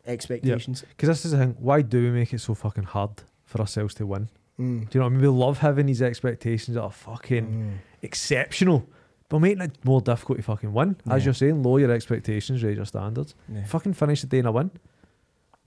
expectations. 0.06 0.84
Because 0.90 1.08
this 1.08 1.24
is 1.24 1.30
the 1.32 1.38
thing. 1.38 1.56
Why 1.58 1.82
do 1.82 2.02
we 2.02 2.10
make 2.10 2.32
it 2.34 2.40
so 2.40 2.54
fucking 2.54 2.84
hard 2.84 3.22
for 3.44 3.60
ourselves 3.60 3.94
to 3.94 4.06
win? 4.06 4.28
Mm. 4.60 4.88
Do 4.90 4.98
you 4.98 5.00
know 5.00 5.06
what 5.06 5.12
I 5.12 5.16
mean? 5.16 5.20
We 5.22 5.28
love 5.28 5.58
having 5.58 5.86
these 5.86 6.02
expectations 6.02 6.74
that 6.74 6.82
are 6.82 6.92
fucking 6.92 7.46
Mm. 7.46 7.72
exceptional, 8.02 8.86
but 9.28 9.38
making 9.40 9.62
it 9.62 9.84
more 9.84 10.00
difficult 10.00 10.38
to 10.38 10.42
fucking 10.44 10.72
win. 10.72 10.96
As 11.08 11.22
Yeah. 11.22 11.28
you're 11.28 11.34
saying, 11.34 11.62
lower 11.62 11.80
your 11.80 11.90
expectations, 11.90 12.62
raise 12.62 12.76
your 12.76 12.84
standards. 12.86 13.34
Yeah. 13.52 13.64
Fucking 13.64 13.94
finish 13.94 14.20
the 14.20 14.26
day 14.28 14.38
in 14.38 14.46
a 14.46 14.52
win. 14.52 14.70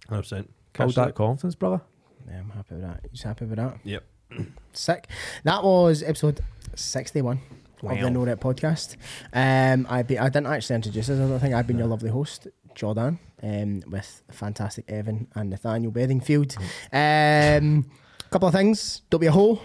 100%. 0.08 0.44
Build 0.48 0.50
Catch 0.74 0.96
that 0.96 1.16
confidence, 1.16 1.56
brother. 1.56 1.82
Yeah, 2.30 2.40
I'm 2.40 2.50
happy 2.50 2.76
with 2.76 2.84
that. 2.84 3.02
You 3.12 3.20
happy 3.24 3.46
with 3.46 3.58
that? 3.58 3.78
Yep. 3.84 4.04
Sick. 4.74 5.08
That 5.44 5.64
was 5.64 6.04
episode 6.04 6.42
61 6.76 7.38
of 7.38 7.98
the 7.98 8.04
Wow. 8.04 8.10
No 8.10 8.26
Rep 8.26 8.40
podcast. 8.42 8.98
Um, 9.34 9.88
I 9.90 10.04
be, 10.04 10.20
I 10.20 10.26
didn't 10.30 10.48
actually 10.48 10.76
introduce 10.76 11.10
us. 11.10 11.20
I 11.20 11.28
don't 11.28 11.40
think 11.40 11.54
I've 11.54 11.68
been 11.68 11.78
your 11.78 11.88
lovely 11.88 12.10
host, 12.10 12.48
Jordan, 12.76 13.20
um, 13.42 13.84
with 13.88 14.24
fantastic 14.32 14.90
Evan 14.90 15.28
and 15.36 15.50
Nathaniel 15.50 15.92
Bethingfield. 15.92 16.58
Um, 16.92 17.90
couple 18.30 18.48
of 18.48 18.54
things. 18.54 19.02
Don't 19.10 19.22
be 19.22 19.28
a 19.28 19.32
hole. 19.32 19.62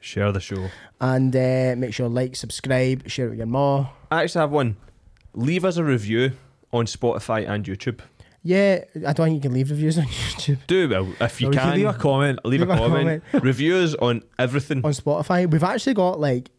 Share 0.00 0.32
the 0.32 0.40
show. 0.40 0.68
And 1.00 1.34
uh, 1.34 1.74
make 1.78 1.94
sure 1.94 2.08
like, 2.08 2.36
subscribe, 2.36 3.08
share 3.08 3.26
it 3.26 3.30
with 3.30 3.38
your 3.38 3.46
ma. 3.46 3.86
I 4.10 4.22
actually 4.24 4.40
have 4.40 4.50
one. 4.50 4.76
Leave 5.32 5.64
us 5.64 5.78
a 5.78 5.84
review 5.84 6.32
on 6.72 6.84
Spotify 6.84 7.48
and 7.48 7.64
YouTube. 7.64 8.00
Yeah, 8.46 8.84
I 9.06 9.14
don't 9.14 9.26
think 9.28 9.36
you 9.36 9.40
can 9.40 9.54
leave 9.54 9.70
reviews 9.70 9.96
on 9.96 10.04
YouTube. 10.04 10.58
Do 10.66 10.86
well 10.90 11.08
if 11.20 11.40
you 11.40 11.48
No, 11.48 11.52
you 11.52 11.58
can. 11.58 11.68
can 11.70 11.74
leave 11.78 11.86
a 11.88 11.94
comment. 11.94 12.40
Leave, 12.44 12.60
Leave 12.60 12.68
a 12.68 12.74
a 12.74 12.76
comment. 12.76 13.22
Reviews 13.42 13.94
on 13.94 14.22
everything. 14.38 14.84
On 14.84 14.92
Spotify, 14.92 15.50
we've 15.50 15.64
actually 15.64 15.94
got 15.94 16.20
like 16.20 16.50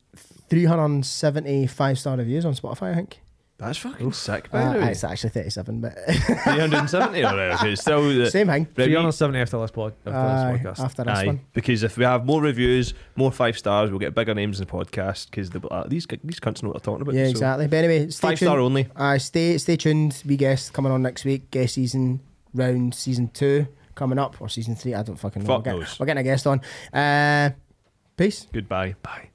375 0.50 2.00
star 2.00 2.18
reviews 2.18 2.46
on 2.46 2.54
Spotify, 2.56 2.92
I 2.92 2.96
think. 2.96 3.20
That's 3.58 3.78
fucking 3.78 4.12
sick, 4.12 4.52
by 4.52 4.64
Uh, 4.64 4.74
the 4.74 4.80
way. 4.80 4.92
it's 4.92 5.04
actually 5.06 5.30
37, 5.30 5.80
but 5.80 5.94
370 6.08 7.24
or 7.24 7.28
okay, 7.54 7.72
it's 7.72 7.82
still 7.82 8.02
the, 8.04 8.30
same 8.30 8.48
thing. 8.48 8.64
Right, 8.64 8.78
we- 8.78 8.84
370 8.86 9.40
after 9.40 9.60
this, 9.62 9.72
pod, 9.72 9.94
after 10.06 10.18
Aye, 10.18 10.52
this 10.52 10.62
podcast. 10.62 10.84
after 10.84 11.04
this 11.06 11.18
Aye, 11.18 11.26
one. 11.28 11.40
because 11.54 11.84
if 11.84 11.98
we 11.98 12.04
have 12.04 12.26
more 12.26 12.42
reviews, 12.42 12.94
more 13.16 13.32
five 13.32 13.58
stars, 13.58 13.90
we'll 13.92 14.00
get 14.00 14.14
bigger 14.14 14.34
names 14.34 14.60
in 14.60 14.66
the 14.68 14.72
podcast. 14.72 15.30
Because 15.32 15.50
uh, 15.72 15.86
these 15.88 16.06
these 16.24 16.40
cunts 16.42 16.64
know 16.64 16.70
what 16.70 16.84
they're 16.84 16.92
talking 16.94 17.02
about. 17.04 17.16
Yeah, 17.16 17.26
so 17.26 17.30
exactly. 17.32 17.68
But 17.68 17.78
anyway, 17.78 18.10
stay 18.10 18.28
Five 18.30 18.40
tuned. 18.40 18.50
star 18.50 18.60
only. 18.60 18.90
Uh, 18.94 19.18
stay 19.20 19.58
stay 19.58 19.78
tuned. 19.78 20.22
We 20.26 20.36
guest 20.36 20.74
coming 20.74 20.92
on 20.92 21.02
next 21.02 21.24
week. 21.24 21.50
Guest 21.50 21.76
season 21.76 22.20
round 22.54 22.94
season 22.94 23.30
two 23.30 23.68
coming 23.96 24.20
up 24.20 24.36
or 24.42 24.50
season 24.50 24.76
three. 24.76 24.94
I 24.94 25.02
don't 25.04 25.16
fucking 25.16 25.44
know. 25.44 25.48
Fuck 25.48 25.60
we're, 25.60 25.64
getting, 25.64 25.80
knows. 25.80 26.00
we're 26.00 26.06
getting 26.08 26.22
a 26.22 26.24
guest 26.24 26.46
on. 26.46 26.62
Uh, 26.92 27.52
peace. 28.18 28.48
Goodbye. 28.52 28.96
Bye. 29.02 29.30